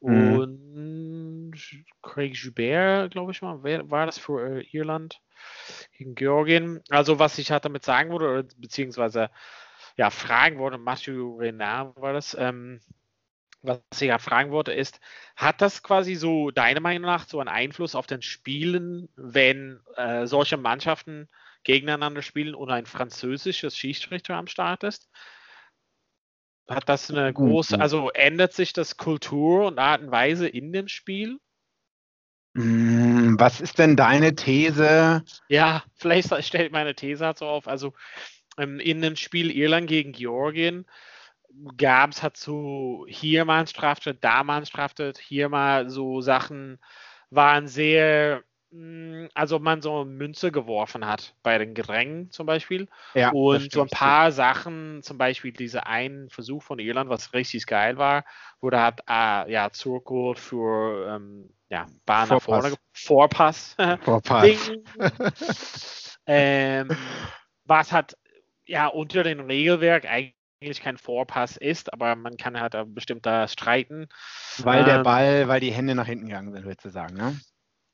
Mhm. 0.02 0.34
und 0.38 1.52
Craig 2.02 2.34
Joubert, 2.34 3.12
glaube 3.12 3.32
ich 3.32 3.42
mal, 3.42 3.62
war 3.62 4.06
das 4.06 4.18
für 4.18 4.58
äh, 4.60 4.66
Irland 4.72 5.20
gegen 5.96 6.14
Georgien. 6.14 6.80
Also 6.90 7.18
was 7.18 7.38
ich 7.38 7.50
halt 7.50 7.64
damit 7.64 7.84
sagen 7.84 8.12
oder 8.12 8.42
beziehungsweise 8.56 9.30
ja, 9.96 10.10
fragen 10.10 10.58
wollte, 10.58 10.78
Mathieu 10.78 11.36
Renard 11.36 11.96
war 11.96 12.12
das, 12.12 12.34
ähm, 12.38 12.80
was 13.62 13.80
ich 13.94 14.08
ja 14.08 14.18
fragen 14.18 14.50
wollte, 14.50 14.72
ist, 14.72 15.00
hat 15.36 15.60
das 15.60 15.82
quasi 15.82 16.14
so 16.16 16.50
deiner 16.50 16.80
Meinung 16.80 17.02
nach 17.06 17.28
so 17.28 17.38
einen 17.38 17.48
Einfluss 17.48 17.94
auf 17.94 18.06
den 18.06 18.22
Spielen, 18.22 19.08
wenn 19.16 19.80
äh, 19.96 20.26
solche 20.26 20.56
Mannschaften 20.56 21.28
gegeneinander 21.62 22.22
spielen 22.22 22.54
und 22.56 22.70
ein 22.70 22.86
französisches 22.86 23.76
Schiedsrichter 23.76 24.34
am 24.34 24.48
Start 24.48 24.82
ist? 24.82 25.08
Hat 26.68 26.88
das 26.88 27.10
eine 27.10 27.32
große, 27.32 27.78
also 27.80 28.10
ändert 28.10 28.52
sich 28.52 28.72
das 28.72 28.96
Kultur 28.96 29.66
und 29.66 29.78
Art 29.78 30.02
und 30.02 30.10
Weise 30.10 30.48
in 30.48 30.72
dem 30.72 30.88
Spiel? 30.88 31.38
Mm, 32.54 33.36
Was 33.38 33.60
ist 33.60 33.78
denn 33.78 33.96
deine 33.96 34.34
These? 34.34 35.24
Ja, 35.48 35.82
vielleicht 35.96 36.44
stelle 36.44 36.66
ich 36.66 36.72
meine 36.72 36.94
These 36.94 37.24
halt 37.24 37.38
so 37.38 37.46
auf. 37.46 37.66
Also 37.68 37.94
ähm, 38.58 38.78
in 38.80 39.00
dem 39.02 39.16
Spiel 39.16 39.50
Irland 39.50 39.88
gegen 39.88 40.12
Georgien 40.12 40.86
gab 41.76 42.10
es 42.10 42.22
halt 42.22 42.36
so 42.36 43.06
hier 43.08 43.44
mal 43.44 43.60
ein 43.60 43.66
Straftat, 43.66 44.18
da 44.22 44.42
mal 44.42 44.58
ein 44.58 44.66
Straftat, 44.66 45.18
hier 45.18 45.48
mal 45.48 45.90
so 45.90 46.20
Sachen 46.20 46.78
waren 47.30 47.68
sehr, 47.68 48.42
also 49.34 49.58
man 49.58 49.82
so 49.82 50.04
Münze 50.04 50.50
geworfen 50.50 51.06
hat 51.06 51.34
bei 51.42 51.58
den 51.58 51.74
Gedrängen 51.74 52.30
zum 52.30 52.46
Beispiel. 52.46 52.88
Ja, 53.14 53.30
Und 53.32 53.72
so 53.72 53.82
ein 53.82 53.88
paar 53.90 54.32
Sachen, 54.32 55.02
zum 55.02 55.18
Beispiel 55.18 55.52
dieser 55.52 55.86
einen 55.86 56.30
Versuch 56.30 56.62
von 56.62 56.78
Irland, 56.78 57.10
was 57.10 57.34
richtig 57.34 57.66
geil 57.66 57.98
war, 57.98 58.24
wurde 58.60 58.80
hat 58.80 59.00
äh, 59.08 59.52
ja 59.52 59.70
zurückgeholt 59.72 60.38
für 60.38 61.16
ähm, 61.16 61.50
ja, 61.68 61.86
Bahn 62.06 62.28
nach 62.28 62.40
Vorpass. 62.40 62.64
vorne, 62.64 62.70
ge- 62.70 62.78
Vorpass. 62.92 63.76
Vorpass. 64.04 64.70
Ähm, 66.26 66.96
was 67.64 67.92
hat 67.92 68.16
ja 68.66 68.86
unter 68.86 69.22
dem 69.24 69.40
Regelwerk 69.40 70.06
eigentlich 70.06 70.80
kein 70.80 70.96
Vorpass 70.96 71.56
ist, 71.56 71.92
aber 71.92 72.14
man 72.14 72.36
kann 72.36 72.60
halt 72.60 72.74
da 72.74 72.84
bestimmt 72.84 73.26
da 73.26 73.48
streiten. 73.48 74.08
Weil 74.58 74.84
der 74.84 74.98
Ähm, 74.98 75.04
Ball, 75.04 75.48
weil 75.48 75.60
die 75.60 75.72
Hände 75.72 75.94
nach 75.94 76.06
hinten 76.06 76.26
gegangen 76.26 76.52
sind, 76.52 76.64
würdest 76.64 76.84
du 76.84 76.90
sagen, 76.90 77.16
ne? 77.16 77.40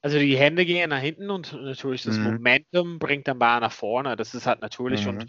Also 0.00 0.18
die 0.18 0.36
Hände 0.36 0.64
gehen 0.64 0.90
nach 0.90 1.00
hinten 1.00 1.30
und 1.30 1.52
natürlich 1.52 2.04
das 2.04 2.20
Mhm. 2.20 2.20
Momentum 2.20 2.98
bringt 3.00 3.26
den 3.26 3.38
Ball 3.38 3.60
nach 3.60 3.72
vorne. 3.72 4.16
Das 4.16 4.34
ist 4.34 4.46
halt 4.46 4.60
natürlich 4.60 5.06
Mhm. 5.06 5.08
und 5.08 5.26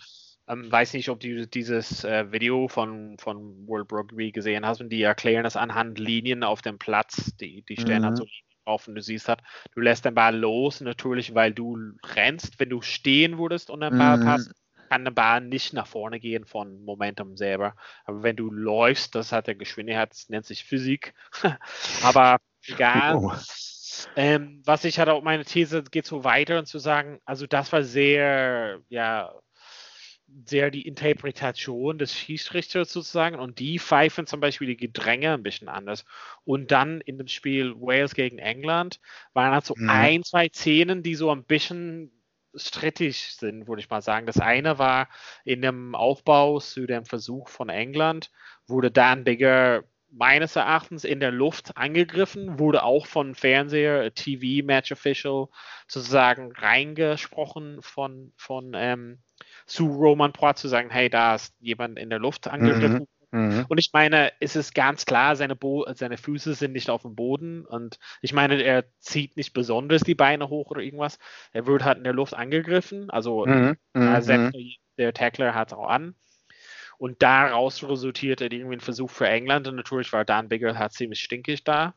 Ähm, 0.47 0.71
weiß 0.71 0.93
nicht, 0.95 1.09
ob 1.09 1.19
du 1.19 1.47
dieses 1.47 2.03
äh, 2.03 2.31
Video 2.31 2.67
von, 2.67 3.17
von 3.19 3.67
World 3.67 3.91
Rugby 3.93 4.31
gesehen 4.31 4.65
hast 4.65 4.81
und 4.81 4.89
die 4.89 5.03
erklären 5.03 5.43
das 5.43 5.55
anhand 5.55 5.99
Linien 5.99 6.43
auf 6.43 6.63
dem 6.63 6.79
Platz. 6.79 7.35
Die, 7.39 7.61
die 7.63 7.77
stellen 7.77 8.03
halt 8.03 8.15
Mhm. 8.15 8.17
so 8.17 8.23
Linien 8.25 8.57
auf 8.65 8.87
und 8.87 8.95
du 8.95 9.01
siehst 9.03 9.29
halt, 9.29 9.41
du 9.75 9.81
lässt 9.81 10.05
den 10.05 10.15
Ball 10.15 10.35
los, 10.35 10.81
natürlich, 10.81 11.35
weil 11.35 11.53
du 11.53 11.77
rennst. 12.15 12.59
Wenn 12.59 12.69
du 12.71 12.81
stehen 12.81 13.37
würdest 13.37 13.69
und 13.69 13.81
den 13.81 13.95
Ball 13.95 14.17
Mhm. 14.17 14.19
passt, 14.19 14.53
kann 14.89 15.05
der 15.05 15.11
Ball 15.11 15.41
nicht 15.41 15.73
nach 15.73 15.85
vorne 15.87 16.19
gehen 16.19 16.45
von 16.45 16.83
Momentum 16.83 17.37
selber. 17.37 17.75
Aber 18.05 18.23
wenn 18.23 18.35
du 18.35 18.49
läufst, 18.51 19.13
das 19.15 19.31
hat 19.31 19.45
der 19.47 19.55
Geschwindigkeit, 19.55 20.09
das 20.11 20.29
nennt 20.29 20.45
sich 20.47 20.63
Physik. 20.65 21.13
Aber 21.99 22.39
egal. 22.67 23.21
Oh. 23.21 23.31
Ähm, 24.15 24.61
was 24.65 24.83
ich 24.85 24.99
hatte 24.99 25.13
auch 25.13 25.23
meine 25.23 25.45
These 25.45 25.83
geht 25.83 26.05
so 26.05 26.23
weiter 26.23 26.59
und 26.59 26.65
zu 26.67 26.79
sagen, 26.79 27.19
also 27.25 27.47
das 27.47 27.71
war 27.71 27.83
sehr, 27.83 28.81
ja, 28.89 29.33
sehr 30.45 30.69
die 30.71 30.87
Interpretation 30.87 31.97
des 31.97 32.13
Schiedsrichters 32.15 32.91
sozusagen 32.93 33.39
und 33.39 33.59
die 33.59 33.79
pfeifen 33.79 34.27
zum 34.27 34.39
Beispiel 34.39 34.67
die 34.67 34.77
Gedränge 34.77 35.33
ein 35.33 35.43
bisschen 35.43 35.69
anders. 35.69 36.05
Und 36.43 36.71
dann 36.71 37.01
in 37.01 37.17
dem 37.17 37.27
Spiel 37.27 37.73
Wales 37.75 38.13
gegen 38.13 38.37
England 38.37 38.99
waren 39.33 39.53
halt 39.53 39.65
so 39.65 39.75
Mhm. 39.75 39.87
ein, 39.87 40.23
zwei 40.23 40.49
Szenen, 40.49 41.01
die 41.03 41.15
so 41.15 41.31
ein 41.31 41.45
bisschen 41.45 42.11
strittig 42.55 43.35
sind, 43.35 43.67
würde 43.67 43.81
ich 43.81 43.89
mal 43.89 44.01
sagen. 44.01 44.25
Das 44.27 44.39
eine 44.39 44.77
war 44.79 45.09
in 45.45 45.61
dem 45.61 45.95
Aufbau 45.95 46.59
zu 46.59 46.85
dem 46.85 47.05
Versuch 47.05 47.49
von 47.49 47.69
England, 47.69 48.31
wurde 48.67 48.91
Dan 48.91 49.23
Bigger 49.23 49.83
meines 50.11 50.55
Erachtens 50.55 51.03
in 51.03 51.19
der 51.19 51.31
Luft 51.31 51.77
angegriffen, 51.77 52.59
wurde 52.59 52.83
auch 52.83 53.05
von 53.05 53.35
Fernseher, 53.35 54.13
TV, 54.13 54.65
Match 54.65 54.91
Official 54.91 55.47
sozusagen 55.87 56.51
reingesprochen 56.53 57.81
von, 57.81 58.33
von 58.37 58.73
ähm, 58.75 59.19
zu 59.65 59.87
Roman 59.87 60.33
Poit 60.33 60.57
zu 60.57 60.67
sagen, 60.67 60.89
hey, 60.89 61.09
da 61.09 61.35
ist 61.35 61.55
jemand 61.59 61.99
in 61.99 62.09
der 62.09 62.19
Luft 62.19 62.47
angegriffen. 62.47 63.05
Mhm. 63.31 63.65
Und 63.67 63.77
ich 63.77 63.91
meine, 63.93 64.31
es 64.39 64.55
ist 64.55 64.73
ganz 64.73 65.05
klar, 65.05 65.35
seine, 65.35 65.55
Bo 65.55 65.85
seine 65.93 66.17
Füße 66.17 66.53
sind 66.55 66.73
nicht 66.73 66.89
auf 66.89 67.03
dem 67.03 67.15
Boden. 67.15 67.65
Und 67.65 67.99
ich 68.21 68.33
meine, 68.33 68.61
er 68.61 68.85
zieht 68.99 69.37
nicht 69.37 69.53
besonders 69.53 70.01
die 70.01 70.15
Beine 70.15 70.49
hoch 70.49 70.71
oder 70.71 70.81
irgendwas. 70.81 71.19
Er 71.53 71.67
wird 71.67 71.83
halt 71.83 71.97
in 71.99 72.03
der 72.03 72.13
Luft 72.13 72.33
angegriffen. 72.33 73.09
Also 73.09 73.45
Mhm. 73.45 73.77
da 74.01 74.19
Mhm. 74.19 74.21
setzt 74.21 74.53
der 74.97 75.13
Tackler 75.13 75.53
hat 75.55 75.73
auch 75.73 75.87
an. 75.87 76.15
Und 76.99 77.23
daraus 77.23 77.81
resultierte 77.83 78.45
irgendwie 78.45 78.75
ein 78.75 78.81
Versuch 78.81 79.09
für 79.09 79.27
England. 79.27 79.67
Und 79.67 79.77
natürlich 79.77 80.13
war 80.13 80.25
Dan 80.25 80.49
Bigger 80.49 80.77
halt 80.77 80.93
ziemlich 80.93 81.21
stinkig 81.21 81.63
da. 81.63 81.95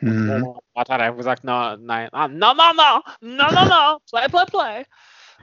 Mhm. 0.00 0.30
Roman 0.30 0.60
Poit 0.74 0.88
hat 0.90 1.00
einfach 1.00 1.16
gesagt, 1.16 1.44
na, 1.44 1.78
nein, 1.78 2.10
ah, 2.12 2.28
no, 2.28 2.52
no, 2.52 2.72
no, 2.74 3.02
no, 3.20 3.50
no, 3.50 3.64
no, 3.64 3.98
play, 4.10 4.28
play, 4.28 4.44
play. 4.50 4.84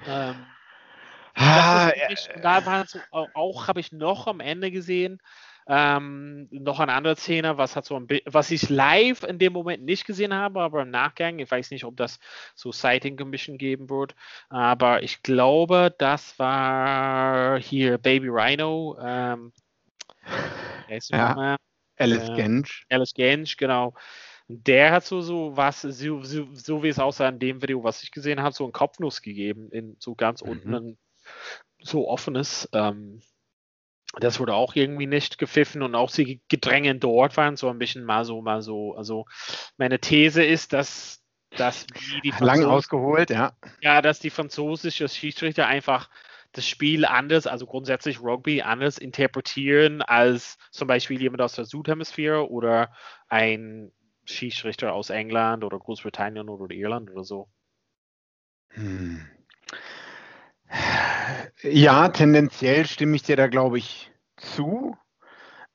Ähm, 0.06 0.46
Ah, 1.36 1.92
und 2.10 2.44
da 2.44 2.66
war 2.66 2.86
auch, 3.10 3.28
auch 3.34 3.68
habe 3.68 3.80
ich 3.80 3.92
noch 3.92 4.28
am 4.28 4.40
Ende 4.40 4.70
gesehen, 4.70 5.20
ähm, 5.68 6.48
noch 6.52 6.80
eine 6.80 6.94
andere 6.94 7.16
Szene, 7.16 7.58
was 7.58 7.76
hat 7.76 7.86
so 7.86 7.96
ein 7.98 8.08
was 8.26 8.52
ich 8.52 8.70
live 8.70 9.24
in 9.24 9.40
dem 9.40 9.54
Moment 9.54 9.84
nicht 9.84 10.06
gesehen 10.06 10.34
habe, 10.34 10.62
aber 10.62 10.82
im 10.84 10.90
Nachgang, 10.92 11.40
ich 11.40 11.50
weiß 11.52 11.72
nicht, 11.72 11.86
ob 11.86 11.98
das 11.98 12.20
so 12.56 12.72
Sighting 12.72 13.18
Commission 13.18 13.58
geben 13.58 13.90
wird, 13.90 14.16
aber 14.50 15.04
ich 15.04 15.22
glaube, 15.24 15.94
das 15.98 16.38
war 16.40 17.60
hier 17.60 17.98
Baby 17.98 18.28
Rhino, 18.30 18.98
ähm, 19.02 19.54
Ja. 21.12 21.58
Alice 21.98 22.30
äh, 22.30 22.34
Gensch. 22.34 22.86
Alice 22.90 23.14
Gensch, 23.14 23.58
genau. 23.58 23.94
Der 24.48 24.92
hat 24.92 25.06
so, 25.06 25.22
so 25.22 25.56
was, 25.56 25.82
so, 25.82 26.24
so, 26.24 26.48
so 26.54 26.84
wie 26.84 26.90
es 26.90 27.00
aussah 27.00 27.30
in 27.30 27.40
dem 27.40 27.62
Video, 27.62 27.84
was 27.84 28.04
ich 28.04 28.12
gesehen 28.12 28.42
habe, 28.42 28.54
so 28.56 28.66
einen 28.66 28.74
Kopfnuss 28.74 29.22
gegeben, 29.22 29.70
in 29.72 29.96
so 30.00 30.16
ganz 30.16 30.42
Mhm. 30.44 30.50
unten, 30.50 30.74
ein 30.76 30.98
so 31.82 32.08
offenes. 32.10 32.70
Ähm, 32.74 33.22
das 34.20 34.40
wurde 34.40 34.54
auch 34.54 34.76
irgendwie 34.76 35.08
nicht 35.08 35.38
gepfiffen 35.38 35.82
und 35.82 35.96
auch 35.96 36.12
die 36.12 36.42
Gedränge 36.48 36.96
dort 36.96 37.36
waren 37.38 37.56
so 37.56 37.70
ein 37.70 37.80
bisschen 37.80 38.06
mal 38.06 38.26
so, 38.26 38.42
mal 38.42 38.62
so. 38.62 38.96
Also 38.96 39.26
meine 39.78 40.00
These 40.00 40.44
ist, 40.44 40.74
dass, 40.74 41.24
dass 41.52 41.88
wie 42.22 42.32
die 42.32 42.34
Lang 42.44 42.64
ausgeholt, 42.66 43.30
ja. 43.32 43.54
ja, 43.82 44.02
dass 44.02 44.20
die 44.20 44.30
französische 44.30 45.10
Schiedsrichter 45.10 45.68
einfach 45.68 46.10
das 46.52 46.68
Spiel 46.68 47.06
anders, 47.06 47.48
also 47.48 47.66
grundsätzlich 47.66 48.22
Rugby 48.22 48.62
anders 48.62 49.00
interpretieren 49.00 50.04
als 50.04 50.58
zum 50.72 50.88
Beispiel 50.88 51.20
jemand 51.20 51.42
aus 51.42 51.54
der 51.54 51.66
Südhemisphäre 51.66 52.50
oder 52.50 52.94
ein 53.28 53.92
Schiedsrichter 54.26 54.94
aus 54.94 55.10
England 55.10 55.64
oder 55.64 55.80
Großbritannien 55.80 56.50
oder 56.50 56.74
Irland 56.74 57.10
oder 57.10 57.24
so. 57.24 57.50
Hm. 58.70 59.28
Ja, 61.62 62.10
tendenziell 62.10 62.86
stimme 62.86 63.16
ich 63.16 63.24
dir 63.24 63.38
da, 63.38 63.48
glaube 63.48 63.78
ich, 63.78 64.12
zu. 64.38 64.98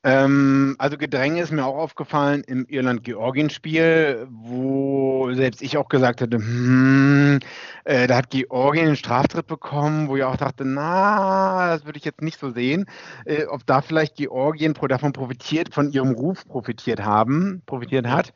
Ähm, 0.04 0.76
also 0.78 0.96
Gedränge 0.96 1.42
ist 1.42 1.50
mir 1.50 1.64
auch 1.64 1.76
aufgefallen 1.76 2.44
im 2.44 2.66
Irland-Georgien-Spiel, 2.66 4.28
wo 4.30 5.32
selbst 5.34 5.60
ich 5.60 5.76
auch 5.76 5.88
gesagt 5.88 6.20
hätte, 6.20 6.36
hm, 6.36 7.40
äh, 7.84 8.06
da 8.06 8.16
hat 8.16 8.30
Georgien 8.30 8.86
einen 8.86 8.96
Straftritt 8.96 9.46
bekommen, 9.48 10.08
wo 10.08 10.16
ich 10.16 10.22
auch 10.22 10.36
dachte, 10.36 10.64
na, 10.64 11.68
das 11.68 11.84
würde 11.84 11.98
ich 11.98 12.04
jetzt 12.04 12.22
nicht 12.22 12.38
so 12.38 12.50
sehen. 12.50 12.86
Äh, 13.24 13.46
ob 13.46 13.66
da 13.66 13.82
vielleicht 13.82 14.16
Georgien 14.16 14.74
davon 14.74 15.12
profitiert, 15.12 15.74
von 15.74 15.90
ihrem 15.90 16.12
Ruf 16.12 16.46
profitiert 16.46 17.02
haben, 17.04 17.62
profitiert 17.66 18.06
hat. 18.06 18.32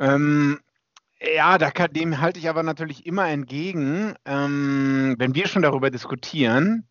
Ähm, 0.00 0.58
ja, 1.22 1.58
da 1.58 1.70
kann, 1.70 1.92
dem 1.92 2.20
halte 2.20 2.38
ich 2.40 2.48
aber 2.48 2.62
natürlich 2.62 3.06
immer 3.06 3.28
entgegen. 3.28 4.14
Ähm, 4.24 5.14
wenn 5.18 5.34
wir 5.34 5.46
schon 5.48 5.62
darüber 5.62 5.90
diskutieren, 5.90 6.86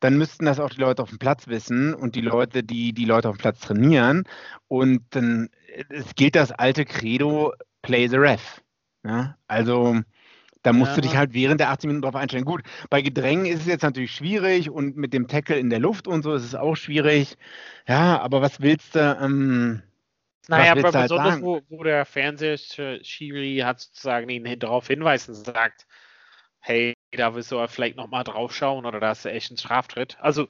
dann 0.00 0.16
müssten 0.18 0.44
das 0.46 0.60
auch 0.60 0.70
die 0.70 0.80
Leute 0.80 1.02
auf 1.02 1.10
dem 1.10 1.18
Platz 1.18 1.48
wissen 1.48 1.94
und 1.94 2.14
die 2.16 2.20
Leute, 2.22 2.62
die 2.64 2.92
die 2.94 3.04
Leute 3.04 3.28
auf 3.30 3.36
dem 3.36 3.40
Platz 3.42 3.60
trainieren. 3.60 4.24
Und 4.68 5.02
dann 5.10 5.50
äh, 5.74 5.84
es 5.90 6.14
gilt 6.16 6.36
das 6.36 6.52
alte 6.52 6.84
Credo, 6.84 7.54
play 7.82 8.08
the 8.08 8.16
ref. 8.16 8.62
Ja? 9.04 9.36
Also 9.48 10.00
da 10.62 10.72
musst 10.72 10.96
du 10.96 11.00
Ja. 11.00 11.02
dich 11.02 11.16
halt 11.16 11.34
während 11.34 11.60
der 11.60 11.70
18 11.70 11.88
Minuten 11.88 12.02
drauf 12.02 12.16
einstellen. 12.16 12.44
Gut, 12.44 12.62
bei 12.90 13.02
Gedrängen 13.02 13.46
ist 13.46 13.60
es 13.62 13.66
jetzt 13.66 13.82
natürlich 13.82 14.12
schwierig 14.12 14.70
und 14.70 14.96
mit 14.96 15.12
dem 15.14 15.28
Tackle 15.28 15.58
in 15.58 15.70
der 15.70 15.80
Luft 15.80 16.08
und 16.08 16.22
so 16.22 16.34
ist 16.34 16.44
es 16.44 16.54
auch 16.54 16.76
schwierig. 16.76 17.36
Ja, 17.88 18.20
aber 18.20 18.42
was 18.42 18.60
willst 18.60 18.94
du? 18.96 19.18
Ähm, 19.22 19.82
Naja, 20.48 20.72
aber 20.72 20.80
du 20.80 20.92
halt 20.92 21.04
besonders, 21.04 21.34
sagen? 21.34 21.46
wo, 21.46 21.60
wo 21.68 21.82
der 21.84 22.04
Fernsehschiri 22.04 23.58
hat 23.64 23.80
sozusagen 23.80 24.28
ihn 24.30 24.58
darauf 24.58 24.86
hinweisen 24.86 25.34
und 25.34 25.44
sagt, 25.44 25.86
hey, 26.60 26.94
da 27.12 27.34
willst 27.34 27.52
du 27.52 27.66
vielleicht 27.68 27.96
nochmal 27.96 28.24
drauf 28.24 28.54
schauen 28.54 28.86
oder 28.86 28.98
da 28.98 29.12
ist 29.12 29.24
echt 29.26 29.50
ein 29.50 29.58
Straftritt. 29.58 30.16
Also 30.20 30.48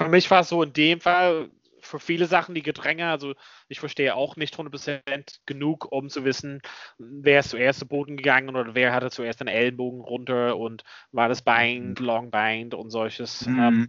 für 0.00 0.08
mich 0.08 0.30
war 0.30 0.40
es 0.40 0.48
so 0.48 0.62
in 0.62 0.72
dem 0.72 1.00
Fall, 1.00 1.50
für 1.80 2.00
viele 2.00 2.26
Sachen 2.26 2.54
die 2.54 2.62
Gedränge, 2.62 3.08
also 3.08 3.34
ich 3.68 3.78
verstehe 3.78 4.14
auch 4.14 4.36
nicht 4.36 4.56
100% 4.56 5.40
genug, 5.46 5.90
um 5.90 6.08
zu 6.08 6.24
wissen, 6.24 6.60
wer 6.98 7.40
ist 7.40 7.50
zuerst 7.50 7.78
zu 7.78 7.86
Boden 7.86 8.16
gegangen 8.16 8.56
oder 8.56 8.74
wer 8.74 8.92
hatte 8.92 9.10
zuerst 9.10 9.40
den 9.40 9.48
Ellenbogen 9.48 10.00
runter 10.00 10.56
und 10.56 10.82
war 11.12 11.28
das 11.28 11.42
Bein, 11.42 11.94
Long 11.98 12.30
Bind 12.30 12.74
und 12.74 12.90
solches. 12.90 13.46
Mhm. 13.46 13.58
Ähm, 13.58 13.88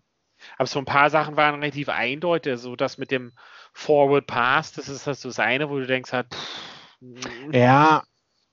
aber 0.57 0.67
so 0.67 0.79
ein 0.79 0.85
paar 0.85 1.09
Sachen 1.09 1.37
waren 1.37 1.55
relativ 1.55 1.89
eindeutig, 1.89 2.57
so 2.59 2.75
das 2.75 2.97
mit 2.97 3.11
dem 3.11 3.33
Forward 3.73 4.27
Pass, 4.27 4.71
das 4.73 4.89
ist 4.89 5.07
halt 5.07 5.17
so 5.17 5.29
das 5.29 5.39
eine, 5.39 5.69
wo 5.69 5.77
du 5.77 5.87
denkst 5.87 6.11
halt, 6.11 6.27
pff, 6.33 7.53
ja. 7.53 8.03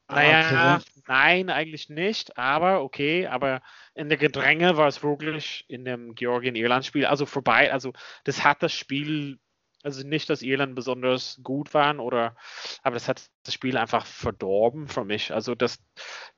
naja, 0.09 0.77
okay. 0.77 0.85
nein, 1.07 1.51
eigentlich 1.51 1.89
nicht, 1.89 2.37
aber 2.37 2.83
okay, 2.83 3.27
aber 3.27 3.63
in 3.95 4.09
der 4.09 4.19
Gedränge 4.19 4.77
war 4.77 4.89
es 4.89 5.03
wirklich 5.03 5.65
in 5.69 5.85
dem 5.85 6.15
Georgien-Irland-Spiel, 6.15 7.07
also 7.07 7.27
vorbei, 7.27 7.73
also 7.73 7.93
das 8.25 8.45
hat 8.45 8.63
das 8.63 8.73
Spiel, 8.73 9.39
also 9.83 10.07
nicht, 10.07 10.29
dass 10.31 10.43
Irland 10.43 10.75
besonders 10.75 11.41
gut 11.43 11.75
waren 11.75 12.01
oder, 12.01 12.37
aber 12.83 12.95
das 12.95 13.09
hat 13.09 13.31
das 13.45 13.55
Spiel 13.55 13.77
einfach 13.77 14.05
verdorben 14.05 14.89
für 14.89 15.05
mich, 15.05 15.33
also 15.33 15.55
das, 15.55 15.79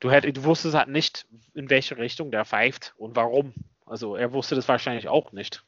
du 0.01 0.11
hättest, 0.11 0.37
du 0.37 0.45
wusstest 0.45 0.77
halt 0.77 0.89
nicht, 0.89 1.27
in 1.55 1.71
welche 1.71 1.97
Richtung 1.97 2.31
der 2.31 2.45
pfeift 2.45 2.95
und 2.99 3.17
warum, 3.17 3.53
also 3.87 4.17
er 4.17 4.33
wusste 4.33 4.55
das 4.55 4.69
wahrscheinlich 4.69 5.09
auch 5.09 5.33
nicht. 5.33 5.65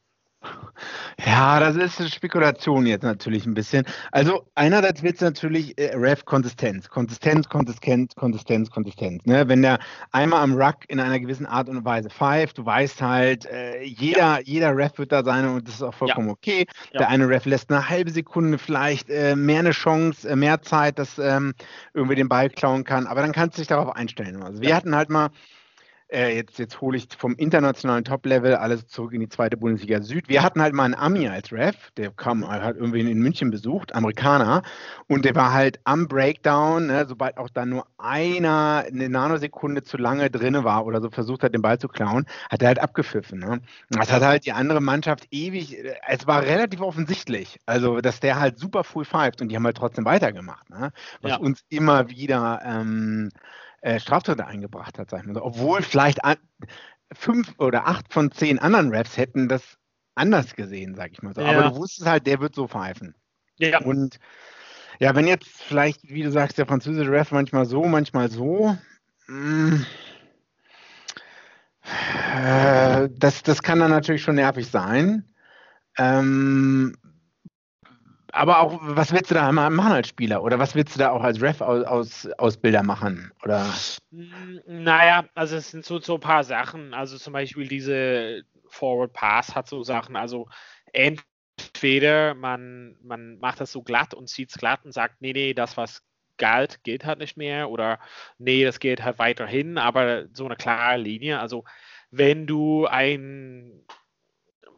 Ja, 1.26 1.58
das 1.58 1.74
ist 1.74 1.98
eine 1.98 2.08
Spekulation 2.08 2.86
jetzt 2.86 3.02
natürlich 3.02 3.44
ein 3.44 3.54
bisschen. 3.54 3.84
Also 4.12 4.46
einerseits 4.54 5.02
wird 5.02 5.16
es 5.16 5.20
natürlich 5.20 5.76
äh, 5.76 5.96
Ref 5.96 6.24
Konsistenz. 6.24 6.88
Konsistenz, 6.88 7.48
Konsistenz, 7.48 8.14
Konsistenz, 8.14 8.70
Konsistenz. 8.70 9.26
Ne? 9.26 9.48
Wenn 9.48 9.62
der 9.62 9.80
einmal 10.12 10.42
am 10.42 10.54
Ruck 10.54 10.76
in 10.86 11.00
einer 11.00 11.18
gewissen 11.18 11.44
Art 11.44 11.68
und 11.68 11.84
Weise 11.84 12.08
pfeift, 12.08 12.58
du 12.58 12.64
weißt 12.64 13.02
halt, 13.02 13.46
äh, 13.46 13.82
jeder, 13.82 14.40
jeder 14.42 14.76
Ref 14.76 14.96
wird 14.98 15.10
da 15.10 15.24
sein 15.24 15.44
und 15.48 15.66
das 15.66 15.74
ist 15.76 15.82
auch 15.82 15.94
vollkommen 15.94 16.30
okay. 16.30 16.66
Ja. 16.92 17.00
Der 17.00 17.08
eine 17.08 17.28
Ref 17.28 17.44
lässt 17.44 17.70
eine 17.70 17.88
halbe 17.88 18.12
Sekunde 18.12 18.58
vielleicht 18.58 19.10
äh, 19.10 19.34
mehr 19.34 19.58
eine 19.58 19.72
Chance, 19.72 20.28
äh, 20.28 20.36
mehr 20.36 20.62
Zeit, 20.62 21.00
dass 21.00 21.18
ähm, 21.18 21.52
irgendwie 21.94 22.14
den 22.14 22.28
Ball 22.28 22.48
klauen 22.48 22.84
kann, 22.84 23.08
aber 23.08 23.22
dann 23.22 23.32
kannst 23.32 23.58
du 23.58 23.60
dich 23.62 23.68
darauf 23.68 23.96
einstellen. 23.96 24.40
Also 24.44 24.60
wir 24.62 24.68
Ja. 24.68 24.76
hatten 24.76 24.94
halt 24.94 25.10
mal 25.10 25.30
äh, 26.10 26.34
jetzt, 26.36 26.58
jetzt 26.58 26.80
hole 26.80 26.96
ich 26.96 27.08
vom 27.16 27.34
internationalen 27.34 28.04
Top-Level 28.04 28.54
alles 28.54 28.86
zurück 28.86 29.12
in 29.12 29.20
die 29.20 29.28
zweite 29.28 29.56
Bundesliga 29.56 30.00
Süd. 30.00 30.28
Wir 30.28 30.42
hatten 30.42 30.62
halt 30.62 30.74
mal 30.74 30.84
einen 30.84 30.94
Ami 30.94 31.28
als 31.28 31.52
Ref, 31.52 31.90
der 31.96 32.10
kam, 32.10 32.48
hat 32.48 32.76
irgendwie 32.76 33.00
in 33.00 33.18
München 33.18 33.50
besucht, 33.50 33.94
Amerikaner, 33.94 34.62
und 35.06 35.24
der 35.24 35.34
war 35.34 35.52
halt 35.52 35.80
am 35.84 36.08
Breakdown, 36.08 36.86
ne, 36.86 37.06
sobald 37.06 37.36
auch 37.36 37.50
da 37.50 37.66
nur 37.66 37.86
einer 37.98 38.84
eine 38.86 39.08
Nanosekunde 39.08 39.82
zu 39.82 39.96
lange 39.98 40.30
drin 40.30 40.64
war 40.64 40.86
oder 40.86 41.00
so 41.00 41.10
versucht 41.10 41.42
hat, 41.42 41.54
den 41.54 41.62
Ball 41.62 41.78
zu 41.78 41.88
klauen, 41.88 42.24
hat 42.50 42.62
er 42.62 42.68
halt 42.68 42.78
abgepfiffen. 42.78 43.38
Ne? 43.38 43.60
Das 43.90 44.10
hat 44.10 44.22
halt 44.22 44.46
die 44.46 44.52
andere 44.52 44.80
Mannschaft 44.80 45.26
ewig, 45.30 45.76
es 46.06 46.26
war 46.26 46.42
relativ 46.42 46.80
offensichtlich, 46.80 47.58
also 47.66 48.00
dass 48.00 48.20
der 48.20 48.40
halt 48.40 48.58
super 48.58 48.82
full 48.84 49.04
pfeift 49.04 49.42
und 49.42 49.48
die 49.48 49.56
haben 49.56 49.64
halt 49.64 49.76
trotzdem 49.76 50.04
weitergemacht, 50.04 50.70
ne? 50.70 50.90
was 51.20 51.32
ja. 51.32 51.36
uns 51.36 51.64
immer 51.68 52.08
wieder 52.08 52.62
ähm, 52.64 53.30
äh, 53.80 54.00
Straftritte 54.00 54.46
eingebracht 54.46 54.98
hat, 54.98 55.10
sag 55.10 55.20
ich 55.20 55.26
mal 55.26 55.34
so. 55.34 55.44
Obwohl 55.44 55.82
vielleicht 55.82 56.24
an, 56.24 56.36
fünf 57.12 57.54
oder 57.58 57.86
acht 57.86 58.12
von 58.12 58.30
zehn 58.32 58.58
anderen 58.58 58.94
Raps 58.94 59.16
hätten 59.16 59.48
das 59.48 59.78
anders 60.14 60.54
gesehen, 60.56 60.94
sag 60.94 61.12
ich 61.12 61.22
mal 61.22 61.34
so. 61.34 61.40
Ja. 61.40 61.50
Aber 61.50 61.70
du 61.70 61.76
wusstest 61.76 62.08
halt, 62.08 62.26
der 62.26 62.40
wird 62.40 62.54
so 62.54 62.66
pfeifen. 62.66 63.14
Ja. 63.58 63.80
Und 63.80 64.18
ja, 64.98 65.14
wenn 65.14 65.26
jetzt 65.26 65.46
vielleicht, 65.46 66.08
wie 66.08 66.22
du 66.22 66.32
sagst, 66.32 66.58
der 66.58 66.66
französische 66.66 67.10
Ref 67.10 67.30
manchmal 67.30 67.66
so, 67.66 67.84
manchmal 67.84 68.30
so, 68.30 68.76
mh, 69.28 69.76
mm, 69.76 69.86
äh, 72.36 73.08
das, 73.12 73.42
das 73.42 73.62
kann 73.62 73.78
dann 73.78 73.90
natürlich 73.90 74.22
schon 74.22 74.34
nervig 74.34 74.68
sein. 74.68 75.24
Ähm, 75.96 76.96
aber 78.32 78.60
auch, 78.60 78.78
was 78.82 79.12
willst 79.12 79.30
du 79.30 79.34
da 79.34 79.50
machen 79.52 79.92
als 79.92 80.08
Spieler? 80.08 80.42
Oder 80.42 80.58
was 80.58 80.74
willst 80.74 80.94
du 80.94 80.98
da 80.98 81.10
auch 81.10 81.22
als 81.22 81.40
Ref 81.40 81.60
aus, 81.60 82.28
machen? 82.82 83.32
Oder? 83.42 83.66
Hm, 84.10 84.60
naja, 84.66 85.24
also 85.34 85.56
es 85.56 85.70
sind 85.70 85.84
so, 85.84 86.00
so 86.00 86.14
ein 86.14 86.20
paar 86.20 86.44
Sachen. 86.44 86.94
Also 86.94 87.18
zum 87.18 87.32
Beispiel 87.32 87.68
diese 87.68 88.42
Forward 88.68 89.12
Pass 89.12 89.54
hat 89.54 89.68
so 89.68 89.82
Sachen. 89.82 90.16
Also 90.16 90.48
entweder 90.92 92.34
man, 92.34 92.96
man 93.02 93.38
macht 93.38 93.60
das 93.60 93.72
so 93.72 93.82
glatt 93.82 94.14
und 94.14 94.28
zieht 94.28 94.50
es 94.50 94.58
glatt 94.58 94.84
und 94.84 94.92
sagt, 94.92 95.20
nee, 95.20 95.32
nee, 95.32 95.54
das, 95.54 95.76
was 95.76 96.02
galt, 96.36 96.84
geht 96.84 97.04
halt 97.04 97.18
nicht 97.18 97.36
mehr. 97.36 97.70
Oder 97.70 97.98
nee, 98.38 98.64
das 98.64 98.78
geht 98.78 99.02
halt 99.02 99.18
weiterhin, 99.18 99.78
aber 99.78 100.26
so 100.32 100.44
eine 100.44 100.56
klare 100.56 100.98
Linie. 100.98 101.40
Also 101.40 101.64
wenn 102.10 102.46
du 102.46 102.86
ein 102.86 103.84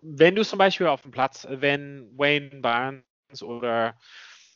wenn 0.02 0.34
du 0.34 0.42
zum 0.44 0.58
Beispiel 0.58 0.86
auf 0.86 1.02
dem 1.02 1.10
Platz, 1.10 1.46
wenn 1.50 2.08
Wayne 2.16 2.60
Barnes 2.62 3.04
oder 3.42 3.94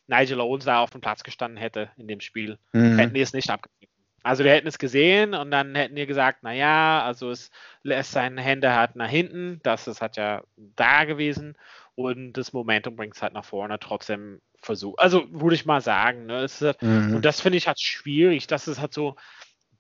Nigel 0.06 0.40
Owens 0.40 0.64
da 0.64 0.80
auf 0.80 0.90
dem 0.90 1.00
Platz 1.00 1.22
gestanden 1.22 1.56
hätte 1.56 1.90
in 1.96 2.08
dem 2.08 2.20
Spiel, 2.20 2.58
mhm. 2.72 2.98
hätten 2.98 3.14
die 3.14 3.20
es 3.20 3.32
nicht 3.32 3.50
abgegeben. 3.50 3.92
Also 4.22 4.42
die 4.42 4.48
hätten 4.48 4.66
es 4.66 4.78
gesehen 4.78 5.34
und 5.34 5.50
dann 5.50 5.74
hätten 5.74 5.96
die 5.96 6.06
gesagt, 6.06 6.42
naja, 6.42 7.04
also 7.04 7.30
es 7.30 7.50
lässt 7.82 8.12
seine 8.12 8.40
Hände 8.40 8.74
halt 8.74 8.96
nach 8.96 9.08
hinten, 9.08 9.60
das 9.62 9.86
ist 9.86 10.00
halt 10.00 10.16
ja 10.16 10.42
da 10.56 11.04
gewesen 11.04 11.58
und 11.94 12.32
das 12.32 12.54
Momentum 12.54 12.96
bringt 12.96 13.16
es 13.16 13.22
halt 13.22 13.34
nach 13.34 13.44
vorne 13.44 13.78
trotzdem 13.78 14.40
versucht. 14.62 14.98
Also 14.98 15.30
würde 15.30 15.54
ich 15.56 15.66
mal 15.66 15.82
sagen, 15.82 16.24
ne, 16.24 16.46
halt, 16.48 16.82
mhm. 16.82 17.16
und 17.16 17.24
das 17.24 17.42
finde 17.42 17.58
ich 17.58 17.66
halt 17.66 17.80
schwierig, 17.80 18.46
das 18.46 18.66
ist 18.66 18.80
halt 18.80 18.94
so 18.94 19.16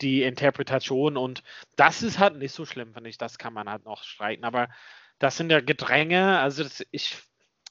die 0.02 0.22
Interpretation 0.22 1.16
und 1.16 1.42
das 1.76 2.02
ist 2.02 2.18
halt 2.18 2.36
nicht 2.36 2.52
so 2.52 2.66
schlimm, 2.66 2.92
finde 2.92 3.08
ich, 3.08 3.16
das 3.16 3.38
kann 3.38 3.54
man 3.54 3.70
halt 3.70 3.86
noch 3.86 4.02
streiten, 4.02 4.44
aber 4.44 4.68
das 5.18 5.38
sind 5.38 5.50
ja 5.50 5.60
Gedränge, 5.60 6.38
also 6.40 6.64
das, 6.64 6.84
ich 6.90 7.16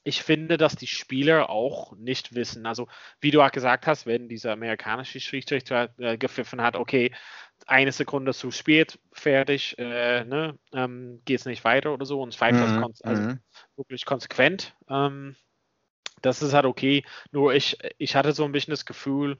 ich 0.03 0.21
finde, 0.21 0.57
dass 0.57 0.75
die 0.75 0.87
Spieler 0.87 1.49
auch 1.49 1.95
nicht 1.95 2.35
wissen. 2.35 2.65
Also, 2.65 2.87
wie 3.21 3.31
du 3.31 3.41
auch 3.41 3.51
gesagt 3.51 3.87
hast, 3.87 4.05
wenn 4.05 4.27
dieser 4.27 4.51
amerikanische 4.51 5.19
Schiedsrichter 5.19 5.89
äh, 5.97 6.17
gepfiffen 6.17 6.61
hat, 6.61 6.75
okay, 6.75 7.13
eine 7.65 7.91
Sekunde 7.91 8.33
zu 8.33 8.51
spät, 8.51 8.99
fertig, 9.13 9.77
äh, 9.77 10.25
ne, 10.25 10.57
ähm, 10.73 11.21
geht 11.23 11.39
es 11.39 11.45
nicht 11.45 11.63
weiter 11.63 11.93
oder 11.93 12.05
so 12.05 12.21
und 12.21 12.35
pfeift 12.35 12.59
mhm, 12.59 12.81
das 12.81 13.01
also 13.01 13.21
mhm. 13.21 13.39
wirklich 13.77 14.05
konsequent. 14.05 14.75
Ähm, 14.89 15.37
das 16.21 16.41
ist 16.41 16.53
halt 16.53 16.65
okay. 16.65 17.05
Nur 17.31 17.53
ich, 17.53 17.77
ich 17.97 18.15
hatte 18.15 18.33
so 18.33 18.43
ein 18.43 18.51
bisschen 18.51 18.71
das 18.71 18.85
Gefühl, 18.85 19.37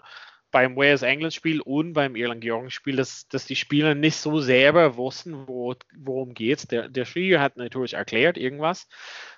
beim 0.52 0.76
Wales-England-Spiel 0.76 1.62
und 1.62 1.94
beim 1.94 2.16
Irland-Georgien-Spiel, 2.16 2.96
dass, 2.96 3.28
dass 3.28 3.46
die 3.48 3.56
Spieler 3.56 3.96
nicht 3.96 4.18
so 4.18 4.40
selber 4.40 4.96
wussten, 4.98 5.48
wo, 5.48 5.74
worum 5.98 6.36
geht 6.36 6.72
Der, 6.72 6.90
der 6.90 7.06
Schiri 7.06 7.40
hat 7.40 7.58
natürlich 7.58 7.96
erklärt 7.96 8.38
irgendwas, 8.38 8.88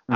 mhm. 0.07 0.15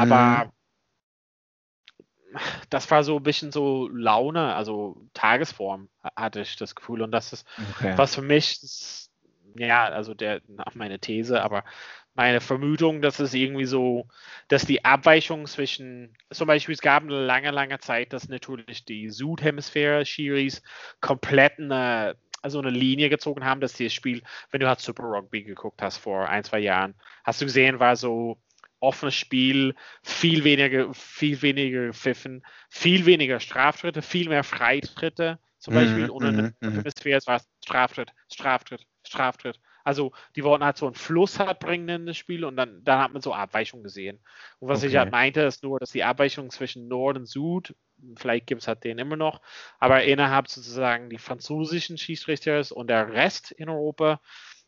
Das 2.69 2.89
war 2.91 3.03
so 3.03 3.17
ein 3.17 3.23
bisschen 3.23 3.51
so 3.51 3.88
Laune, 3.88 4.55
also 4.55 5.01
Tagesform 5.13 5.89
hatte 6.15 6.41
ich 6.41 6.55
das 6.55 6.75
Gefühl. 6.75 7.01
Und 7.01 7.11
das 7.11 7.34
ist, 7.34 7.47
okay. 7.75 7.93
was 7.97 8.15
für 8.15 8.21
mich, 8.21 8.61
das, 8.61 9.11
ja, 9.55 9.86
also 9.86 10.13
der, 10.13 10.41
meine 10.73 10.99
These, 10.99 11.41
aber 11.41 11.63
meine 12.15 12.41
Vermutung, 12.41 13.01
dass 13.01 13.19
es 13.19 13.34
irgendwie 13.34 13.65
so, 13.65 14.07
dass 14.49 14.65
die 14.65 14.84
Abweichung 14.84 15.47
zwischen, 15.47 16.17
zum 16.32 16.47
Beispiel, 16.47 16.73
es 16.73 16.82
gab 16.82 17.03
eine 17.03 17.25
lange, 17.25 17.51
lange 17.51 17.80
Zeit, 17.80 18.13
dass 18.13 18.27
natürlich 18.27 18.84
die 18.84 19.09
Südhemisphäre-Schiris 19.09 20.61
komplett 20.99 21.59
eine, 21.59 22.17
also 22.41 22.59
eine 22.59 22.71
Linie 22.71 23.09
gezogen 23.09 23.45
haben, 23.45 23.61
dass 23.61 23.73
dieses 23.73 23.93
Spiel, 23.93 24.21
wenn 24.51 24.59
du 24.59 24.67
halt 24.67 24.82
Super 24.82 25.03
Rugby 25.03 25.43
geguckt 25.43 25.82
hast 25.82 25.97
vor 25.97 26.27
ein, 26.27 26.43
zwei 26.43 26.59
Jahren, 26.59 26.95
hast 27.23 27.41
du 27.41 27.45
gesehen, 27.45 27.80
war 27.80 27.95
so 27.95 28.38
offenes 28.80 29.15
Spiel, 29.15 29.75
viel 30.03 30.43
weniger, 30.43 30.93
viel 30.93 31.41
weniger 31.41 31.93
Pfiffen, 31.93 32.43
viel 32.69 33.05
weniger 33.05 33.39
Straftritte, 33.39 34.01
viel 34.01 34.30
mehr 34.30 34.43
Freitritte. 34.43 35.39
Zum 35.57 35.73
Beispiel 35.73 36.07
mm, 36.07 36.11
ohne 36.11 36.55
mm, 36.61 36.67
mm. 36.67 36.84
es 36.86 37.27
war 37.27 37.41
Straftritt, 37.63 38.13
Straftritt, 38.32 38.86
Straftritt. 39.05 39.59
Also 39.84 40.11
die 40.36 40.43
wollten 40.43 40.63
halt 40.63 40.77
so 40.77 40.86
einen 40.86 40.95
Fluss 40.95 41.39
halt 41.39 41.59
bringen 41.59 41.89
in 41.89 42.05
das 42.05 42.17
Spiel 42.17 42.45
und 42.45 42.55
dann, 42.55 42.84
dann 42.84 42.99
hat 42.99 43.11
man 43.11 43.21
so 43.21 43.34
Abweichungen 43.34 43.84
gesehen. 43.84 44.19
Und 44.59 44.69
was 44.69 44.80
okay. 44.80 44.88
ich 44.88 44.97
halt 44.97 45.11
meinte, 45.11 45.41
ist 45.41 45.63
nur, 45.63 45.80
dass 45.80 45.91
die 45.91 46.03
Abweichung 46.03 46.49
zwischen 46.49 46.88
Nord 46.88 47.17
und 47.17 47.25
Süd, 47.25 47.75
vielleicht 48.15 48.47
gibt 48.47 48.61
es 48.61 48.67
halt 48.67 48.84
den 48.84 48.99
immer 48.99 49.15
noch, 49.15 49.41
aber 49.80 50.03
innerhalb 50.03 50.47
sozusagen 50.47 51.09
die 51.09 51.17
französischen 51.17 51.97
Schiedsrichters 51.97 52.71
und 52.71 52.88
der 52.88 53.11
Rest 53.11 53.51
in 53.51 53.67
Europa 53.67 54.21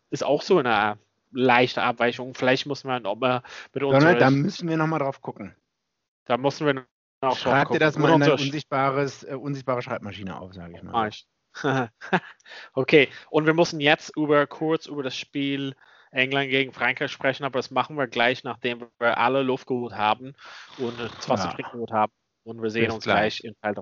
ist 0.09 0.23
auch 0.23 0.41
so 0.41 0.57
eine 0.57 0.97
leichte 1.31 1.81
Abweichung. 1.81 2.33
Vielleicht 2.33 2.65
muss 2.65 2.83
man 2.83 3.05
auch 3.05 3.15
mal 3.15 3.41
mit 3.73 3.83
uns. 3.83 4.03
Da 4.03 4.29
müssen 4.29 4.69
wir 4.69 4.77
nochmal 4.77 4.99
drauf 4.99 5.21
gucken. 5.21 5.55
Da 6.25 6.37
müssen 6.37 6.65
wir 6.65 6.85
auch 7.21 7.37
Schreib 7.37 7.69
dir 7.69 7.79
das 7.79 7.97
mal 7.97 8.13
in 8.15 8.23
eine 8.23 8.33
unsichtbares, 8.33 9.23
äh, 9.23 9.35
unsichtbare 9.35 9.81
Schreibmaschine 9.81 10.39
auf, 10.39 10.53
sage 10.53 10.73
ich 10.75 10.83
mal. 10.83 11.11
okay, 12.73 13.09
und 13.29 13.45
wir 13.45 13.53
müssen 13.53 13.79
jetzt 13.79 14.15
über 14.15 14.47
kurz 14.47 14.85
über 14.85 15.03
das 15.03 15.15
Spiel 15.15 15.75
England 16.11 16.49
gegen 16.49 16.73
Frankreich 16.73 17.11
sprechen, 17.11 17.43
aber 17.43 17.59
das 17.59 17.71
machen 17.71 17.97
wir 17.97 18.07
gleich, 18.07 18.43
nachdem 18.43 18.87
wir 18.99 19.17
alle 19.17 19.43
Luft 19.43 19.67
geholt 19.67 19.93
haben 19.93 20.33
und 20.77 20.99
das 20.99 21.29
Wasser 21.29 21.49
ja. 21.49 21.53
trinken 21.53 21.71
geholt 21.73 21.91
haben. 21.91 22.11
Und 22.43 22.61
wir 22.61 22.71
sehen 22.71 22.85
Bis 22.85 22.95
uns 22.95 23.03
gleich, 23.03 23.39
gleich 23.39 23.43
in 23.43 23.55
Teil 23.61 23.75
3. 23.75 23.81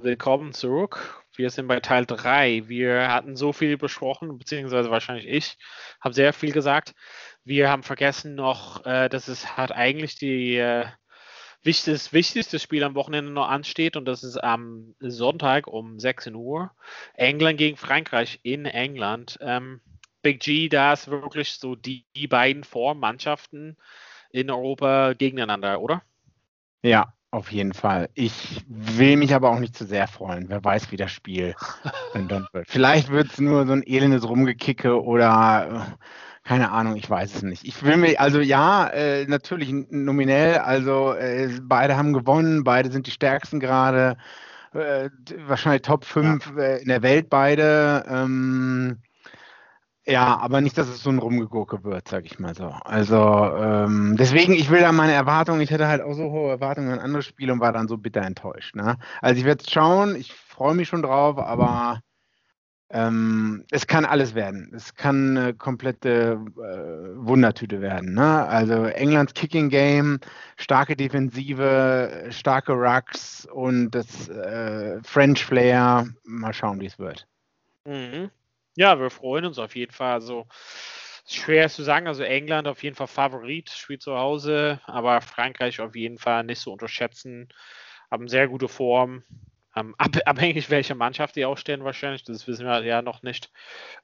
Willkommen 0.00 0.52
zurück. 0.52 1.24
Wir 1.34 1.50
sind 1.50 1.66
bei 1.66 1.80
Teil 1.80 2.06
3. 2.06 2.68
Wir 2.68 3.12
hatten 3.12 3.34
so 3.34 3.52
viel 3.52 3.76
besprochen, 3.76 4.38
beziehungsweise 4.38 4.90
wahrscheinlich 4.92 5.26
ich 5.26 5.58
habe 6.00 6.14
sehr 6.14 6.32
viel 6.32 6.52
gesagt. 6.52 6.94
Wir 7.42 7.68
haben 7.68 7.82
vergessen 7.82 8.36
noch, 8.36 8.86
äh, 8.86 9.08
dass 9.08 9.26
es 9.26 9.56
hat 9.56 9.72
eigentlich 9.72 10.14
die 10.16 10.56
äh, 10.56 10.86
wichtigste, 11.64 12.12
wichtigste 12.12 12.60
Spiel 12.60 12.84
am 12.84 12.94
Wochenende 12.94 13.32
noch 13.32 13.48
ansteht 13.48 13.96
und 13.96 14.04
das 14.04 14.22
ist 14.22 14.36
am 14.36 14.94
Sonntag 15.00 15.66
um 15.66 15.98
16 15.98 16.36
Uhr. 16.36 16.70
England 17.14 17.58
gegen 17.58 17.76
Frankreich 17.76 18.38
in 18.44 18.66
England. 18.66 19.36
Ähm, 19.40 19.80
Big 20.22 20.40
G, 20.40 20.68
da 20.68 20.92
ist 20.92 21.08
wirklich 21.08 21.54
so 21.54 21.74
die, 21.74 22.06
die 22.14 22.28
beiden 22.28 22.62
Vormannschaften 22.62 23.76
in 24.30 24.48
Europa 24.48 25.14
gegeneinander, 25.14 25.80
oder? 25.80 26.02
Ja, 26.82 27.12
auf 27.30 27.52
jeden 27.52 27.74
Fall. 27.74 28.08
Ich 28.14 28.64
will 28.68 29.16
mich 29.16 29.34
aber 29.34 29.50
auch 29.50 29.58
nicht 29.58 29.76
zu 29.76 29.84
sehr 29.84 30.08
freuen. 30.08 30.48
Wer 30.48 30.64
weiß, 30.64 30.90
wie 30.90 30.96
das 30.96 31.12
Spiel 31.12 31.54
dann 32.14 32.46
wird. 32.52 32.66
Vielleicht 32.68 33.10
wird 33.10 33.32
es 33.32 33.38
nur 33.38 33.66
so 33.66 33.72
ein 33.72 33.82
elendes 33.86 34.26
Rumgekicke 34.26 35.02
oder 35.02 35.88
äh, 35.88 36.04
keine 36.48 36.70
Ahnung, 36.70 36.96
ich 36.96 37.08
weiß 37.08 37.34
es 37.34 37.42
nicht. 37.42 37.64
Ich 37.64 37.82
will 37.82 37.98
mir, 37.98 38.18
also 38.18 38.40
ja, 38.40 38.86
äh, 38.88 39.26
natürlich 39.26 39.70
nominell, 39.90 40.58
also 40.58 41.12
äh, 41.12 41.50
beide 41.62 41.96
haben 41.96 42.14
gewonnen, 42.14 42.64
beide 42.64 42.90
sind 42.90 43.06
die 43.06 43.10
stärksten 43.10 43.60
gerade. 43.60 44.16
äh, 44.72 45.10
wahrscheinlich 45.46 45.82
Top 45.82 46.04
5 46.04 46.52
ja. 46.56 46.62
äh, 46.62 46.82
in 46.82 46.88
der 46.88 47.02
Welt 47.02 47.28
beide. 47.28 48.04
Ähm, 48.08 48.98
ja, 50.08 50.38
aber 50.38 50.62
nicht, 50.62 50.78
dass 50.78 50.88
es 50.88 51.02
so 51.02 51.10
ein 51.10 51.18
Rumgegurke 51.18 51.84
wird, 51.84 52.08
sag 52.08 52.24
ich 52.24 52.38
mal 52.38 52.54
so. 52.54 52.64
Also 52.64 53.16
ähm, 53.16 54.16
deswegen, 54.18 54.54
ich 54.54 54.70
will 54.70 54.80
da 54.80 54.90
meine 54.90 55.12
Erwartungen, 55.12 55.60
ich 55.60 55.70
hätte 55.70 55.86
halt 55.86 56.00
auch 56.00 56.14
so 56.14 56.30
hohe 56.30 56.50
Erwartungen 56.50 56.90
an 56.90 56.98
andere 56.98 57.22
Spiele 57.22 57.52
und 57.52 57.60
war 57.60 57.72
dann 57.72 57.88
so 57.88 57.98
bitter 57.98 58.22
enttäuscht. 58.22 58.74
Ne? 58.74 58.96
Also 59.20 59.38
ich 59.38 59.44
werde 59.44 59.64
schauen, 59.68 60.16
ich 60.16 60.32
freue 60.32 60.74
mich 60.74 60.88
schon 60.88 61.02
drauf, 61.02 61.38
aber 61.38 62.00
ähm, 62.88 63.66
es 63.70 63.86
kann 63.86 64.06
alles 64.06 64.34
werden. 64.34 64.72
Es 64.74 64.94
kann 64.94 65.36
eine 65.36 65.52
komplette 65.52 66.40
äh, 66.56 67.16
Wundertüte 67.16 67.82
werden. 67.82 68.14
Ne? 68.14 68.46
Also 68.46 68.84
Englands 68.84 69.34
Kicking 69.34 69.68
Game, 69.68 70.20
starke 70.56 70.96
Defensive, 70.96 72.28
starke 72.30 72.72
Rucks 72.72 73.46
und 73.52 73.90
das 73.90 74.30
äh, 74.30 75.02
French 75.02 75.44
Flair. 75.44 76.06
Mal 76.24 76.54
schauen, 76.54 76.80
wie 76.80 76.86
es 76.86 76.98
wird. 76.98 77.26
Mhm. 77.84 78.30
Ja, 78.78 79.00
wir 79.00 79.10
freuen 79.10 79.44
uns 79.44 79.58
auf 79.58 79.74
jeden 79.74 79.90
Fall. 79.90 80.12
Also 80.12 80.46
schwer 81.26 81.68
zu 81.68 81.82
sagen. 81.82 82.06
Also 82.06 82.22
England 82.22 82.68
auf 82.68 82.84
jeden 82.84 82.94
Fall 82.94 83.08
Favorit, 83.08 83.70
spielt 83.70 84.02
zu 84.02 84.16
Hause, 84.16 84.80
aber 84.84 85.20
Frankreich 85.20 85.80
auf 85.80 85.96
jeden 85.96 86.16
Fall 86.16 86.44
nicht 86.44 86.60
zu 86.60 86.70
unterschätzen. 86.70 87.48
Haben 88.08 88.28
sehr 88.28 88.46
gute 88.46 88.68
Form. 88.68 89.24
Ähm, 89.74 89.96
ab, 89.98 90.10
abhängig 90.26 90.70
welche 90.70 90.94
Mannschaft 90.94 91.34
die 91.34 91.44
aufstellen 91.44 91.82
wahrscheinlich, 91.82 92.22
das 92.22 92.46
wissen 92.46 92.66
wir 92.66 92.84
ja 92.84 93.02
noch 93.02 93.24
nicht. 93.24 93.50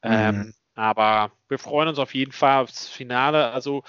Mhm. 0.03 0.11
Ähm, 0.11 0.55
aber 0.75 1.31
wir 1.49 1.61
freuen 1.61 1.87
uns 1.87 2.01
auf 2.01 2.13
jeden 2.13 2.33
Fall 2.33 2.65
aufs 2.65 2.89
Finale. 2.89 3.53
Also 3.53 3.85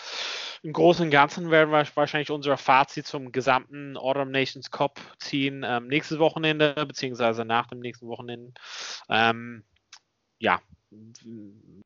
im 0.61 0.71
Großen 0.71 1.05
und 1.05 1.09
Ganzen 1.09 1.49
werden 1.49 1.71
wir 1.71 1.83
wahrscheinlich 1.95 2.29
unser 2.29 2.57
Fazit 2.57 3.07
zum 3.07 3.31
gesamten 3.31 3.97
Autumn 3.97 4.29
Nations 4.29 4.69
Cup 4.69 5.01
ziehen 5.17 5.65
ähm, 5.65 5.87
nächstes 5.87 6.19
Wochenende, 6.19 6.75
beziehungsweise 6.87 7.43
nach 7.43 7.65
dem 7.65 7.79
nächsten 7.79 8.05
Wochenende. 8.05 8.53
Ähm, 9.09 9.63
ja, 10.39 10.61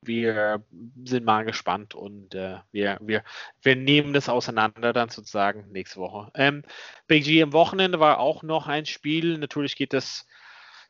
wir 0.01 0.63
sind 1.03 1.25
mal 1.25 1.45
gespannt 1.45 1.95
und 1.95 2.35
äh, 2.35 2.57
wir, 2.71 2.97
wir, 3.01 3.23
wir 3.61 3.75
nehmen 3.75 4.13
das 4.13 4.29
auseinander 4.29 4.93
dann 4.93 5.09
sozusagen 5.09 5.71
nächste 5.71 5.99
Woche. 5.99 6.31
Ähm, 6.35 6.63
Big 7.07 7.23
G 7.23 7.41
am 7.41 7.53
Wochenende 7.53 7.99
war 7.99 8.19
auch 8.19 8.43
noch 8.43 8.67
ein 8.67 8.85
Spiel. 8.85 9.37
Natürlich 9.37 9.75
geht 9.75 9.93
das, 9.93 10.27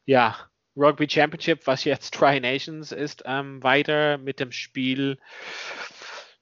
ja, 0.05 0.35
Rugby 0.75 1.09
Championship, 1.09 1.65
was 1.67 1.83
jetzt 1.83 2.13
Tri 2.15 2.39
Nations 2.39 2.91
ist, 2.91 3.23
ähm, 3.25 3.63
weiter 3.63 4.17
mit 4.17 4.39
dem 4.39 4.51
Spiel 4.51 5.17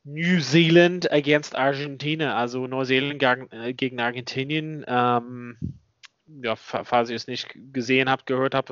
New 0.04 0.40
Zealand 0.40 1.12
against 1.12 1.56
Argentina, 1.56 2.38
also 2.38 2.66
Neuseeland 2.66 3.52
äh, 3.52 3.74
gegen 3.74 4.00
Argentinien. 4.00 4.86
Ähm, 4.88 5.58
ja, 6.44 6.56
falls 6.56 7.10
ihr 7.10 7.16
es 7.16 7.28
nicht 7.28 7.48
gesehen 7.74 8.10
habt, 8.10 8.26
gehört 8.26 8.54
habt, 8.54 8.72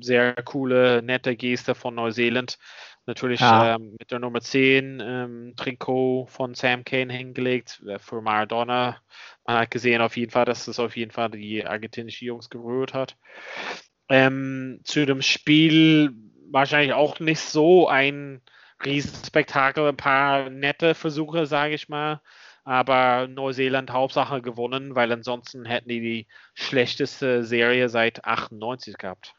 sehr 0.00 0.34
coole, 0.44 1.02
nette 1.02 1.36
Geste 1.36 1.74
von 1.74 1.94
Neuseeland. 1.94 2.58
Natürlich 3.06 3.40
ja. 3.40 3.74
ähm, 3.74 3.96
mit 3.98 4.10
der 4.12 4.20
Nummer 4.20 4.40
10 4.40 5.02
ähm, 5.04 5.54
Trikot 5.56 6.26
von 6.26 6.54
Sam 6.54 6.84
Kane 6.84 7.12
hingelegt 7.12 7.82
äh, 7.86 7.98
für 7.98 8.22
Maradona. 8.22 8.98
Man 9.44 9.58
hat 9.58 9.70
gesehen 9.72 10.00
auf 10.00 10.16
jeden 10.16 10.30
Fall, 10.30 10.44
dass 10.44 10.66
das 10.66 10.78
auf 10.78 10.96
jeden 10.96 11.10
Fall 11.10 11.30
die 11.30 11.66
argentinische 11.66 12.24
Jungs 12.24 12.48
gerührt 12.48 12.94
hat. 12.94 13.16
Ähm, 14.08 14.80
zu 14.84 15.04
dem 15.04 15.22
Spiel 15.22 16.12
wahrscheinlich 16.50 16.92
auch 16.92 17.18
nicht 17.18 17.40
so 17.40 17.88
ein 17.88 18.40
Riesenspektakel, 18.84 19.88
ein 19.88 19.96
paar 19.96 20.50
nette 20.50 20.94
Versuche, 20.94 21.46
sage 21.46 21.74
ich 21.74 21.88
mal 21.88 22.20
aber 22.64 23.26
Neuseeland 23.28 23.90
Hauptsache 23.90 24.42
gewonnen, 24.42 24.94
weil 24.94 25.10
ansonsten 25.12 25.64
hätten 25.64 25.88
die 25.88 26.00
die 26.00 26.26
schlechteste 26.54 27.44
Serie 27.44 27.88
seit 27.88 28.24
98 28.24 28.98
gehabt. 28.98 29.34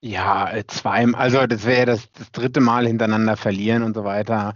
Ja, 0.00 0.50
äh, 0.52 0.66
zwei, 0.66 1.06
also 1.14 1.46
das 1.46 1.64
wäre 1.64 1.86
das, 1.86 2.10
das 2.12 2.32
dritte 2.32 2.60
Mal 2.60 2.86
hintereinander 2.86 3.36
verlieren 3.36 3.82
und 3.82 3.94
so 3.94 4.04
weiter. 4.04 4.54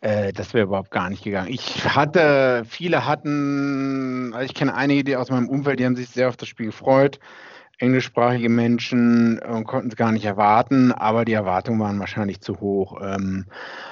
Äh, 0.00 0.32
das 0.32 0.54
wäre 0.54 0.66
überhaupt 0.66 0.90
gar 0.90 1.10
nicht 1.10 1.24
gegangen. 1.24 1.52
Ich 1.52 1.84
hatte, 1.84 2.64
viele 2.66 3.04
hatten, 3.04 4.32
also 4.32 4.44
ich 4.44 4.54
kenne 4.54 4.74
einige, 4.74 5.04
die 5.04 5.16
aus 5.16 5.30
meinem 5.30 5.48
Umfeld, 5.48 5.80
die 5.80 5.84
haben 5.84 5.96
sich 5.96 6.08
sehr 6.08 6.28
auf 6.28 6.36
das 6.36 6.48
Spiel 6.48 6.66
gefreut 6.66 7.18
englischsprachige 7.78 8.48
Menschen 8.48 9.38
äh, 9.38 9.62
konnten 9.64 9.88
es 9.88 9.96
gar 9.96 10.12
nicht 10.12 10.24
erwarten, 10.24 10.92
aber 10.92 11.24
die 11.24 11.34
Erwartungen 11.34 11.80
waren 11.80 12.00
wahrscheinlich 12.00 12.40
zu 12.40 12.60
hoch. 12.60 13.00
Ähm, 13.02 13.46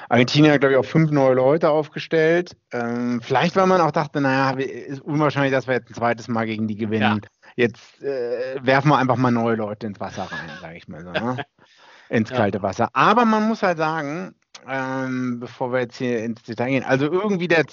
Argentinien 0.09 0.53
hat, 0.53 0.61
glaube 0.61 0.73
ich, 0.73 0.79
auch 0.79 0.85
fünf 0.85 1.11
neue 1.11 1.35
Leute 1.35 1.69
aufgestellt. 1.69 2.55
Ähm, 2.71 3.21
vielleicht, 3.21 3.55
weil 3.55 3.67
man 3.67 3.81
auch 3.81 3.91
dachte, 3.91 4.21
naja, 4.21 4.57
ist 4.57 5.01
unwahrscheinlich, 5.01 5.51
dass 5.51 5.67
wir 5.67 5.75
jetzt 5.75 5.89
ein 5.89 5.93
zweites 5.93 6.27
Mal 6.27 6.45
gegen 6.45 6.67
die 6.67 6.75
gewinnen. 6.75 7.21
Ja. 7.23 7.29
Jetzt 7.55 8.01
äh, 8.01 8.57
werfen 8.61 8.89
wir 8.89 8.97
einfach 8.97 9.17
mal 9.17 9.31
neue 9.31 9.55
Leute 9.55 9.87
ins 9.87 9.99
Wasser 9.99 10.23
rein, 10.23 10.49
sage 10.61 10.77
ich 10.77 10.87
mal 10.87 11.03
so. 11.03 11.11
Ne? 11.11 11.37
ins 12.09 12.29
kalte 12.29 12.57
ja. 12.57 12.63
Wasser. 12.63 12.89
Aber 12.93 13.23
man 13.25 13.47
muss 13.47 13.61
halt 13.61 13.77
sagen, 13.77 14.33
ähm, 14.67 15.39
bevor 15.39 15.71
wir 15.71 15.81
jetzt 15.81 15.97
hier 15.97 16.23
ins 16.23 16.41
Detail 16.43 16.69
gehen, 16.69 16.83
also 16.83 17.05
irgendwie 17.05 17.47
der 17.47 17.65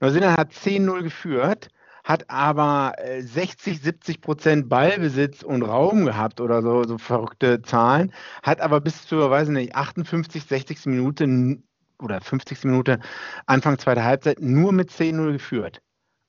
Neuseeland 0.00 0.38
hat 0.38 0.52
10-0 0.52 1.02
geführt 1.02 1.68
hat 2.06 2.30
aber 2.30 2.94
60, 3.18 3.74
äh, 3.74 3.82
70 3.82 4.20
Prozent 4.20 4.68
Ballbesitz 4.68 5.42
und 5.42 5.62
Raum 5.62 6.06
gehabt 6.06 6.40
oder 6.40 6.62
so, 6.62 6.84
so 6.84 6.98
verrückte 6.98 7.62
Zahlen, 7.62 8.12
hat 8.44 8.60
aber 8.60 8.80
bis 8.80 9.06
zur, 9.06 9.28
weiß 9.28 9.48
nicht, 9.48 9.74
58, 9.74 10.44
60. 10.44 10.86
Minute 10.86 11.58
oder 11.98 12.20
50. 12.20 12.64
Minute 12.64 13.00
Anfang 13.46 13.78
zweiter 13.78 14.04
Halbzeit 14.04 14.40
nur 14.40 14.72
mit 14.72 14.90
10-0 14.90 15.32
geführt. 15.32 15.82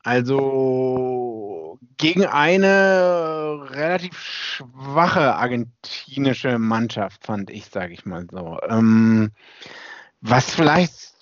Also 0.04 1.78
gegen 1.98 2.26
eine 2.26 3.68
relativ 3.70 4.18
schwache 4.20 5.36
argentinische 5.36 6.58
Mannschaft, 6.58 7.24
fand 7.24 7.52
ich, 7.52 7.68
sage 7.68 7.94
ich 7.94 8.04
mal 8.06 8.26
so. 8.32 8.58
Ähm, 8.68 9.30
was 10.22 10.56
vielleicht, 10.56 11.14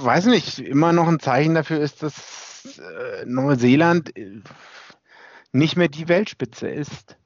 weiß 0.00 0.26
nicht, 0.26 0.58
immer 0.58 0.92
noch 0.92 1.08
ein 1.08 1.20
Zeichen 1.20 1.54
dafür 1.54 1.78
ist, 1.78 2.02
dass 2.02 2.43
äh, 2.78 3.24
Neuseeland 3.26 4.16
äh, 4.16 4.40
nicht 5.52 5.76
mehr 5.76 5.88
die 5.88 6.08
Weltspitze 6.08 6.68
ist. 6.68 7.16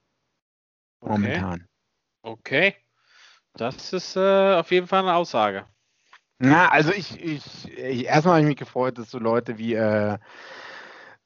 Momentan. 1.00 1.66
Okay. 2.22 2.74
Das 3.54 3.92
ist 3.92 4.16
äh, 4.16 4.54
auf 4.54 4.70
jeden 4.70 4.86
Fall 4.86 5.00
eine 5.00 5.14
Aussage. 5.14 5.64
Na, 6.38 6.68
also 6.68 6.92
ich, 6.92 7.20
ich, 7.20 7.76
ich 7.76 8.06
erstmal 8.06 8.34
habe 8.34 8.42
ich 8.42 8.48
mich 8.48 8.56
gefreut, 8.56 8.98
dass 8.98 9.10
so 9.10 9.18
Leute 9.18 9.58
wie 9.58 9.74
äh, 9.74 10.18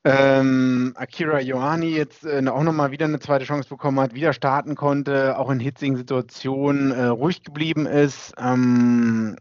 ähm, 0.05 0.95
Akira 0.97 1.41
Ioani 1.41 1.91
jetzt 1.91 2.25
äh, 2.25 2.43
auch 2.49 2.63
nochmal 2.63 2.91
wieder 2.91 3.05
eine 3.05 3.21
zweite 3.21 3.45
Chance 3.45 3.69
bekommen 3.69 4.01
hat, 4.01 4.15
wieder 4.15 4.33
starten 4.33 4.75
konnte, 4.75 5.39
auch 5.39 5.51
in 5.51 5.61
hitzigen 5.61 5.97
Situationen 5.97 6.93
äh, 6.93 7.05
ruhig 7.05 7.43
geblieben 7.43 7.87
ist. 7.87 8.33
Ähm, 8.39 9.37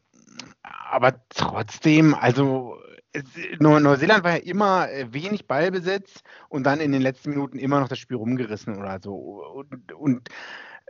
aber 0.61 1.15
trotzdem, 1.29 2.13
also 2.13 2.77
Neuseeland 3.59 4.23
war 4.23 4.31
ja 4.31 4.43
immer 4.43 4.89
äh, 4.89 5.11
wenig 5.11 5.47
Ballbesitz 5.47 6.23
und 6.49 6.63
dann 6.63 6.79
in 6.79 6.91
den 6.91 7.01
letzten 7.01 7.31
Minuten 7.31 7.59
immer 7.59 7.79
noch 7.79 7.87
das 7.87 7.99
Spiel 7.99 8.17
rumgerissen 8.17 8.77
oder 8.77 8.99
so. 9.01 9.13
Und, 9.13 9.91
und 9.91 10.29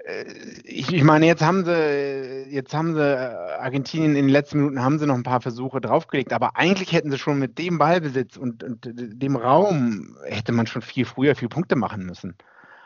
äh, 0.05 0.26
ich, 0.63 0.93
ich, 0.93 1.03
meine, 1.03 1.26
jetzt 1.26 1.41
haben 1.41 1.65
sie, 1.65 2.45
jetzt 2.49 2.74
haben 2.74 2.93
sie 2.93 3.01
äh, 3.01 3.59
Argentinien 3.59 4.15
in 4.15 4.28
den 4.28 4.30
letzten 4.30 4.57
Minuten 4.57 4.84
haben 4.84 4.99
sie 4.99 5.07
noch 5.07 5.15
ein 5.15 5.24
paar 5.24 5.41
Versuche 5.41 5.82
draufgelegt, 5.82 6.34
aber 6.34 6.57
eigentlich 6.57 6.91
hätten 6.91 7.11
sie 7.11 7.17
schon 7.17 7.39
mit 7.39 7.57
dem 7.57 7.78
Ballbesitz 7.78 8.38
und, 8.38 8.63
und 8.63 8.88
dem 8.93 9.36
Raum 9.36 10.15
hätte 10.26 10.51
man 10.51 10.67
schon 10.67 10.82
viel 10.82 11.05
früher 11.05 11.36
viel 11.36 11.49
Punkte 11.49 11.76
machen 11.76 12.05
müssen. 12.05 12.36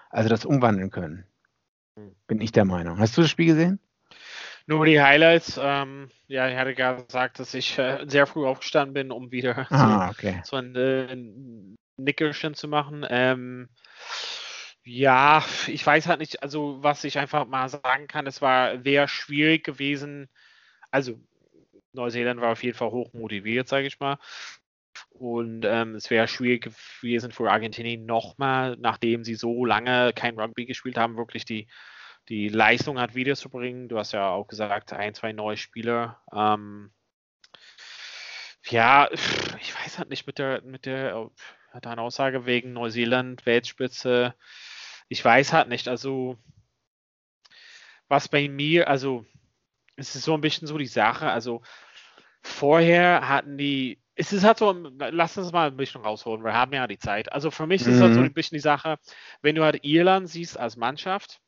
Also 0.09 0.29
das 0.29 0.45
umwandeln 0.45 0.91
können. 0.91 1.25
Hm. 1.97 2.11
Bin 2.27 2.41
ich 2.41 2.51
der 2.51 2.65
Meinung. 2.65 2.99
Hast 2.99 3.17
du 3.17 3.21
das 3.21 3.29
Spiel 3.29 3.47
gesehen? 3.47 3.79
Nur 4.67 4.85
die 4.85 5.01
Highlights. 5.01 5.59
Ähm, 5.61 6.09
ja, 6.27 6.49
ich 6.49 6.57
hatte 6.57 6.73
gerade 6.73 7.03
gesagt, 7.03 7.39
dass 7.39 7.53
ich 7.53 7.77
äh, 7.77 8.05
sehr 8.07 8.25
früh 8.25 8.45
aufgestanden 8.45 8.93
bin, 8.93 9.11
um 9.11 9.31
wieder 9.31 9.67
ah, 9.71 10.07
so, 10.07 10.11
okay. 10.11 10.41
so, 10.43 10.55
ein 10.55 10.75
äh, 10.75 11.15
Nickerchen 11.97 12.55
zu 12.55 12.67
machen. 12.67 13.05
Ähm, 13.09 13.69
ja, 14.83 15.43
ich 15.67 15.85
weiß 15.85 16.07
halt 16.07 16.19
nicht, 16.19 16.43
also 16.43 16.77
was 16.81 17.03
ich 17.03 17.17
einfach 17.17 17.47
mal 17.47 17.69
sagen 17.69 18.07
kann, 18.07 18.27
es 18.27 18.41
war, 18.41 18.83
wäre 18.83 19.07
schwierig 19.07 19.63
gewesen. 19.63 20.29
Also 20.91 21.19
Neuseeland 21.93 22.41
war 22.41 22.51
auf 22.51 22.63
jeden 22.63 22.77
Fall 22.77 22.91
hoch 22.91 23.13
motiviert, 23.13 23.67
sage 23.67 23.87
ich 23.87 23.99
mal. 23.99 24.17
Und 25.09 25.65
ähm, 25.65 25.95
es 25.95 26.09
wäre 26.09 26.27
schwierig 26.27 26.63
gewesen 27.01 27.31
für 27.31 27.49
Argentinien 27.49 28.05
nochmal, 28.05 28.77
nachdem 28.79 29.23
sie 29.23 29.35
so 29.35 29.65
lange 29.65 30.11
kein 30.13 30.39
Rugby 30.39 30.65
gespielt 30.65 30.97
haben, 30.97 31.17
wirklich 31.17 31.45
die 31.45 31.67
die 32.29 32.49
Leistung 32.49 32.99
hat 32.99 33.15
wiederzubringen. 33.15 33.87
Du 33.89 33.97
hast 33.97 34.11
ja 34.13 34.29
auch 34.29 34.47
gesagt, 34.47 34.93
ein, 34.93 35.13
zwei 35.13 35.33
neue 35.33 35.57
Spieler. 35.57 36.21
Ähm, 36.33 36.91
ja, 38.69 39.09
ich 39.61 39.75
weiß 39.75 39.99
halt 39.99 40.09
nicht 40.09 40.27
mit 40.27 40.39
der, 40.39 40.61
mit 40.63 40.85
der, 40.85 41.29
deiner 41.81 42.01
Aussage 42.01 42.45
wegen 42.45 42.73
Neuseeland, 42.73 43.45
Weltspitze. 43.45 44.35
Ich 45.09 45.23
weiß 45.23 45.53
halt 45.53 45.69
nicht, 45.69 45.87
also 45.87 46.37
was 48.07 48.27
bei 48.27 48.47
mir, 48.47 48.87
also 48.89 49.25
es 49.97 50.15
ist 50.15 50.25
so 50.25 50.33
ein 50.35 50.41
bisschen 50.41 50.67
so 50.67 50.77
die 50.77 50.87
Sache, 50.87 51.31
also 51.31 51.61
vorher 52.43 53.27
hatten 53.29 53.57
die 53.57 54.01
es 54.15 54.33
ist 54.33 54.45
halt 54.45 54.59
so, 54.59 54.71
lass 54.73 55.37
uns 55.37 55.51
mal 55.53 55.67
ein 55.69 55.77
bisschen 55.77 56.01
rausholen, 56.01 56.43
wir 56.43 56.53
haben 56.53 56.73
ja 56.73 56.87
die 56.87 56.99
Zeit. 56.99 57.33
Also 57.33 57.51
für 57.51 57.67
mich 57.67 57.81
ist 57.81 57.87
es 57.87 58.01
halt 58.01 58.13
so 58.13 58.21
Mhm. 58.21 58.25
ein 58.25 58.33
bisschen 58.33 58.55
die 58.57 58.61
Sache, 58.61 58.97
wenn 59.41 59.55
du 59.55 59.63
halt 59.63 59.83
Irland 59.85 60.29
siehst 60.29 60.57
als 60.59 60.77
Mannschaft, 60.77 61.41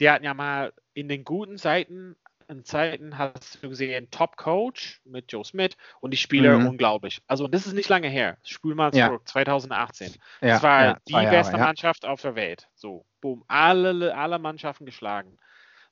die 0.00 0.10
hatten 0.10 0.24
ja 0.24 0.34
mal 0.34 0.72
in 0.94 1.08
den 1.08 1.24
guten 1.24 1.58
Zeiten, 1.58 2.16
in 2.48 2.64
Zeiten 2.64 3.18
hast 3.18 3.62
du 3.62 3.68
gesehen, 3.68 4.10
Top-Coach 4.10 5.02
mit 5.04 5.30
Joe 5.30 5.44
Smith 5.44 5.76
und 6.00 6.12
die 6.12 6.16
Spieler 6.16 6.58
Mhm. 6.58 6.66
unglaublich. 6.66 7.20
Also 7.26 7.46
das 7.46 7.66
ist 7.66 7.74
nicht 7.74 7.88
lange 7.90 8.08
her. 8.08 8.38
Spül 8.42 8.74
mal 8.74 8.92
Ja. 8.92 9.06
zurück, 9.08 9.28
2018. 9.28 10.14
Ja, 10.40 10.48
das 10.48 10.62
war 10.62 10.84
ja, 10.84 10.96
die 11.08 11.12
Jahre, 11.12 11.30
beste. 11.30 11.58
Mannschaft 11.58 12.04
auf 12.06 12.22
der 12.22 12.34
Welt. 12.36 12.68
So, 12.74 13.04
boom, 13.20 13.44
alle, 13.48 14.16
alle 14.16 14.38
Mannschaften 14.38 14.86
geschlagen. 14.86 15.36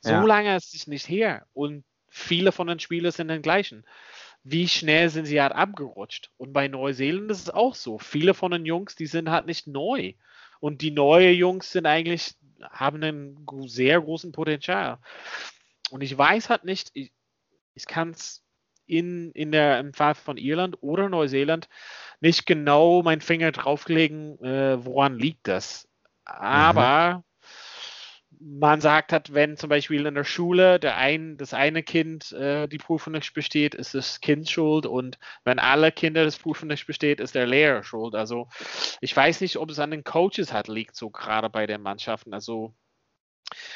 So 0.00 0.24
lange 0.26 0.56
ist 0.56 0.74
es 0.74 0.86
nicht 0.86 1.08
her 1.08 1.46
und 1.52 1.84
viele 2.08 2.52
von 2.52 2.68
den 2.68 2.78
Spielern 2.78 3.12
sind 3.12 3.28
den 3.28 3.42
gleichen. 3.42 3.84
Wie 4.44 4.68
schnell 4.68 5.08
sind 5.10 5.26
sie 5.26 5.42
halt 5.42 5.52
abgerutscht? 5.52 6.30
Und 6.36 6.52
bei 6.52 6.68
Neuseeland 6.68 7.30
ist 7.30 7.40
es 7.40 7.50
auch 7.50 7.74
so. 7.74 7.98
Viele 7.98 8.32
von 8.32 8.52
den 8.52 8.64
Jungs, 8.64 8.94
die 8.94 9.06
sind 9.06 9.30
halt 9.30 9.46
nicht 9.46 9.66
neu. 9.66 10.14
Und 10.60 10.80
die 10.82 10.92
neuen 10.92 11.34
Jungs 11.36 11.72
sind 11.72 11.86
eigentlich, 11.86 12.34
haben 12.62 13.02
einen 13.02 13.46
sehr 13.66 14.00
großen 14.00 14.32
Potenzial. 14.32 14.98
Und 15.90 16.02
ich 16.02 16.16
weiß 16.16 16.50
halt 16.50 16.64
nicht, 16.64 16.90
ich, 16.94 17.12
ich 17.74 17.86
kann 17.86 18.10
es 18.10 18.42
in, 18.86 19.32
in 19.32 19.52
der, 19.52 19.78
im 19.80 19.92
Fall 19.92 20.14
von 20.14 20.36
Irland 20.36 20.78
oder 20.80 21.08
Neuseeland 21.08 21.68
nicht 22.20 22.46
genau 22.46 23.02
meinen 23.02 23.20
Finger 23.20 23.52
drauflegen, 23.52 24.38
äh, 24.40 24.84
woran 24.84 25.18
liegt 25.18 25.48
das. 25.48 25.88
Aber 26.24 27.24
man 28.40 28.80
sagt 28.80 29.12
hat, 29.12 29.34
wenn 29.34 29.56
zum 29.56 29.70
Beispiel 29.70 30.06
in 30.06 30.14
der 30.14 30.24
Schule 30.24 30.78
der 30.80 30.96
ein, 30.96 31.36
das 31.36 31.54
eine 31.54 31.82
Kind 31.82 32.32
äh, 32.32 32.66
die 32.68 32.78
Prüfung 32.78 33.12
nicht 33.14 33.32
besteht, 33.34 33.74
ist 33.74 33.94
das 33.94 34.20
Kind 34.20 34.48
schuld 34.50 34.86
und 34.86 35.18
wenn 35.44 35.58
alle 35.58 35.92
Kinder 35.92 36.24
das 36.24 36.38
Prüfung 36.38 36.68
nicht 36.68 36.86
besteht, 36.86 37.20
ist 37.20 37.34
der 37.34 37.46
Lehrer 37.46 37.82
schuld. 37.82 38.14
Also 38.14 38.48
ich 39.00 39.16
weiß 39.16 39.40
nicht, 39.40 39.56
ob 39.56 39.70
es 39.70 39.78
an 39.78 39.90
den 39.90 40.04
Coaches 40.04 40.52
hat 40.52 40.68
liegt, 40.68 40.96
so 40.96 41.10
gerade 41.10 41.50
bei 41.50 41.66
den 41.66 41.82
Mannschaften. 41.82 42.34
Also 42.34 42.74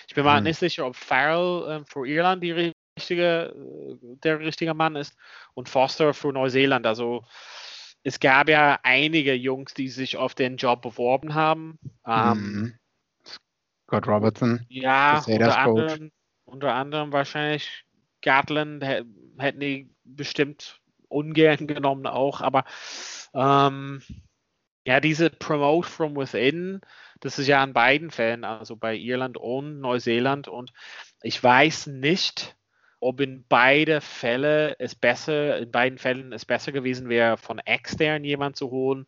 ich 0.09 0.15
bin 0.15 0.25
mal 0.25 0.41
Hm. 0.41 0.43
nicht 0.43 0.59
sicher, 0.59 0.87
ob 0.87 0.97
Farrell 0.97 1.83
äh, 1.83 1.85
für 1.87 2.07
Irland 2.07 2.43
die 2.43 2.73
richtige, 2.97 3.55
äh, 3.55 3.97
der 4.23 4.41
richtige 4.41 4.75
Mann 4.75 4.97
ist 4.97 5.17
und 5.55 5.69
Foster 5.69 6.15
für 6.15 6.33
Neuseeland. 6.33 6.87
Also 6.87 7.25
es 8.03 8.21
gab 8.21 8.49
ja 8.49 8.79
einige 8.83 9.35
Jungs, 9.35 9.75
die 9.75 9.89
sich 9.89 10.17
auf 10.17 10.35
den 10.35 10.57
Job 10.57 10.83
beworben 10.83 11.35
haben. 11.35 11.79
Ähm, 12.07 12.55
Mhm. 12.55 12.80
Scott 13.91 14.07
Robertson. 14.07 14.65
ja, 14.69 15.19
unter 15.19 15.59
anderem, 15.59 16.13
unter 16.45 16.75
anderem 16.75 17.13
wahrscheinlich 17.13 17.85
Gatland 18.23 18.85
hä- 18.85 19.05
hätten 19.39 19.61
die 19.61 19.91
bestimmt 20.05 20.81
ungern 21.09 21.67
genommen 21.67 22.07
auch, 22.07 22.41
aber 22.41 22.65
ähm, 23.35 24.01
ja, 24.85 25.01
diese 25.01 25.29
Promote 25.29 25.89
from 25.89 26.17
within, 26.17 26.81
das 27.21 27.39
ist 27.41 27.49
ja 27.49 27.63
in 27.65 27.73
beiden 27.73 28.11
Fällen, 28.13 28.45
also 28.45 28.77
bei 28.77 28.95
Irland 28.97 29.37
und 29.37 29.81
Neuseeland 29.81 30.47
und 30.47 30.73
ich 31.23 31.43
weiß 31.43 31.89
nicht, 31.89 32.57
ob 33.01 33.21
in 33.21 33.45
beide 33.49 34.01
Fälle 34.01 34.77
es 34.79 34.95
besser, 34.95 35.59
in 35.59 35.73
beiden 35.73 35.99
Fällen 35.99 36.33
es 36.33 36.45
besser 36.45 36.71
gewesen 36.71 37.09
wäre, 37.09 37.39
von 37.39 37.59
extern 37.59 38.23
jemand 38.23 38.57
zu 38.57 38.71
holen, 38.71 39.07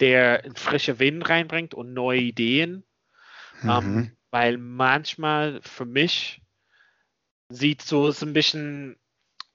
der 0.00 0.44
einen 0.44 0.56
frischen 0.56 0.98
Wind 0.98 1.28
reinbringt 1.28 1.72
und 1.74 1.94
neue 1.94 2.20
Ideen. 2.20 2.84
Ähm, 3.66 3.84
Mhm. 3.84 4.17
Weil 4.30 4.58
manchmal 4.58 5.60
für 5.62 5.84
mich 5.84 6.42
sieht 7.48 7.82
so 7.82 8.12
ein 8.22 8.32
bisschen 8.32 8.96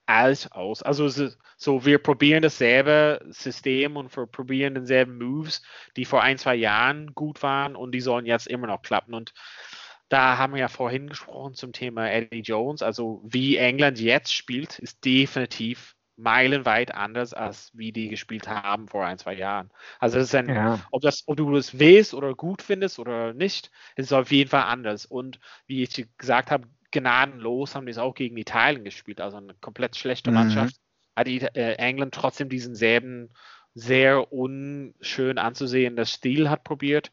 alt 0.06 0.52
aus. 0.52 0.82
Also 0.82 1.08
so, 1.56 1.84
wir 1.84 1.98
probieren 1.98 2.42
dasselbe 2.42 3.24
System 3.30 3.96
und 3.96 4.14
wir 4.16 4.26
probieren 4.26 4.74
denselben 4.74 5.18
Moves, 5.18 5.62
die 5.96 6.04
vor 6.04 6.22
ein, 6.22 6.38
zwei 6.38 6.56
Jahren 6.56 7.14
gut 7.14 7.42
waren 7.42 7.76
und 7.76 7.92
die 7.92 8.00
sollen 8.00 8.26
jetzt 8.26 8.46
immer 8.46 8.66
noch 8.66 8.82
klappen. 8.82 9.14
Und 9.14 9.32
da 10.08 10.36
haben 10.36 10.52
wir 10.52 10.60
ja 10.60 10.68
vorhin 10.68 11.08
gesprochen 11.08 11.54
zum 11.54 11.72
Thema 11.72 12.10
Eddie 12.10 12.42
Jones. 12.42 12.82
Also 12.82 13.22
wie 13.24 13.56
England 13.56 13.98
jetzt 13.98 14.34
spielt, 14.34 14.78
ist 14.78 15.04
definitiv 15.04 15.94
meilenweit 16.16 16.94
anders, 16.94 17.34
als 17.34 17.70
wie 17.74 17.92
die 17.92 18.08
gespielt 18.08 18.48
haben 18.48 18.88
vor 18.88 19.04
ein, 19.06 19.18
zwei 19.18 19.34
Jahren. 19.34 19.70
Also 19.98 20.18
das 20.18 20.28
ist 20.28 20.34
ein 20.34 20.52
Ja. 20.52 20.78
ob, 20.90 21.02
das, 21.02 21.24
ob 21.26 21.36
du 21.36 21.52
das 21.54 21.78
willst 21.78 22.14
oder 22.14 22.34
gut 22.34 22.62
findest 22.62 22.98
oder 22.98 23.32
nicht, 23.34 23.70
ist 23.96 24.06
es 24.06 24.12
auf 24.12 24.30
jeden 24.30 24.50
Fall 24.50 24.64
anders. 24.64 25.06
Und 25.06 25.40
wie 25.66 25.82
ich 25.82 26.06
gesagt 26.18 26.50
habe, 26.50 26.68
gnadenlos 26.92 27.74
haben 27.74 27.86
die 27.86 27.90
es 27.92 27.98
auch 27.98 28.14
gegen 28.14 28.36
Italien 28.36 28.84
gespielt, 28.84 29.20
also 29.20 29.38
eine 29.38 29.54
komplett 29.60 29.96
schlechte 29.96 30.30
Mhm. 30.30 30.32
Mannschaft. 30.32 30.76
Hat 31.16 31.26
die, 31.26 31.40
äh, 31.42 31.74
England 31.74 32.14
trotzdem 32.14 32.48
diesen 32.48 32.74
selben 32.74 33.30
sehr 33.74 34.32
unschön 34.32 35.38
anzusehenden 35.38 36.06
Stil 36.06 36.48
hat 36.50 36.62
probiert. 36.64 37.12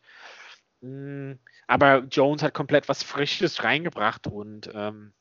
Mm, 0.81 1.33
Aber 1.67 1.99
Jones 2.11 2.43
hat 2.43 2.53
komplett 2.53 2.87
was 2.89 3.03
Frisches 3.03 3.63
reingebracht 3.63 4.27
und 4.27 4.69
ähm, 4.73 5.13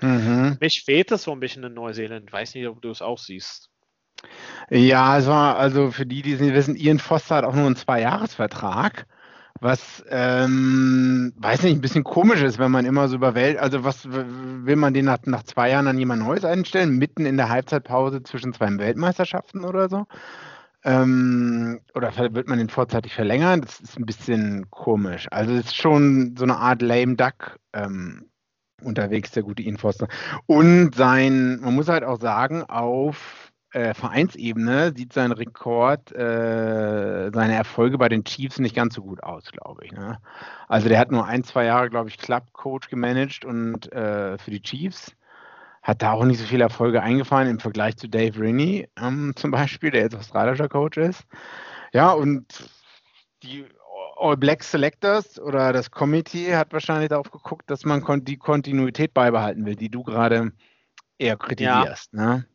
Mhm. 0.00 0.56
mich 0.60 0.82
fehlt 0.84 1.10
das 1.10 1.24
so 1.24 1.32
ein 1.32 1.40
bisschen 1.40 1.64
in 1.64 1.74
Neuseeland. 1.74 2.32
Weiß 2.32 2.54
nicht, 2.54 2.66
ob 2.66 2.80
du 2.80 2.90
es 2.90 3.02
auch 3.02 3.18
siehst. 3.18 3.68
Ja, 4.70 5.18
es 5.18 5.26
war 5.26 5.56
also 5.56 5.90
für 5.90 6.06
die, 6.06 6.22
die 6.22 6.32
es 6.32 6.40
nicht 6.40 6.54
wissen, 6.54 6.76
Ian 6.76 6.98
Foster 6.98 7.36
hat 7.36 7.44
auch 7.44 7.54
nur 7.54 7.66
einen 7.66 7.76
Zwei-Jahres-Vertrag, 7.76 9.06
was, 9.60 10.04
ähm, 10.08 11.32
weiß 11.36 11.62
nicht, 11.62 11.74
ein 11.74 11.80
bisschen 11.80 12.04
komisch 12.04 12.42
ist, 12.42 12.58
wenn 12.58 12.70
man 12.70 12.84
immer 12.84 13.08
so 13.08 13.16
über 13.16 13.34
Welt, 13.34 13.58
also 13.58 13.84
was 13.84 14.08
will 14.10 14.76
man 14.76 14.94
den 14.94 15.06
nach, 15.06 15.18
nach 15.24 15.42
zwei 15.42 15.70
Jahren 15.70 15.86
an 15.86 15.98
jemand 15.98 16.22
Neues 16.22 16.44
einstellen, 16.44 16.98
mitten 16.98 17.26
in 17.26 17.36
der 17.36 17.48
Halbzeitpause 17.48 18.22
zwischen 18.22 18.52
zwei 18.52 18.70
Weltmeisterschaften 18.78 19.64
oder 19.64 19.88
so? 19.88 20.06
Ähm, 20.82 21.80
oder 21.94 22.16
wird 22.34 22.48
man 22.48 22.58
den 22.58 22.70
vorzeitig 22.70 23.12
verlängern? 23.12 23.60
Das 23.60 23.80
ist 23.80 23.98
ein 23.98 24.06
bisschen 24.06 24.70
komisch. 24.70 25.26
Also 25.30 25.52
es 25.52 25.66
ist 25.66 25.76
schon 25.76 26.36
so 26.38 26.44
eine 26.44 26.56
Art 26.56 26.80
lame 26.80 27.16
duck 27.16 27.58
ähm, 27.74 28.30
unterwegs, 28.82 29.30
der 29.30 29.42
gute 29.42 29.62
Ian. 29.62 29.78
Und 30.46 30.94
sein, 30.94 31.60
man 31.60 31.74
muss 31.74 31.88
halt 31.88 32.04
auch 32.04 32.20
sagen, 32.20 32.64
auf 32.64 33.50
äh, 33.72 33.94
Vereinsebene 33.94 34.92
sieht 34.96 35.12
sein 35.12 35.32
Rekord, 35.32 36.12
äh, 36.12 37.30
seine 37.32 37.54
Erfolge 37.54 37.98
bei 37.98 38.08
den 38.08 38.24
Chiefs 38.24 38.58
nicht 38.58 38.74
ganz 38.74 38.94
so 38.94 39.02
gut 39.02 39.22
aus, 39.22 39.50
glaube 39.52 39.84
ich. 39.84 39.92
Ne? 39.92 40.18
Also 40.68 40.88
der 40.88 40.98
hat 40.98 41.12
nur 41.12 41.26
ein, 41.26 41.44
zwei 41.44 41.64
Jahre, 41.66 41.88
glaube 41.88 42.08
ich, 42.08 42.18
Club-Coach 42.18 42.88
gemanagt 42.88 43.44
und 43.44 43.92
äh, 43.92 44.38
für 44.38 44.50
die 44.50 44.62
Chiefs 44.62 45.14
hat 45.82 46.02
da 46.02 46.12
auch 46.12 46.24
nicht 46.24 46.38
so 46.38 46.46
viele 46.46 46.64
Erfolge 46.64 47.02
eingefahren 47.02 47.48
im 47.48 47.60
Vergleich 47.60 47.96
zu 47.96 48.08
Dave 48.08 48.38
Riney 48.38 48.88
ähm, 49.00 49.32
zum 49.36 49.50
Beispiel, 49.50 49.90
der 49.90 50.02
jetzt 50.02 50.16
australischer 50.16 50.68
Coach 50.68 50.98
ist. 50.98 51.24
Ja, 51.92 52.10
und 52.10 52.70
die 53.42 53.64
All 54.20 54.36
Black 54.36 54.62
Selectors 54.62 55.40
oder 55.40 55.72
das 55.72 55.90
Committee 55.90 56.54
hat 56.54 56.72
wahrscheinlich 56.72 57.08
darauf 57.08 57.30
geguckt, 57.30 57.70
dass 57.70 57.84
man 57.84 58.02
kon 58.02 58.24
die 58.24 58.36
Kontinuität 58.36 59.14
beibehalten 59.14 59.64
will, 59.64 59.76
die 59.76 59.88
du 59.88 60.02
gerade 60.02 60.52
eher 61.18 61.36
kritisierst. 61.36 62.12
Ne? 62.12 62.46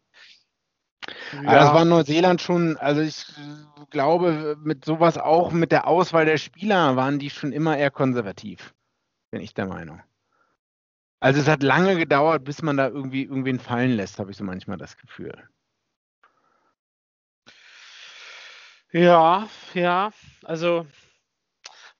Aber 1.37 1.55
das 1.55 1.73
war 1.73 1.85
Neuseeland 1.85 2.41
schon, 2.41 2.77
also 2.77 3.01
ich 3.01 3.25
glaube, 3.89 4.57
mit 4.63 4.85
sowas 4.85 5.17
auch 5.17 5.51
mit 5.51 5.71
der 5.71 5.87
Auswahl 5.87 6.25
der 6.25 6.37
Spieler 6.37 6.95
waren 6.95 7.19
die 7.19 7.29
schon 7.29 7.51
immer 7.51 7.77
eher 7.77 7.91
konservativ, 7.91 8.73
bin 9.31 9.41
ich 9.41 9.53
der 9.53 9.67
Meinung. 9.67 10.01
Also 11.19 11.39
es 11.39 11.47
hat 11.47 11.63
lange 11.63 11.95
gedauert, 11.95 12.43
bis 12.43 12.61
man 12.61 12.77
da 12.77 12.87
irgendwie 12.87 13.23
irgendwen 13.23 13.59
fallen 13.59 13.91
lässt, 13.95 14.19
habe 14.19 14.31
ich 14.31 14.37
so 14.37 14.43
manchmal 14.43 14.77
das 14.77 14.97
Gefühl. 14.97 15.47
Ja, 18.91 19.49
ja, 19.73 20.11
also 20.43 20.85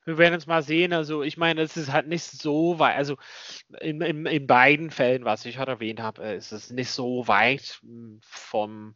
wir 0.06 0.18
werden 0.18 0.36
es 0.36 0.48
mal 0.48 0.64
sehen. 0.64 0.94
Also 0.94 1.24
ich 1.24 1.38
meine, 1.38 1.62
es 1.62 1.78
ist 1.78 1.92
halt 1.92 2.08
nicht 2.08 2.24
so 2.24 2.80
weit, 2.80 2.96
also 2.98 3.18
in, 3.82 4.02
in, 4.02 4.26
in 4.26 4.48
beiden 4.48 4.92
Fällen, 4.92 5.26
was 5.26 5.46
ich 5.46 5.58
halt 5.58 5.70
erwähnt 5.70 6.02
habe, 6.02 6.24
äh, 6.24 6.38
ist 6.38 6.52
es 6.52 6.72
nicht 6.72 6.92
so 6.92 7.28
weit 7.28 7.80
mh, 7.84 8.20
vom, 8.22 8.96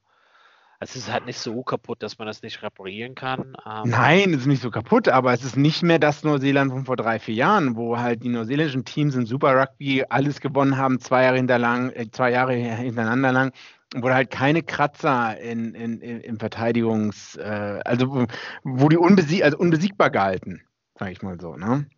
es 0.80 0.96
ist 0.96 1.12
halt 1.12 1.26
nicht 1.26 1.40
so 1.40 1.64
kaputt, 1.64 2.04
dass 2.04 2.18
man 2.20 2.28
das 2.28 2.42
nicht 2.42 2.64
reparieren 2.64 3.16
kann. 3.16 3.56
Ähm, 3.66 3.90
Nein, 3.92 4.34
es 4.34 4.42
ist 4.42 4.46
nicht 4.48 4.62
so 4.62 4.72
kaputt, 4.72 5.08
aber 5.08 5.32
es 5.34 5.44
ist 5.44 5.56
nicht 5.56 5.84
mehr 5.84 6.00
das 6.00 6.24
Neuseeland 6.24 6.72
von 6.72 6.86
vor 6.86 6.98
drei, 6.98 7.18
vier 7.20 7.36
Jahren, 7.36 7.78
wo 7.78 7.98
halt 7.98 8.24
die 8.24 8.30
neuseeländischen 8.30 8.84
Teams 8.84 9.16
im 9.16 9.26
Super 9.26 9.56
Rugby 9.58 10.04
alles 10.10 10.42
gewonnen 10.42 10.76
haben, 10.78 11.00
zwei 11.00 11.24
Jahre, 11.24 11.38
hinterlang, 11.38 11.92
äh, 11.92 12.10
zwei 12.12 12.32
Jahre 12.32 12.54
hintereinander 12.54 13.32
lang, 13.32 13.54
wo 13.96 14.10
halt 14.10 14.32
keine 14.32 14.64
Kratzer 14.64 15.40
in, 15.40 15.74
in, 15.76 16.02
in, 16.02 16.20
im 16.22 16.38
Verteidigungs-, 16.40 17.38
äh, 17.40 17.80
also 17.86 18.28
wo- 18.64 18.90
die 18.90 18.98
unbesieg 18.98 19.44
also 19.44 19.58
unbesiegbar 19.58 20.10
gehalten, 20.10 20.62
sage 21.00 21.12
ich 21.12 21.22
mal 21.22 21.40
so. 21.40 21.56
Ne? 21.56 21.90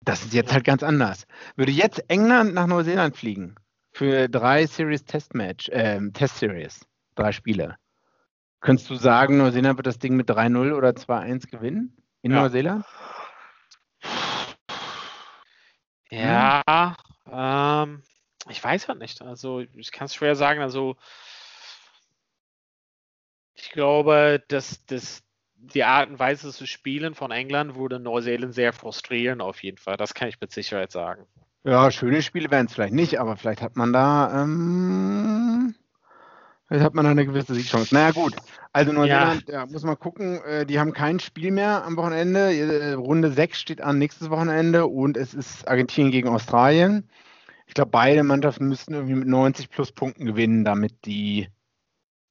Das 0.00 0.24
ist 0.24 0.34
jetzt 0.34 0.52
halt 0.52 0.64
ganz 0.64 0.82
anders. 0.82 1.26
Würde 1.56 1.70
jetzt 1.72 2.04
England 2.08 2.54
nach 2.54 2.66
Neuseeland 2.66 3.16
fliegen 3.16 3.54
für 3.92 4.28
drei 4.28 4.66
Series 4.66 5.04
Testmatch, 5.04 5.70
ähm, 5.72 6.12
Test 6.12 6.38
Series, 6.38 6.86
drei 7.14 7.30
Spiele. 7.30 7.76
Könntest 8.60 8.90
du 8.90 8.96
sagen, 8.96 9.38
Neuseeland 9.38 9.78
wird 9.78 9.86
das 9.86 9.98
Ding 9.98 10.16
mit 10.16 10.28
3-0 10.28 10.72
oder 10.72 10.90
2-1 10.90 11.50
gewinnen? 11.50 11.96
In 12.22 12.32
Ja. 12.32 12.42
Neuseeland? 12.42 12.84
Ja, 16.10 16.94
ähm, 17.30 18.02
ich 18.48 18.62
weiß 18.62 18.88
halt 18.88 18.98
nicht. 18.98 19.22
Also 19.22 19.60
ich 19.60 19.92
kann 19.92 20.06
es 20.06 20.14
schwer 20.14 20.36
sagen. 20.36 20.60
Also 20.60 20.96
ich 23.54 23.70
glaube, 23.70 24.42
dass, 24.48 24.84
dass 24.86 25.22
die 25.62 25.84
Art 25.84 26.10
und 26.10 26.18
Weise 26.18 26.50
zu 26.50 26.66
spielen 26.66 27.14
von 27.14 27.30
England 27.30 27.76
würde 27.76 28.00
Neuseeland 28.00 28.54
sehr 28.54 28.72
frustrieren, 28.72 29.40
auf 29.40 29.62
jeden 29.62 29.78
Fall. 29.78 29.96
Das 29.96 30.14
kann 30.14 30.28
ich 30.28 30.40
mit 30.40 30.52
Sicherheit 30.52 30.90
sagen. 30.90 31.26
Ja, 31.64 31.90
schöne 31.92 32.22
Spiele 32.22 32.50
wären 32.50 32.66
es 32.66 32.74
vielleicht 32.74 32.94
nicht, 32.94 33.20
aber 33.20 33.36
vielleicht 33.36 33.62
hat 33.62 33.76
man 33.76 33.92
da, 33.92 34.42
ähm, 34.42 35.74
vielleicht 36.66 36.84
hat 36.84 36.94
man 36.94 37.04
da 37.04 37.12
eine 37.12 37.24
gewisse 37.24 37.54
Siegchance. 37.54 37.94
Naja, 37.94 38.10
gut. 38.10 38.34
Also 38.72 38.92
Neuseeland, 38.92 39.48
ja. 39.48 39.60
ja 39.60 39.66
muss 39.66 39.84
man 39.84 39.96
gucken, 39.98 40.42
äh, 40.42 40.66
die 40.66 40.80
haben 40.80 40.92
kein 40.92 41.20
Spiel 41.20 41.52
mehr 41.52 41.84
am 41.84 41.96
Wochenende. 41.96 42.52
Äh, 42.52 42.94
Runde 42.94 43.30
6 43.30 43.60
steht 43.60 43.80
an 43.80 43.98
nächstes 43.98 44.30
Wochenende 44.30 44.86
und 44.86 45.16
es 45.16 45.34
ist 45.34 45.68
Argentinien 45.68 46.10
gegen 46.10 46.28
Australien. 46.28 47.08
Ich 47.68 47.74
glaube, 47.74 47.92
beide 47.92 48.24
Mannschaften 48.24 48.66
müssten 48.66 48.94
irgendwie 48.94 49.14
mit 49.14 49.28
90 49.28 49.70
plus 49.70 49.92
Punkten 49.92 50.26
gewinnen, 50.26 50.64
damit 50.64 51.06
die 51.06 51.48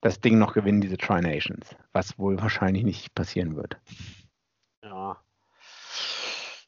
das 0.02 0.20
Ding 0.20 0.38
noch 0.38 0.54
gewinnen, 0.54 0.82
diese 0.82 0.98
Tri 0.98 1.22
Nations, 1.22 1.76
was 1.94 2.18
wohl 2.18 2.42
wahrscheinlich 2.42 2.84
nicht 2.84 3.14
passieren 3.16 3.56
wird. 3.56 3.78
Ja. 4.84 5.18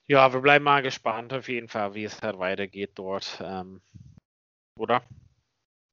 Ja, 0.06 0.34
wir 0.34 0.42
bleiben 0.42 0.66
mal 0.66 0.82
gespannt 0.82 1.34
auf 1.34 1.48
jeden 1.48 1.68
Fall, 1.68 1.96
wie 1.96 2.04
es 2.04 2.22
halt 2.22 2.38
weitergeht 2.38 2.92
dort. 2.96 3.42
Ähm, 3.44 3.82
oder? 4.78 5.02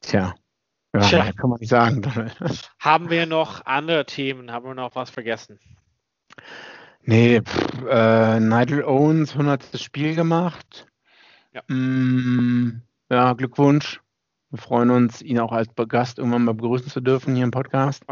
Tja. 0.01 0.35
Ja, 0.95 1.01
Tja. 1.01 1.33
kann 1.33 1.51
man 1.51 1.61
nicht 1.61 1.69
sagen. 1.69 2.03
Haben 2.81 3.11
wir 3.11 3.27
noch 3.27 3.65
andere 3.65 4.05
Themen? 4.05 4.51
Haben 4.51 4.67
wir 4.67 4.75
noch 4.75 4.95
was 4.97 5.11
vergessen? 5.11 5.61
Nee, 7.03 7.41
pff, 7.41 7.85
äh, 7.89 8.41
Nigel 8.41 8.85
Owens, 8.85 9.33
100. 9.33 9.81
Spiel 9.81 10.15
gemacht. 10.15 10.87
Ja. 11.53 11.63
Mm, 11.69 12.83
ja, 13.09 13.33
Glückwunsch. 13.33 14.01
Wir 14.51 14.59
freuen 14.59 14.91
uns, 14.91 15.23
ihn 15.23 15.39
auch 15.39 15.53
als 15.53 15.69
Gast 15.89 16.19
irgendwann 16.19 16.45
mal 16.45 16.55
begrüßen 16.55 16.89
zu 16.89 17.01
dürfen 17.01 17.37
hier 17.37 17.45
im 17.45 17.53
Podcast. 17.53 18.05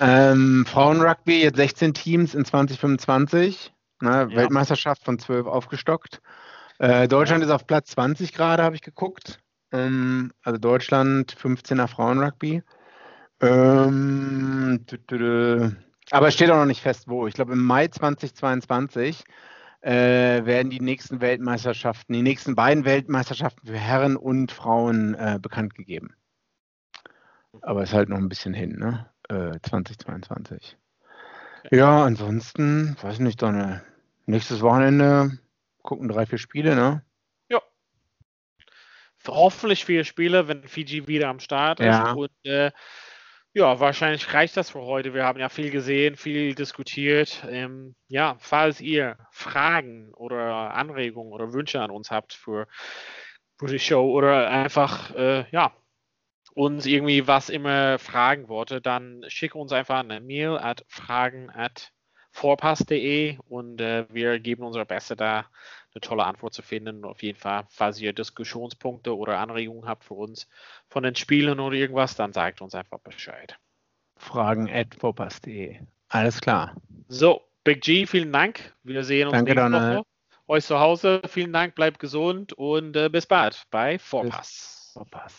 ähm, 0.00 0.64
Frauenrugby, 0.66 1.42
jetzt 1.42 1.56
16 1.56 1.94
Teams 1.94 2.34
in 2.34 2.44
2025. 2.44 3.72
Ne, 4.00 4.28
ja. 4.30 4.36
Weltmeisterschaft 4.36 5.04
von 5.04 5.18
12 5.18 5.46
aufgestockt. 5.46 6.20
Äh, 6.78 7.08
Deutschland 7.08 7.42
ja. 7.42 7.48
ist 7.48 7.54
auf 7.54 7.66
Platz 7.66 7.90
20 7.90 8.32
gerade, 8.32 8.62
habe 8.62 8.76
ich 8.76 8.82
geguckt. 8.82 9.40
Ähm, 9.72 10.32
also 10.42 10.58
Deutschland 10.58 11.34
15er 11.34 11.88
Frauenrugby. 11.88 12.62
Ähm, 13.40 14.84
aber 16.10 16.28
es 16.28 16.34
steht 16.34 16.50
auch 16.50 16.56
noch 16.56 16.66
nicht 16.66 16.82
fest, 16.82 17.08
wo. 17.08 17.26
Ich 17.26 17.34
glaube, 17.34 17.52
im 17.52 17.64
Mai 17.64 17.88
2022 17.88 19.24
äh, 19.82 20.46
werden 20.46 20.70
die 20.70 20.80
nächsten 20.80 21.20
Weltmeisterschaften, 21.20 22.12
die 22.12 22.22
nächsten 22.22 22.54
beiden 22.54 22.84
Weltmeisterschaften 22.84 23.66
für 23.66 23.78
Herren 23.78 24.16
und 24.16 24.52
Frauen 24.52 25.14
äh, 25.14 25.38
bekannt 25.40 25.74
gegeben. 25.74 26.14
Aber 27.60 27.82
es 27.82 27.90
ist 27.90 27.94
halt 27.94 28.08
noch 28.08 28.18
ein 28.18 28.28
bisschen 28.28 28.54
hin, 28.54 28.78
ne? 28.78 29.10
Äh, 29.28 29.58
2022. 29.62 30.76
Okay. 31.64 31.76
Ja, 31.76 32.04
ansonsten, 32.04 32.96
weiß 33.02 33.18
nicht, 33.18 33.42
dann 33.42 33.60
äh, 33.60 33.80
nächstes 34.26 34.62
Wochenende 34.62 35.38
gucken 35.82 36.08
drei, 36.08 36.26
vier 36.26 36.38
Spiele, 36.38 36.74
ne? 36.74 37.04
Ja. 37.48 37.60
Hoffentlich 39.26 39.84
vier 39.84 40.04
Spiele, 40.04 40.48
wenn 40.48 40.62
Fiji 40.62 41.06
wieder 41.08 41.28
am 41.28 41.40
Start 41.40 41.80
ja. 41.80 42.10
ist. 42.10 42.16
Und 42.16 42.30
äh, 42.44 42.70
ja, 43.54 43.80
wahrscheinlich 43.80 44.32
reicht 44.32 44.56
das 44.56 44.70
für 44.70 44.80
heute. 44.80 45.12
Wir 45.12 45.24
haben 45.24 45.38
ja 45.38 45.48
viel 45.48 45.70
gesehen, 45.70 46.16
viel 46.16 46.54
diskutiert. 46.54 47.44
Ähm, 47.48 47.94
ja, 48.08 48.36
falls 48.38 48.80
ihr 48.80 49.18
Fragen 49.30 50.12
oder 50.14 50.74
Anregungen 50.74 51.32
oder 51.32 51.52
Wünsche 51.52 51.80
an 51.80 51.90
uns 51.90 52.10
habt 52.10 52.32
für, 52.32 52.66
für 53.58 53.66
die 53.66 53.78
Show 53.78 54.10
oder 54.10 54.48
einfach, 54.48 55.14
äh, 55.14 55.44
ja, 55.50 55.72
uns 56.54 56.86
irgendwie 56.86 57.26
was 57.26 57.48
immer 57.48 57.98
fragen 57.98 58.48
wollte, 58.48 58.80
dann 58.80 59.24
schickt 59.28 59.54
uns 59.54 59.72
einfach 59.72 60.00
eine 60.00 60.20
Mail 60.20 60.58
at 60.58 60.84
fragen 60.88 61.50
at 61.50 61.92
vorpass.de 62.32 63.38
und 63.48 63.80
äh, 63.80 64.06
wir 64.10 64.38
geben 64.40 64.64
unser 64.64 64.84
Bestes 64.84 65.16
da 65.18 65.46
eine 65.94 66.00
tolle 66.00 66.24
Antwort 66.24 66.54
zu 66.54 66.62
finden. 66.62 67.04
Auf 67.04 67.22
jeden 67.22 67.38
Fall, 67.38 67.64
falls 67.68 68.00
ihr 68.00 68.12
Diskussionspunkte 68.12 69.16
oder 69.16 69.38
Anregungen 69.38 69.86
habt 69.86 70.04
für 70.04 70.14
uns 70.14 70.48
von 70.88 71.02
den 71.02 71.14
Spielen 71.14 71.60
oder 71.60 71.76
irgendwas, 71.76 72.14
dann 72.14 72.32
sagt 72.32 72.62
uns 72.62 72.74
einfach 72.74 72.98
Bescheid. 73.00 73.58
Fragen 74.16 74.70
at 74.70 74.94
vorpass.de. 74.94 75.80
Alles 76.08 76.40
klar. 76.40 76.74
So, 77.08 77.42
Big 77.64 77.82
G, 77.82 78.06
vielen 78.06 78.32
Dank. 78.32 78.74
Wir 78.82 79.04
sehen 79.04 79.28
uns 79.28 79.36
Danke, 79.36 79.54
nächste 79.54 79.96
Woche. 79.98 80.06
Euch 80.48 80.64
zu 80.64 80.78
Hause, 80.78 81.22
vielen 81.28 81.52
Dank, 81.52 81.74
bleibt 81.74 81.98
gesund 81.98 82.52
und 82.52 82.96
äh, 82.96 83.08
bis 83.08 83.26
bald 83.26 83.62
bei 83.70 83.98
Vorpass. 83.98 84.90
Vorpass. 84.92 85.32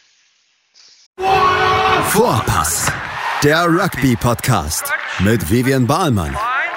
Vorpass, 2.05 2.91
der 3.43 3.65
Rugby-Podcast 3.65 4.91
mit 5.19 5.51
Vivian 5.51 5.85
Bahlmann, 5.85 6.35